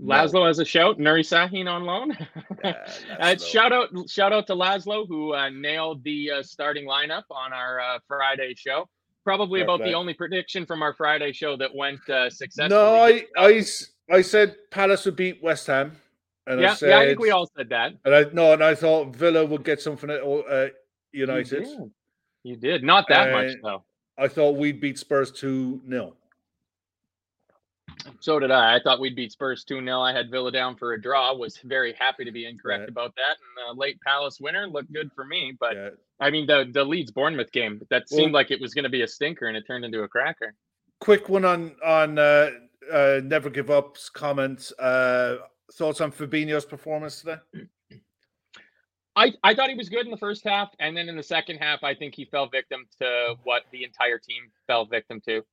Laszlo 0.00 0.46
has 0.46 0.58
a 0.58 0.64
shout. 0.64 0.98
Nuri 0.98 1.20
Sahin 1.20 1.68
on 1.70 1.84
loan. 1.84 2.16
Yeah, 2.64 2.86
uh, 3.20 3.36
shout 3.36 3.72
out, 3.72 3.88
shout 4.08 4.32
out 4.32 4.46
to 4.46 4.54
Laszlo 4.54 5.06
who 5.06 5.34
uh, 5.34 5.50
nailed 5.50 6.02
the 6.04 6.30
uh, 6.30 6.42
starting 6.42 6.86
lineup 6.86 7.24
on 7.30 7.52
our 7.52 7.80
uh, 7.80 7.98
Friday 8.08 8.54
show. 8.56 8.88
Probably 9.24 9.60
Fair 9.60 9.64
about 9.64 9.80
play. 9.80 9.90
the 9.90 9.94
only 9.94 10.14
prediction 10.14 10.66
from 10.66 10.82
our 10.82 10.94
Friday 10.94 11.32
show 11.32 11.56
that 11.56 11.72
went 11.74 12.00
uh, 12.08 12.30
successfully. 12.30 12.70
No, 12.70 13.22
i 13.36 13.62
i 14.10 14.22
said 14.22 14.56
Palace 14.70 15.04
would 15.04 15.16
beat 15.16 15.42
West 15.42 15.66
Ham, 15.68 15.96
and 16.46 16.64
I 16.64 16.74
said, 16.74 16.88
yeah, 16.88 16.98
I 16.98 17.06
think 17.06 17.20
we 17.20 17.30
all 17.30 17.48
said 17.56 17.68
that. 17.68 17.92
and 18.04 18.14
I 18.14 18.26
no, 18.32 18.52
and 18.52 18.64
I 18.64 18.74
thought 18.74 19.14
Villa 19.14 19.44
would 19.44 19.62
get 19.62 19.80
something 19.80 20.10
at 20.10 20.22
uh, 20.22 20.68
United. 21.12 21.66
You 21.66 21.76
did. 21.76 21.90
You 22.44 22.56
did. 22.56 22.82
Not 22.82 23.04
that 23.10 23.30
much 23.30 23.56
though. 23.62 23.84
I 24.18 24.26
thought 24.26 24.56
we'd 24.56 24.80
beat 24.80 24.98
Spurs 24.98 25.30
two 25.30 25.80
0 25.88 26.14
So 28.20 28.38
did 28.38 28.50
I. 28.50 28.76
I 28.76 28.80
thought 28.80 29.00
we'd 29.00 29.16
beat 29.16 29.32
Spurs 29.32 29.64
2 29.64 29.82
0. 29.84 30.00
I 30.00 30.12
had 30.12 30.30
Villa 30.30 30.52
down 30.52 30.76
for 30.76 30.92
a 30.92 31.00
draw. 31.00 31.34
Was 31.34 31.58
very 31.64 31.92
happy 31.98 32.24
to 32.24 32.30
be 32.32 32.46
incorrect 32.46 32.80
Right. 32.82 32.88
about 32.88 33.14
that. 33.16 33.36
And 33.40 33.76
the 33.76 33.80
late 33.80 34.00
Palace 34.00 34.40
winner 34.40 34.66
looked 34.66 34.92
good 34.92 35.10
for 35.14 35.24
me. 35.24 35.56
But 35.58 35.74
Yeah. 35.76 35.90
I 36.20 36.30
mean, 36.30 36.46
the, 36.46 36.70
the 36.72 36.84
Leeds 36.84 37.10
Bournemouth 37.10 37.50
game, 37.52 37.80
that 37.90 38.04
Well- 38.10 38.18
seemed 38.18 38.32
like 38.32 38.50
it 38.50 38.60
was 38.60 38.74
going 38.74 38.84
to 38.84 38.88
be 38.90 39.02
a 39.02 39.08
stinker 39.08 39.46
and 39.46 39.56
it 39.56 39.66
turned 39.66 39.84
into 39.84 40.02
a 40.02 40.08
cracker. 40.08 40.54
Quick 41.00 41.28
one 41.28 41.44
on 41.44 41.74
on 41.84 42.18
uh, 42.18 42.50
uh, 42.92 43.20
Never 43.24 43.50
Give 43.50 43.70
Up's 43.70 44.08
comments. 44.08 44.72
Uh, 44.78 45.38
thoughts 45.72 46.00
on 46.00 46.12
Fabinho's 46.12 46.64
performance 46.64 47.20
today? 47.22 47.38
I, 49.16 49.32
I 49.42 49.54
thought 49.54 49.68
he 49.68 49.74
was 49.74 49.88
good 49.90 50.06
in 50.06 50.10
the 50.10 50.16
first 50.16 50.42
half. 50.46 50.70
And 50.78 50.96
then 50.96 51.08
in 51.08 51.16
the 51.16 51.22
second 51.22 51.58
half, 51.58 51.82
I 51.84 51.94
think 51.94 52.14
he 52.14 52.24
fell 52.24 52.46
victim 52.48 52.86
to 53.00 53.34
what 53.42 53.64
the 53.72 53.84
entire 53.84 54.18
team 54.18 54.44
fell 54.66 54.86
victim 54.86 55.20
to. 55.26 55.44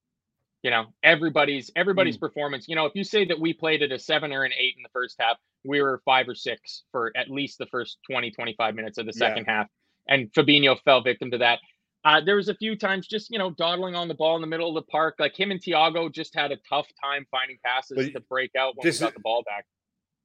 You 0.63 0.71
know, 0.71 0.87
everybody's 1.03 1.71
everybody's 1.75 2.17
performance. 2.17 2.67
You 2.67 2.75
know, 2.75 2.85
if 2.85 2.93
you 2.93 3.03
say 3.05 3.23
that 3.25 3.39
we 3.39 3.53
played 3.53 3.81
at 3.81 3.91
a 3.91 3.99
seven 3.99 4.33
or 4.33 4.43
an 4.43 4.51
eight 4.59 4.73
in 4.75 4.83
the 4.83 4.89
first 4.89 5.15
half, 5.19 5.37
we 5.63 5.81
were 5.81 6.01
five 6.03 6.27
or 6.27 6.35
six 6.35 6.83
for 6.91 7.11
at 7.15 7.29
least 7.29 7.57
the 7.59 7.65
first 7.67 7.97
20, 8.09 8.31
25 8.31 8.75
minutes 8.75 8.97
of 8.97 9.05
the 9.05 9.13
Yeah. 9.15 9.19
second 9.27 9.45
half. 9.45 9.67
And 10.09 10.31
Fabinho 10.33 10.77
fell 10.81 11.01
victim 11.01 11.31
to 11.31 11.37
that. 11.37 11.59
Uh, 12.03 12.19
there 12.21 12.35
was 12.35 12.49
a 12.49 12.55
few 12.55 12.77
times 12.77 13.07
just, 13.07 13.29
you 13.29 13.37
know, 13.37 13.51
dawdling 13.51 13.95
on 13.95 14.07
the 14.07 14.13
ball 14.13 14.35
in 14.35 14.41
the 14.41 14.47
middle 14.47 14.69
of 14.69 14.75
the 14.75 14.89
park. 14.91 15.15
Like 15.19 15.37
him 15.37 15.51
and 15.51 15.61
Thiago 15.61 16.11
just 16.11 16.33
had 16.35 16.51
a 16.51 16.57
tough 16.67 16.87
time 17.01 17.25
finding 17.31 17.57
passes 17.63 17.95
But 17.97 18.13
to 18.13 18.19
break 18.21 18.55
out 18.55 18.75
when 18.75 18.83
we 18.85 18.97
got 18.99 19.07
is- 19.09 19.13
the 19.13 19.19
ball 19.21 19.43
back. 19.43 19.65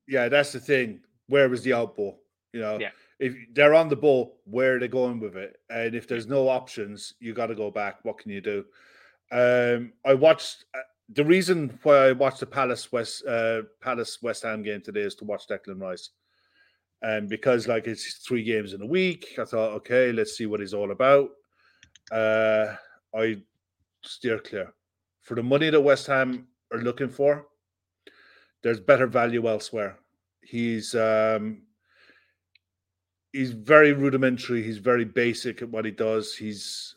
Yeah, 0.09 0.29
that's 0.29 0.53
the 0.53 0.61
thing. 0.61 1.01
Where 1.29 1.49
was 1.49 1.63
the 1.63 1.73
out 1.75 1.97
ball? 1.97 2.21
You 2.53 2.61
know, 2.61 2.79
Yeah. 2.79 2.91
if 3.19 3.35
they're 3.53 3.75
on 3.75 3.89
the 3.89 3.97
ball, 3.97 4.41
where 4.45 4.77
are 4.77 4.79
they 4.81 4.89
going 4.89 5.19
with 5.21 5.37
it? 5.37 5.61
And 5.71 5.95
if 5.95 6.07
there's 6.09 6.27
no 6.27 6.49
options, 6.49 7.15
you 7.21 7.33
got 7.35 7.47
to 7.47 7.55
go 7.55 7.71
back. 7.71 8.05
What 8.05 8.19
can 8.19 8.31
you 8.31 8.41
do? 8.41 8.67
Um, 9.33 9.93
I 10.05 10.15
watched 10.15 10.65
uh, 10.75 10.81
the 11.11 11.25
reason 11.25 11.79
why 11.83 12.09
I 12.09 12.13
watched 12.13 12.41
the 12.41 12.47
Palace 12.47 12.91
West 12.93 13.25
uh, 13.27 13.63
Palace 13.81 14.23
West 14.23 14.43
Ham 14.43 14.63
game 14.63 14.81
today 14.81 15.03
is 15.03 15.15
to 15.17 15.25
watch 15.25 15.49
Declan 15.49 15.81
Rice, 15.81 16.11
and 17.03 17.29
because 17.29 17.69
like 17.69 17.87
it's 17.87 18.15
three 18.27 18.43
games 18.43 18.73
in 18.73 18.83
a 18.83 18.87
week, 18.87 19.35
I 19.39 19.45
thought, 19.45 19.73
okay, 19.73 20.13
let's 20.13 20.37
see 20.37 20.47
what 20.47 20.61
he's 20.61 20.75
all 20.75 20.91
about. 20.91 21.31
Uh, 22.11 22.75
I 23.15 23.43
steer 24.03 24.39
clear 24.39 24.73
for 25.23 25.35
the 25.35 25.43
money 25.43 25.71
that 25.71 25.81
West 25.81 26.07
Ham 26.07 26.47
are 26.73 26.81
looking 26.81 27.09
for. 27.09 27.47
There's 28.63 28.81
better 28.81 29.07
value 29.07 29.49
elsewhere. 29.49 29.99
He's 30.43 30.95
um, 30.95 31.63
he's 33.33 33.53
very 33.53 33.93
rudimentary. 33.93 34.63
He's 34.63 34.79
very 34.79 35.05
basic 35.05 35.61
at 35.61 35.69
what 35.69 35.85
he 35.85 35.91
does. 35.91 36.35
He's 36.35 36.95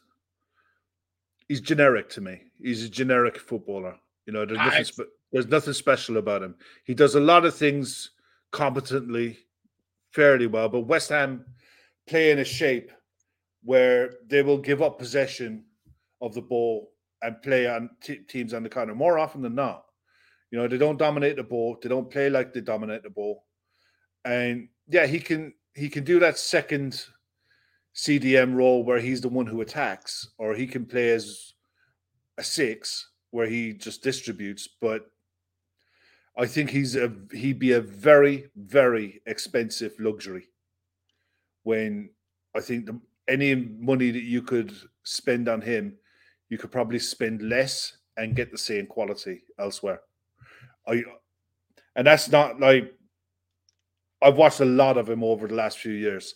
he's 1.47 1.61
generic 1.61 2.09
to 2.09 2.21
me. 2.21 2.41
He's 2.61 2.83
a 2.83 2.89
generic 2.89 3.37
footballer. 3.37 3.95
You 4.25 4.33
know, 4.33 4.45
there's 4.45 4.59
nothing 4.59 4.83
spe- 4.83 5.13
there's 5.31 5.47
nothing 5.47 5.73
special 5.73 6.17
about 6.17 6.43
him. 6.43 6.55
He 6.83 6.93
does 6.93 7.15
a 7.15 7.19
lot 7.19 7.45
of 7.45 7.55
things 7.55 8.11
competently, 8.51 9.37
fairly 10.11 10.47
well. 10.47 10.69
But 10.69 10.81
West 10.81 11.09
Ham 11.09 11.45
play 12.07 12.31
in 12.31 12.39
a 12.39 12.45
shape 12.45 12.91
where 13.63 14.13
they 14.27 14.41
will 14.41 14.57
give 14.57 14.81
up 14.81 14.99
possession 14.99 15.65
of 16.21 16.33
the 16.33 16.41
ball 16.41 16.91
and 17.21 17.41
play 17.41 17.67
on 17.67 17.89
t- 18.01 18.19
teams 18.19 18.53
on 18.53 18.63
the 18.63 18.69
counter 18.69 18.95
more 18.95 19.19
often 19.19 19.41
than 19.41 19.55
not. 19.55 19.85
You 20.51 20.59
know, 20.59 20.67
they 20.67 20.77
don't 20.77 20.97
dominate 20.97 21.35
the 21.35 21.43
ball. 21.43 21.77
They 21.81 21.89
don't 21.89 22.09
play 22.09 22.29
like 22.29 22.53
they 22.53 22.61
dominate 22.61 23.03
the 23.03 23.09
ball. 23.09 23.43
And 24.23 24.69
yeah, 24.87 25.05
he 25.05 25.19
can 25.19 25.53
he 25.73 25.89
can 25.89 26.03
do 26.03 26.19
that 26.19 26.37
second 26.37 27.03
CDM 27.97 28.53
role 28.53 28.83
where 28.83 28.99
he's 28.99 29.21
the 29.21 29.29
one 29.29 29.47
who 29.47 29.61
attacks, 29.61 30.29
or 30.37 30.53
he 30.53 30.67
can 30.67 30.85
play 30.85 31.09
as 31.09 31.53
a 32.37 32.43
six 32.43 33.09
where 33.31 33.47
he 33.47 33.73
just 33.73 34.03
distributes. 34.03 34.69
But 34.79 35.01
I 36.37 36.45
think 36.45 36.69
he's 36.69 36.95
a 36.95 37.11
he'd 37.31 37.59
be 37.59 37.71
a 37.71 37.81
very 37.81 38.49
very 38.55 39.21
expensive 39.25 39.93
luxury. 39.99 40.45
When 41.63 42.11
I 42.55 42.61
think 42.61 42.85
the, 42.85 43.01
any 43.27 43.55
money 43.55 44.11
that 44.11 44.23
you 44.23 44.43
could 44.43 44.73
spend 45.03 45.49
on 45.49 45.61
him, 45.61 45.97
you 46.49 46.57
could 46.59 46.71
probably 46.71 46.99
spend 46.99 47.41
less 47.41 47.97
and 48.15 48.35
get 48.35 48.51
the 48.51 48.57
same 48.57 48.85
quality 48.85 49.43
elsewhere. 49.59 50.01
I 50.87 51.03
and 51.95 52.05
that's 52.05 52.29
not 52.29 52.59
like 52.59 52.93
I've 54.21 54.37
watched 54.37 54.59
a 54.59 54.65
lot 54.65 54.97
of 54.97 55.09
him 55.09 55.23
over 55.23 55.47
the 55.47 55.55
last 55.55 55.79
few 55.79 55.93
years, 55.93 56.35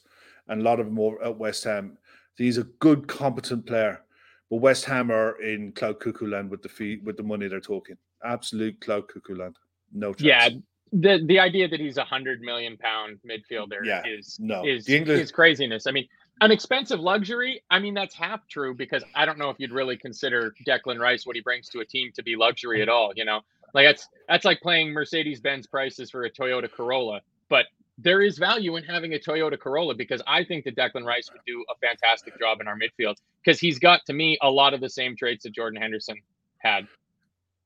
and 0.51 0.61
a 0.61 0.63
lot 0.63 0.79
of 0.79 0.85
them 0.85 0.99
over 0.99 1.23
at 1.23 1.37
West 1.37 1.63
Ham. 1.63 1.97
He's 2.37 2.57
a 2.57 2.63
good, 2.63 3.07
competent 3.07 3.65
player, 3.65 4.03
but 4.49 4.57
West 4.57 4.85
Ham 4.85 5.09
are 5.11 5.41
in 5.41 5.71
cloud 5.71 5.99
cuckoo 5.99 6.27
land 6.27 6.49
with 6.51 6.61
the 6.61 6.69
fee 6.69 6.99
with 7.03 7.17
the 7.17 7.23
money 7.23 7.47
they're 7.47 7.59
talking. 7.59 7.97
Absolute 8.23 8.79
cloud 8.81 9.07
cuckoo 9.07 9.35
land. 9.35 9.57
No 9.93 10.13
chance. 10.13 10.21
Yeah, 10.23 10.49
the 10.93 11.23
the 11.25 11.39
idea 11.39 11.67
that 11.67 11.79
he's 11.79 11.97
a 11.97 12.03
hundred 12.03 12.41
million 12.41 12.77
pound 12.77 13.19
midfielder 13.27 13.79
Yeah, 13.83 14.03
is 14.05 14.37
no. 14.39 14.65
is 14.65 14.87
English- 14.89 15.21
is 15.21 15.31
craziness. 15.31 15.87
I 15.87 15.91
mean, 15.91 16.07
an 16.41 16.51
expensive 16.51 16.99
luxury. 16.99 17.63
I 17.69 17.79
mean, 17.79 17.93
that's 17.93 18.13
half 18.15 18.47
true 18.47 18.73
because 18.75 19.03
I 19.15 19.25
don't 19.25 19.37
know 19.37 19.49
if 19.49 19.57
you'd 19.59 19.71
really 19.71 19.97
consider 19.97 20.53
Declan 20.67 20.99
Rice 20.99 21.25
what 21.25 21.35
he 21.35 21.41
brings 21.41 21.69
to 21.69 21.79
a 21.79 21.85
team 21.85 22.11
to 22.15 22.23
be 22.23 22.35
luxury 22.35 22.81
at 22.81 22.89
all. 22.89 23.13
You 23.15 23.25
know, 23.25 23.41
like 23.73 23.85
that's 23.87 24.07
that's 24.27 24.43
like 24.45 24.59
playing 24.61 24.91
Mercedes 24.91 25.39
Benz 25.39 25.65
prices 25.67 26.11
for 26.11 26.23
a 26.23 26.31
Toyota 26.31 26.69
Corolla. 26.71 27.21
But 27.47 27.67
there 27.97 28.21
is 28.21 28.37
value 28.37 28.77
in 28.77 28.83
having 28.83 29.13
a 29.13 29.19
Toyota 29.19 29.59
Corolla 29.59 29.93
because 29.95 30.21
I 30.27 30.43
think 30.43 30.65
that 30.65 30.75
Declan 30.75 31.05
Rice 31.05 31.29
would 31.31 31.41
do 31.45 31.63
a 31.69 31.75
fantastic 31.85 32.37
job 32.39 32.61
in 32.61 32.67
our 32.67 32.77
midfield 32.77 33.15
because 33.43 33.59
he's 33.59 33.79
got 33.79 34.05
to 34.07 34.13
me 34.13 34.37
a 34.41 34.49
lot 34.49 34.73
of 34.73 34.81
the 34.81 34.89
same 34.89 35.15
traits 35.15 35.43
that 35.43 35.53
Jordan 35.53 35.81
Henderson 35.81 36.17
had. 36.57 36.87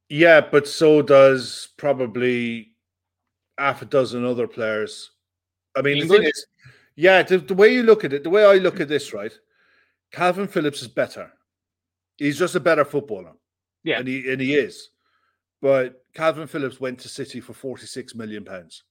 Yeah, 0.10 0.42
but 0.42 0.68
so 0.68 1.02
does 1.02 1.70
probably 1.78 2.72
half 3.58 3.82
a 3.82 3.86
dozen 3.86 4.26
other 4.26 4.48
players. 4.48 5.12
I 5.76 5.82
mean, 5.82 6.00
the 6.00 6.08
thing 6.08 6.24
is, 6.24 6.46
yeah, 6.96 7.24
the, 7.24 7.38
the 7.38 7.54
way 7.54 7.74
you 7.74 7.84
look 7.84 8.04
at 8.04 8.14
it, 8.14 8.24
the 8.24 8.30
way 8.30 8.46
I 8.46 8.56
look 8.56 8.80
at 8.80 8.88
this, 8.88 9.14
right? 9.14 9.34
Kalvin 10.14 10.50
Phillips 10.50 10.82
is 10.82 10.88
better. 10.88 11.32
He's 12.18 12.40
just 12.40 12.56
a 12.56 12.60
better 12.60 12.86
footballer. 12.86 13.34
Yeah. 13.84 14.00
And 14.00 14.08
he 14.08 14.32
and 14.32 14.42
he 14.42 14.56
is. 14.56 14.90
But 15.62 16.04
Kalvin 16.14 16.48
Phillips 16.48 16.80
went 16.80 17.00
to 17.00 17.10
City 17.10 17.42
for 17.42 17.54
46 17.54 18.16
million 18.16 18.46
pounds. 18.46 18.84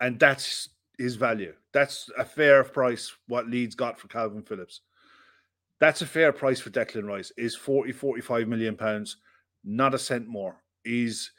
And 0.00 0.18
that's 0.18 0.68
his 0.98 1.16
value. 1.16 1.54
That's 1.72 2.10
a 2.16 2.24
fair 2.24 2.64
price 2.64 3.12
what 3.26 3.48
Leeds 3.48 3.74
got 3.74 3.98
for 3.98 4.08
Kalvin 4.08 4.46
Phillips. 4.46 4.80
That's 5.80 6.02
a 6.02 6.06
fair 6.06 6.32
price 6.32 6.60
for 6.60 6.70
Declan 6.70 7.06
Rice. 7.06 7.32
Is 7.36 7.56
40 7.56 7.92
45 7.92 8.48
million 8.48 8.76
pounds, 8.76 9.16
not 9.64 9.94
a 9.94 9.98
cent 9.98 10.26
more. 10.26 10.62
He's 10.84 11.32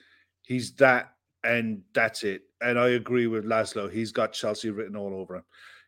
he's 0.43 0.74
that 0.76 1.14
and 1.43 1.82
that's 1.93 2.24
it. 2.24 2.41
And 2.62 2.80
I 2.80 2.89
agree 2.89 3.28
with 3.28 3.45
Laszlo. 3.45 3.91
He's 3.91 4.12
got 4.12 4.34
Chelsea 4.34 4.70
written 4.72 4.95
all 4.95 5.14
over 5.14 5.38
him. 5.38 5.43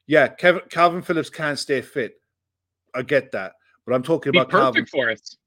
Yeah, 0.06 0.28
Kevin, 0.28 0.62
Kalvin 0.70 1.04
Phillips 1.04 1.30
can't 1.30 1.60
stay 1.60 1.82
fit. 1.82 2.22
I 2.96 3.02
get 3.02 3.32
that. 3.34 3.54
But 3.86 3.96
I'm 3.96 4.04
talking 4.04 4.32
Be 4.32 4.40
about 4.40 4.74
Kalvin 4.74 4.88
for 4.88 5.10
us. 5.10 5.38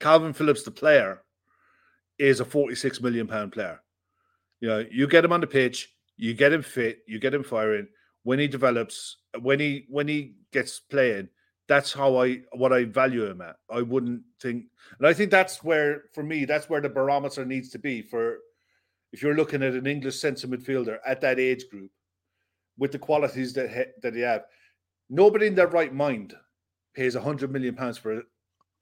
Kalvin 0.00 0.34
Phillips, 0.34 0.62
the 0.62 0.70
player, 0.70 1.22
is 2.18 2.40
a 2.40 2.44
46 2.44 3.00
million 3.00 3.26
pound 3.26 3.52
player. 3.52 3.80
You 4.60 4.68
know, 4.68 4.84
you 4.90 5.06
get 5.06 5.24
him 5.24 5.32
on 5.32 5.40
the 5.40 5.46
pitch, 5.46 5.94
you 6.18 6.34
get 6.34 6.52
him 6.52 6.62
fit, 6.62 6.98
you 7.06 7.18
get 7.18 7.32
him 7.32 7.44
firing. 7.44 7.88
When 8.24 8.38
he 8.38 8.48
develops, 8.48 9.16
when 9.40 9.60
he 9.60 9.86
when 9.88 10.08
he 10.08 10.34
gets 10.52 10.80
playing, 10.80 11.28
that's 11.68 11.92
how 11.92 12.20
I 12.20 12.40
what 12.52 12.72
I 12.72 12.84
value 12.84 13.24
him 13.24 13.40
at. 13.40 13.56
I 13.70 13.82
wouldn't 13.82 14.22
think, 14.42 14.64
and 14.98 15.06
I 15.06 15.14
think 15.14 15.30
that's 15.30 15.62
where 15.62 16.02
for 16.12 16.22
me, 16.22 16.44
that's 16.44 16.68
where 16.68 16.80
the 16.80 16.88
barometer 16.88 17.46
needs 17.46 17.70
to 17.70 17.78
be 17.78 18.02
for 18.02 18.38
if 19.12 19.22
you're 19.22 19.36
looking 19.36 19.62
at 19.62 19.74
an 19.74 19.86
English 19.86 20.20
centre 20.20 20.48
midfielder 20.48 20.98
at 21.06 21.20
that 21.22 21.38
age 21.38 21.64
group 21.70 21.90
with 22.76 22.92
the 22.92 22.98
qualities 22.98 23.52
that 23.54 23.70
he, 23.70 23.84
that 24.02 24.14
he 24.14 24.20
have. 24.20 24.44
Nobody 25.08 25.46
in 25.46 25.54
their 25.54 25.68
right 25.68 25.94
mind 25.94 26.34
pays 26.94 27.14
a 27.14 27.20
hundred 27.20 27.52
million 27.52 27.74
pounds 27.74 27.96
for 27.96 28.18
a, 28.18 28.22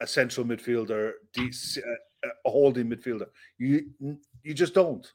a 0.00 0.06
central 0.06 0.46
midfielder, 0.46 1.12
a, 1.38 2.50
holding 2.50 2.88
midfielder. 2.88 3.26
You 3.58 3.90
you 4.42 4.54
just 4.54 4.74
don't. 4.74 5.06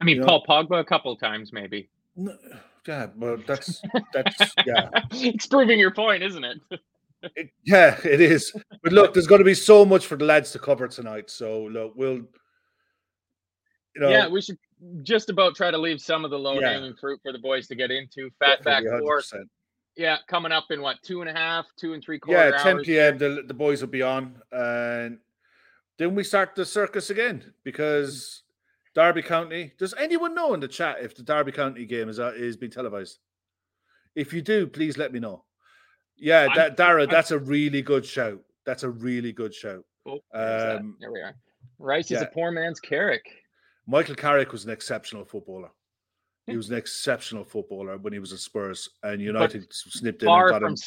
I 0.00 0.04
mean, 0.04 0.16
You 0.16 0.22
know- 0.22 0.40
Paul 0.40 0.66
Pogba 0.66 0.80
a 0.80 0.84
couple 0.84 1.12
of 1.12 1.20
times 1.20 1.52
maybe. 1.52 1.88
No, 2.16 2.34
yeah, 2.86 3.08
well, 3.16 3.36
that's 3.46 3.82
that's 4.12 4.54
yeah. 4.66 4.88
it's 5.12 5.46
proving 5.46 5.78
your 5.78 5.90
point, 5.90 6.22
isn't 6.22 6.44
it? 6.44 6.60
it? 7.22 7.50
Yeah, 7.64 7.98
it 8.04 8.20
is. 8.20 8.52
But 8.82 8.92
look, 8.92 9.14
there's 9.14 9.26
going 9.26 9.40
to 9.40 9.44
be 9.44 9.54
so 9.54 9.84
much 9.84 10.06
for 10.06 10.16
the 10.16 10.24
lads 10.24 10.52
to 10.52 10.58
cover 10.58 10.88
tonight. 10.88 11.30
So 11.30 11.64
look, 11.64 11.94
we'll. 11.96 12.22
You 13.94 14.02
know, 14.02 14.08
yeah, 14.10 14.28
we 14.28 14.42
should 14.42 14.58
just 15.02 15.30
about 15.30 15.56
try 15.56 15.70
to 15.70 15.78
leave 15.78 16.00
some 16.00 16.24
of 16.24 16.30
the 16.30 16.38
low 16.38 16.60
hanging 16.60 16.90
yeah. 16.90 17.00
fruit 17.00 17.18
for 17.22 17.32
the 17.32 17.38
boys 17.38 17.66
to 17.68 17.74
get 17.74 17.90
into. 17.90 18.30
Fat 18.38 18.62
back 18.62 18.84
four. 19.00 19.22
Yeah, 19.96 20.18
coming 20.28 20.52
up 20.52 20.66
in 20.70 20.82
what 20.82 21.02
two 21.02 21.22
and 21.22 21.30
a 21.30 21.32
half, 21.32 21.64
two 21.78 21.94
and 21.94 22.04
three 22.04 22.18
quarter. 22.18 22.50
Yeah, 22.50 22.62
10 22.62 22.82
p.m. 22.82 23.16
The, 23.16 23.44
the 23.46 23.54
boys 23.54 23.80
will 23.80 23.88
be 23.88 24.02
on, 24.02 24.36
and 24.52 25.18
then 25.98 26.14
we 26.14 26.22
start 26.22 26.54
the 26.54 26.66
circus 26.66 27.08
again 27.08 27.54
because 27.64 28.42
Derby 28.96 29.20
County. 29.20 29.72
Does 29.78 29.92
anyone 29.98 30.34
know 30.34 30.54
in 30.54 30.60
the 30.60 30.66
chat 30.66 30.96
if 31.02 31.14
the 31.14 31.22
Derby 31.22 31.52
County 31.52 31.84
game 31.84 32.08
is 32.08 32.18
uh, 32.18 32.32
is 32.34 32.56
being 32.56 32.72
televised? 32.72 33.18
If 34.14 34.32
you 34.32 34.40
do, 34.40 34.66
please 34.66 34.96
let 34.96 35.12
me 35.12 35.20
know. 35.20 35.44
Yeah, 36.16 36.48
that 36.54 36.78
Dara, 36.78 37.06
that's 37.06 37.30
a 37.30 37.38
really 37.38 37.82
good 37.82 38.06
shout. 38.06 38.40
That's 38.64 38.84
a 38.84 38.88
really 38.88 39.32
good 39.32 39.54
shout. 39.54 39.84
Oh, 40.06 40.20
um, 40.32 40.96
there 40.98 41.12
we 41.12 41.20
are. 41.20 41.34
Rice 41.78 42.10
yeah. 42.10 42.16
is 42.16 42.22
a 42.22 42.30
poor 42.32 42.50
man's 42.50 42.80
Carrick. 42.80 43.26
Michael 43.86 44.14
Carrick 44.14 44.50
was 44.50 44.64
an 44.64 44.70
exceptional 44.70 45.26
footballer. 45.26 45.68
He 46.46 46.56
was 46.56 46.70
an 46.70 46.76
exceptional 46.76 47.44
footballer 47.44 47.98
when 47.98 48.14
he 48.14 48.18
was 48.18 48.32
at 48.32 48.38
Spurs, 48.38 48.88
and 49.02 49.20
United 49.20 49.62
but 49.62 49.74
snipped 49.74 50.22
in 50.22 50.28
and 50.28 50.50
got 50.50 50.62
from, 50.62 50.72
him. 50.72 50.78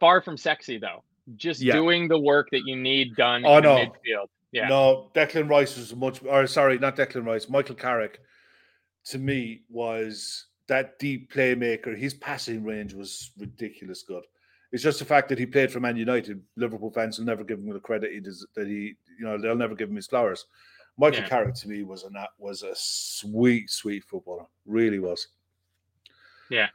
Far 0.00 0.22
from 0.22 0.38
sexy, 0.38 0.78
though. 0.78 1.02
Just 1.36 1.60
yeah. 1.60 1.74
doing 1.74 2.08
the 2.08 2.18
work 2.18 2.48
that 2.52 2.62
you 2.66 2.76
need 2.76 3.16
done 3.16 3.44
oh, 3.46 3.58
in 3.58 3.62
no. 3.64 3.76
midfield. 3.76 4.28
Yeah. 4.52 4.68
No, 4.68 5.10
Declan 5.14 5.48
Rice 5.48 5.76
was 5.76 5.94
much, 5.96 6.22
or 6.24 6.46
sorry, 6.46 6.78
not 6.78 6.96
Declan 6.96 7.26
Rice. 7.26 7.48
Michael 7.48 7.74
Carrick, 7.74 8.20
to 9.06 9.18
me, 9.18 9.62
was 9.68 10.46
that 10.68 10.98
deep 10.98 11.32
playmaker. 11.32 11.96
His 11.96 12.14
passing 12.14 12.62
range 12.62 12.94
was 12.94 13.32
ridiculous 13.38 14.02
good. 14.02 14.22
It's 14.70 14.82
just 14.82 14.98
the 14.98 15.04
fact 15.04 15.28
that 15.28 15.38
he 15.38 15.46
played 15.46 15.72
for 15.72 15.80
Man 15.80 15.96
United. 15.96 16.42
Liverpool 16.56 16.90
fans 16.90 17.18
will 17.18 17.26
never 17.26 17.44
give 17.44 17.58
him 17.58 17.72
the 17.72 17.80
credit 17.80 18.12
he 18.12 18.20
does, 18.20 18.46
that 18.54 18.66
he, 18.66 18.94
you 19.18 19.24
know, 19.24 19.38
they'll 19.38 19.56
never 19.56 19.74
give 19.74 19.88
him 19.88 19.96
his 19.96 20.06
flowers. 20.06 20.46
Michael 20.96 21.22
yeah. 21.22 21.28
Carrick 21.28 21.54
to 21.56 21.68
me 21.68 21.82
was 21.82 22.04
a 22.04 22.28
was 22.38 22.62
a 22.62 22.72
sweet, 22.74 23.70
sweet 23.70 24.04
footballer. 24.04 24.46
Really 24.66 24.98
was. 24.98 25.28
Yeah, 26.50 26.68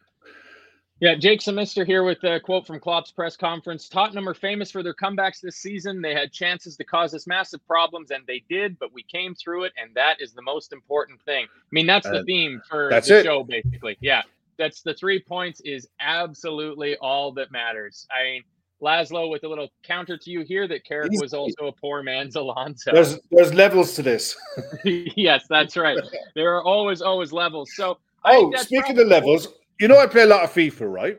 yeah, 0.99 1.15
Jake 1.15 1.41
Semister 1.41 1.85
here 1.85 2.03
with 2.03 2.23
a 2.23 2.39
quote 2.39 2.67
from 2.67 2.79
Klopp's 2.79 3.11
press 3.11 3.37
conference. 3.37 3.87
Tottenham 3.87 4.27
are 4.27 4.33
famous 4.33 4.69
for 4.69 4.83
their 4.83 4.93
comebacks 4.93 5.39
this 5.41 5.55
season. 5.55 6.01
They 6.01 6.13
had 6.13 6.31
chances 6.33 6.75
to 6.77 6.83
cause 6.83 7.13
us 7.13 7.25
massive 7.25 7.65
problems, 7.65 8.11
and 8.11 8.23
they 8.27 8.43
did, 8.49 8.77
but 8.79 8.93
we 8.93 9.03
came 9.03 9.33
through 9.33 9.63
it, 9.63 9.73
and 9.81 9.93
that 9.95 10.21
is 10.21 10.33
the 10.33 10.41
most 10.41 10.73
important 10.73 11.21
thing. 11.21 11.45
I 11.45 11.71
mean, 11.71 11.87
that's 11.87 12.09
the 12.09 12.23
theme 12.23 12.61
for 12.69 12.89
the 12.89 12.97
it. 12.97 13.23
show, 13.23 13.43
basically. 13.43 13.97
Yeah, 14.01 14.23
that's 14.57 14.81
the 14.81 14.93
three 14.93 15.21
points 15.21 15.61
is 15.61 15.87
absolutely 16.01 16.97
all 16.97 17.31
that 17.33 17.51
matters. 17.51 18.05
I 18.11 18.23
mean, 18.23 18.43
Laszlo 18.81 19.29
with 19.29 19.43
a 19.43 19.47
little 19.47 19.69
counter 19.83 20.17
to 20.17 20.29
you 20.29 20.41
here 20.41 20.67
that 20.67 20.85
Carrick 20.85 21.11
was 21.21 21.33
also 21.33 21.67
a 21.67 21.71
poor 21.71 22.03
man's 22.03 22.35
Alonso. 22.35 22.91
There's 22.93 23.19
there's 23.31 23.53
levels 23.53 23.93
to 23.95 24.03
this. 24.03 24.35
yes, 24.83 25.45
that's 25.49 25.75
right. 25.75 25.97
There 26.35 26.55
are 26.55 26.63
always 26.63 27.01
always 27.01 27.31
levels. 27.31 27.71
So 27.75 27.97
oh, 28.25 28.53
speaking 28.57 28.99
of 28.99 29.07
levels, 29.07 29.49
you 29.79 29.87
know, 29.87 29.97
I 29.97 30.07
play 30.07 30.23
a 30.23 30.27
lot 30.27 30.43
of 30.43 30.53
FIFA, 30.53 30.91
right? 30.91 31.17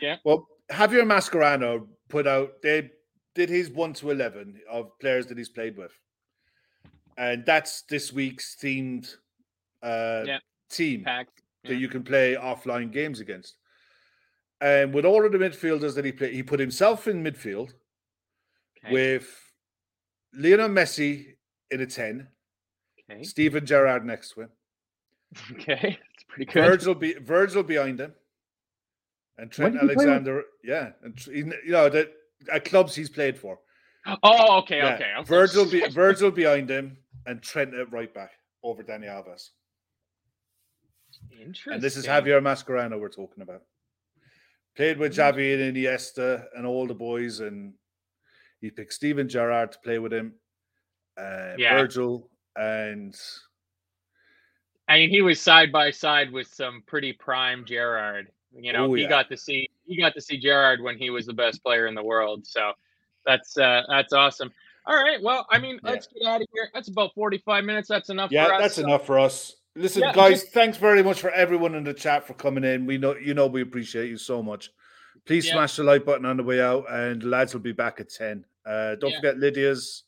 Yeah. 0.00 0.16
Well, 0.24 0.48
Javier 0.70 1.04
Mascherano 1.04 1.86
put 2.08 2.26
out 2.26 2.62
they 2.62 2.90
did 3.34 3.48
his 3.48 3.70
one 3.70 3.92
to 3.94 4.10
eleven 4.10 4.60
of 4.70 4.98
players 4.98 5.26
that 5.26 5.38
he's 5.38 5.48
played 5.48 5.76
with, 5.76 5.92
and 7.16 7.44
that's 7.44 7.82
this 7.82 8.12
week's 8.12 8.56
themed 8.60 9.14
uh, 9.82 10.22
yeah. 10.26 10.38
team 10.70 11.04
yeah. 11.06 11.24
that 11.64 11.76
you 11.76 11.88
can 11.88 12.02
play 12.02 12.34
offline 12.34 12.90
games 12.90 13.20
against. 13.20 13.56
And 14.60 14.92
with 14.92 15.04
all 15.04 15.24
of 15.24 15.30
the 15.30 15.38
midfielders 15.38 15.94
that 15.94 16.04
he 16.04 16.12
played, 16.12 16.34
he 16.34 16.42
put 16.42 16.58
himself 16.58 17.06
in 17.06 17.22
midfield 17.22 17.72
okay. 18.84 18.92
with 18.92 19.28
Lionel 20.34 20.68
Messi 20.68 21.34
in 21.70 21.80
a 21.80 21.86
ten, 21.86 22.28
okay. 23.10 23.22
Steven 23.22 23.64
Gerrard 23.64 24.04
next 24.04 24.30
to 24.30 24.42
him. 24.42 24.48
Okay. 25.52 25.98
It's 26.14 26.24
pretty 26.28 26.50
good. 26.50 26.64
Virgil, 26.64 26.94
be, 26.94 27.14
Virgil 27.14 27.62
behind 27.62 28.00
him, 28.00 28.12
and 29.36 29.50
Trent 29.50 29.76
Alexander. 29.76 30.44
Yeah, 30.64 30.90
and 31.02 31.26
you 31.26 31.52
know 31.66 31.88
that 31.88 32.12
at 32.52 32.64
clubs 32.64 32.94
he's 32.94 33.10
played 33.10 33.38
for. 33.38 33.58
Oh, 34.22 34.58
okay, 34.58 34.78
yeah. 34.78 34.94
okay. 34.94 35.12
okay. 35.18 35.28
Virgil, 35.28 35.66
be, 35.66 35.86
Virgil 35.90 36.30
behind 36.30 36.70
him, 36.70 36.96
and 37.26 37.42
Trent 37.42 37.74
at 37.74 37.92
right 37.92 38.12
back 38.12 38.32
over 38.62 38.82
Dani 38.82 39.06
Alves. 39.06 39.50
Interesting. 41.32 41.74
And 41.74 41.82
this 41.82 41.96
is 41.96 42.06
Javier 42.06 42.40
Mascherano 42.40 42.98
we're 42.98 43.08
talking 43.08 43.42
about. 43.42 43.62
Played 44.76 44.98
with 44.98 45.14
Xavi 45.14 45.54
and 45.54 45.76
Iniesta 45.76 46.44
and 46.56 46.66
all 46.66 46.86
the 46.86 46.94
boys, 46.94 47.40
and 47.40 47.74
he 48.60 48.70
picked 48.70 48.92
Steven 48.92 49.28
Gerrard 49.28 49.72
to 49.72 49.78
play 49.80 49.98
with 49.98 50.12
him, 50.12 50.34
uh, 51.20 51.54
yeah. 51.58 51.76
Virgil, 51.76 52.30
and 52.56 53.16
I 54.88 54.98
mean, 54.98 55.10
he 55.10 55.20
was 55.20 55.40
side 55.40 55.70
by 55.70 55.90
side 55.90 56.32
with 56.32 56.46
some 56.48 56.82
pretty 56.86 57.12
prime 57.12 57.64
Gerrard. 57.64 58.28
You 58.56 58.72
know, 58.72 58.92
he 58.94 59.06
got 59.06 59.28
to 59.28 59.36
see 59.36 59.68
he 59.86 60.00
got 60.00 60.14
to 60.14 60.20
see 60.20 60.38
Gerrard 60.38 60.82
when 60.82 60.96
he 60.96 61.10
was 61.10 61.26
the 61.26 61.34
best 61.34 61.62
player 61.62 61.86
in 61.86 61.94
the 61.94 62.02
world. 62.02 62.46
So 62.46 62.72
that's 63.26 63.56
uh, 63.58 63.82
that's 63.88 64.12
awesome. 64.12 64.50
All 64.86 64.96
right. 64.96 65.22
Well, 65.22 65.46
I 65.50 65.58
mean, 65.58 65.78
yeah. 65.84 65.90
let's 65.90 66.06
get 66.06 66.26
out 66.26 66.40
of 66.40 66.48
here. 66.52 66.70
That's 66.72 66.88
about 66.88 67.14
45 67.14 67.64
minutes. 67.64 67.88
That's 67.88 68.08
enough 68.08 68.32
yeah, 68.32 68.56
that's 68.58 68.76
so. 68.76 68.84
enough 68.84 69.04
for 69.04 69.18
us. 69.18 69.54
Listen, 69.76 70.02
yeah, 70.02 70.12
guys, 70.14 70.40
just, 70.40 70.52
thanks 70.52 70.78
very 70.78 71.02
much 71.02 71.20
for 71.20 71.30
everyone 71.30 71.74
in 71.74 71.84
the 71.84 71.94
chat 71.94 72.26
for 72.26 72.32
coming 72.34 72.64
in. 72.64 72.86
We 72.86 72.96
know 72.96 73.14
you 73.16 73.34
know 73.34 73.46
we 73.46 73.60
appreciate 73.60 74.08
you 74.08 74.16
so 74.16 74.42
much. 74.42 74.70
Please 75.26 75.46
yeah. 75.46 75.52
smash 75.52 75.76
the 75.76 75.84
like 75.84 76.06
button 76.06 76.24
on 76.24 76.38
the 76.38 76.42
way 76.42 76.60
out, 76.60 76.90
and 76.90 77.22
lads 77.22 77.52
will 77.52 77.60
be 77.60 77.72
back 77.72 78.00
at 78.00 78.08
10. 78.08 78.44
Uh, 78.64 78.94
don't 78.94 79.14
forget 79.14 79.38
Lydia's 79.38 80.04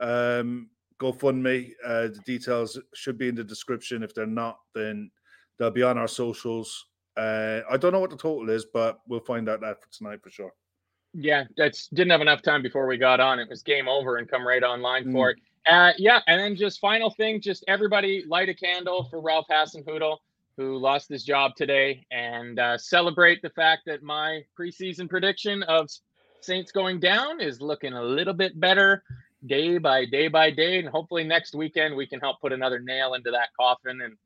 um, 0.00 0.68
GoFundMe. 1.00 1.72
Uh, 1.84 2.02
the 2.02 2.20
details 2.24 2.78
should 2.94 3.18
be 3.18 3.28
in 3.28 3.34
the 3.34 3.44
description. 3.44 4.02
If 4.02 4.14
they're 4.14 4.26
not, 4.26 4.58
then 4.74 5.10
they'll 5.58 5.70
be 5.70 5.82
on 5.82 5.98
our 5.98 6.08
socials. 6.08 6.86
Uh, 7.16 7.60
I 7.70 7.76
don't 7.76 7.92
know 7.92 8.00
what 8.00 8.10
the 8.10 8.16
total 8.16 8.50
is, 8.50 8.66
but 8.72 8.98
we'll 9.08 9.20
find 9.20 9.48
out 9.48 9.60
that 9.60 9.80
for 9.80 9.88
tonight 9.90 10.20
for 10.22 10.30
sure. 10.30 10.52
Yeah, 11.12 11.44
that's 11.56 11.86
didn't 11.88 12.10
have 12.10 12.20
enough 12.20 12.42
time 12.42 12.60
before 12.60 12.86
we 12.86 12.96
got 12.96 13.20
on. 13.20 13.38
It 13.38 13.48
was 13.48 13.62
game 13.62 13.88
over 13.88 14.16
and 14.16 14.28
come 14.28 14.46
right 14.46 14.62
online 14.62 15.04
mm. 15.04 15.12
for 15.12 15.30
it. 15.30 15.38
Uh, 15.66 15.92
yeah, 15.96 16.20
and 16.26 16.40
then 16.40 16.56
just 16.56 16.80
final 16.80 17.10
thing, 17.10 17.40
just 17.40 17.64
everybody 17.68 18.24
light 18.28 18.48
a 18.48 18.54
candle 18.54 19.04
for 19.10 19.20
Ralph 19.20 19.46
Hasenhüttl, 19.50 20.18
who 20.56 20.76
lost 20.76 21.08
his 21.08 21.24
job 21.24 21.52
today, 21.56 22.04
and 22.10 22.58
uh, 22.58 22.76
celebrate 22.76 23.40
the 23.42 23.50
fact 23.50 23.82
that 23.86 24.02
my 24.02 24.42
preseason 24.58 25.08
prediction 25.08 25.62
of 25.64 25.88
Saints 26.40 26.72
going 26.72 27.00
down 27.00 27.40
is 27.40 27.62
looking 27.62 27.94
a 27.94 28.02
little 28.02 28.34
bit 28.34 28.60
better 28.60 29.02
day 29.46 29.78
by 29.78 30.04
day 30.04 30.28
by 30.28 30.50
day. 30.50 30.78
And 30.78 30.88
hopefully 30.88 31.24
next 31.24 31.54
weekend 31.54 31.96
we 31.96 32.06
can 32.06 32.20
help 32.20 32.40
put 32.40 32.52
another 32.52 32.78
nail 32.78 33.14
into 33.14 33.30
that 33.32 33.48
coffin 33.58 34.00
and 34.00 34.16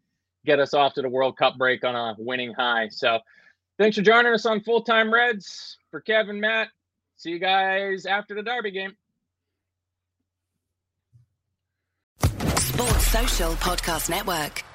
get 0.44 0.60
us 0.60 0.74
off 0.74 0.94
to 0.94 1.02
the 1.02 1.08
World 1.08 1.36
Cup 1.36 1.58
break 1.58 1.84
on 1.84 1.94
a 1.94 2.14
winning 2.18 2.54
high. 2.54 2.88
So 2.88 3.18
thanks 3.78 3.96
for 3.96 4.02
joining 4.02 4.32
us 4.32 4.46
on 4.46 4.60
Full 4.60 4.82
Time 4.82 5.12
Reds. 5.12 5.76
For 5.90 6.00
Kevin, 6.00 6.40
Matt, 6.40 6.68
see 7.16 7.30
you 7.30 7.38
guys 7.38 8.06
after 8.06 8.34
the 8.34 8.42
Derby 8.42 8.70
game. 8.70 8.96
Sports 12.58 13.06
Social 13.06 13.52
Podcast 13.54 14.10
Network. 14.10 14.67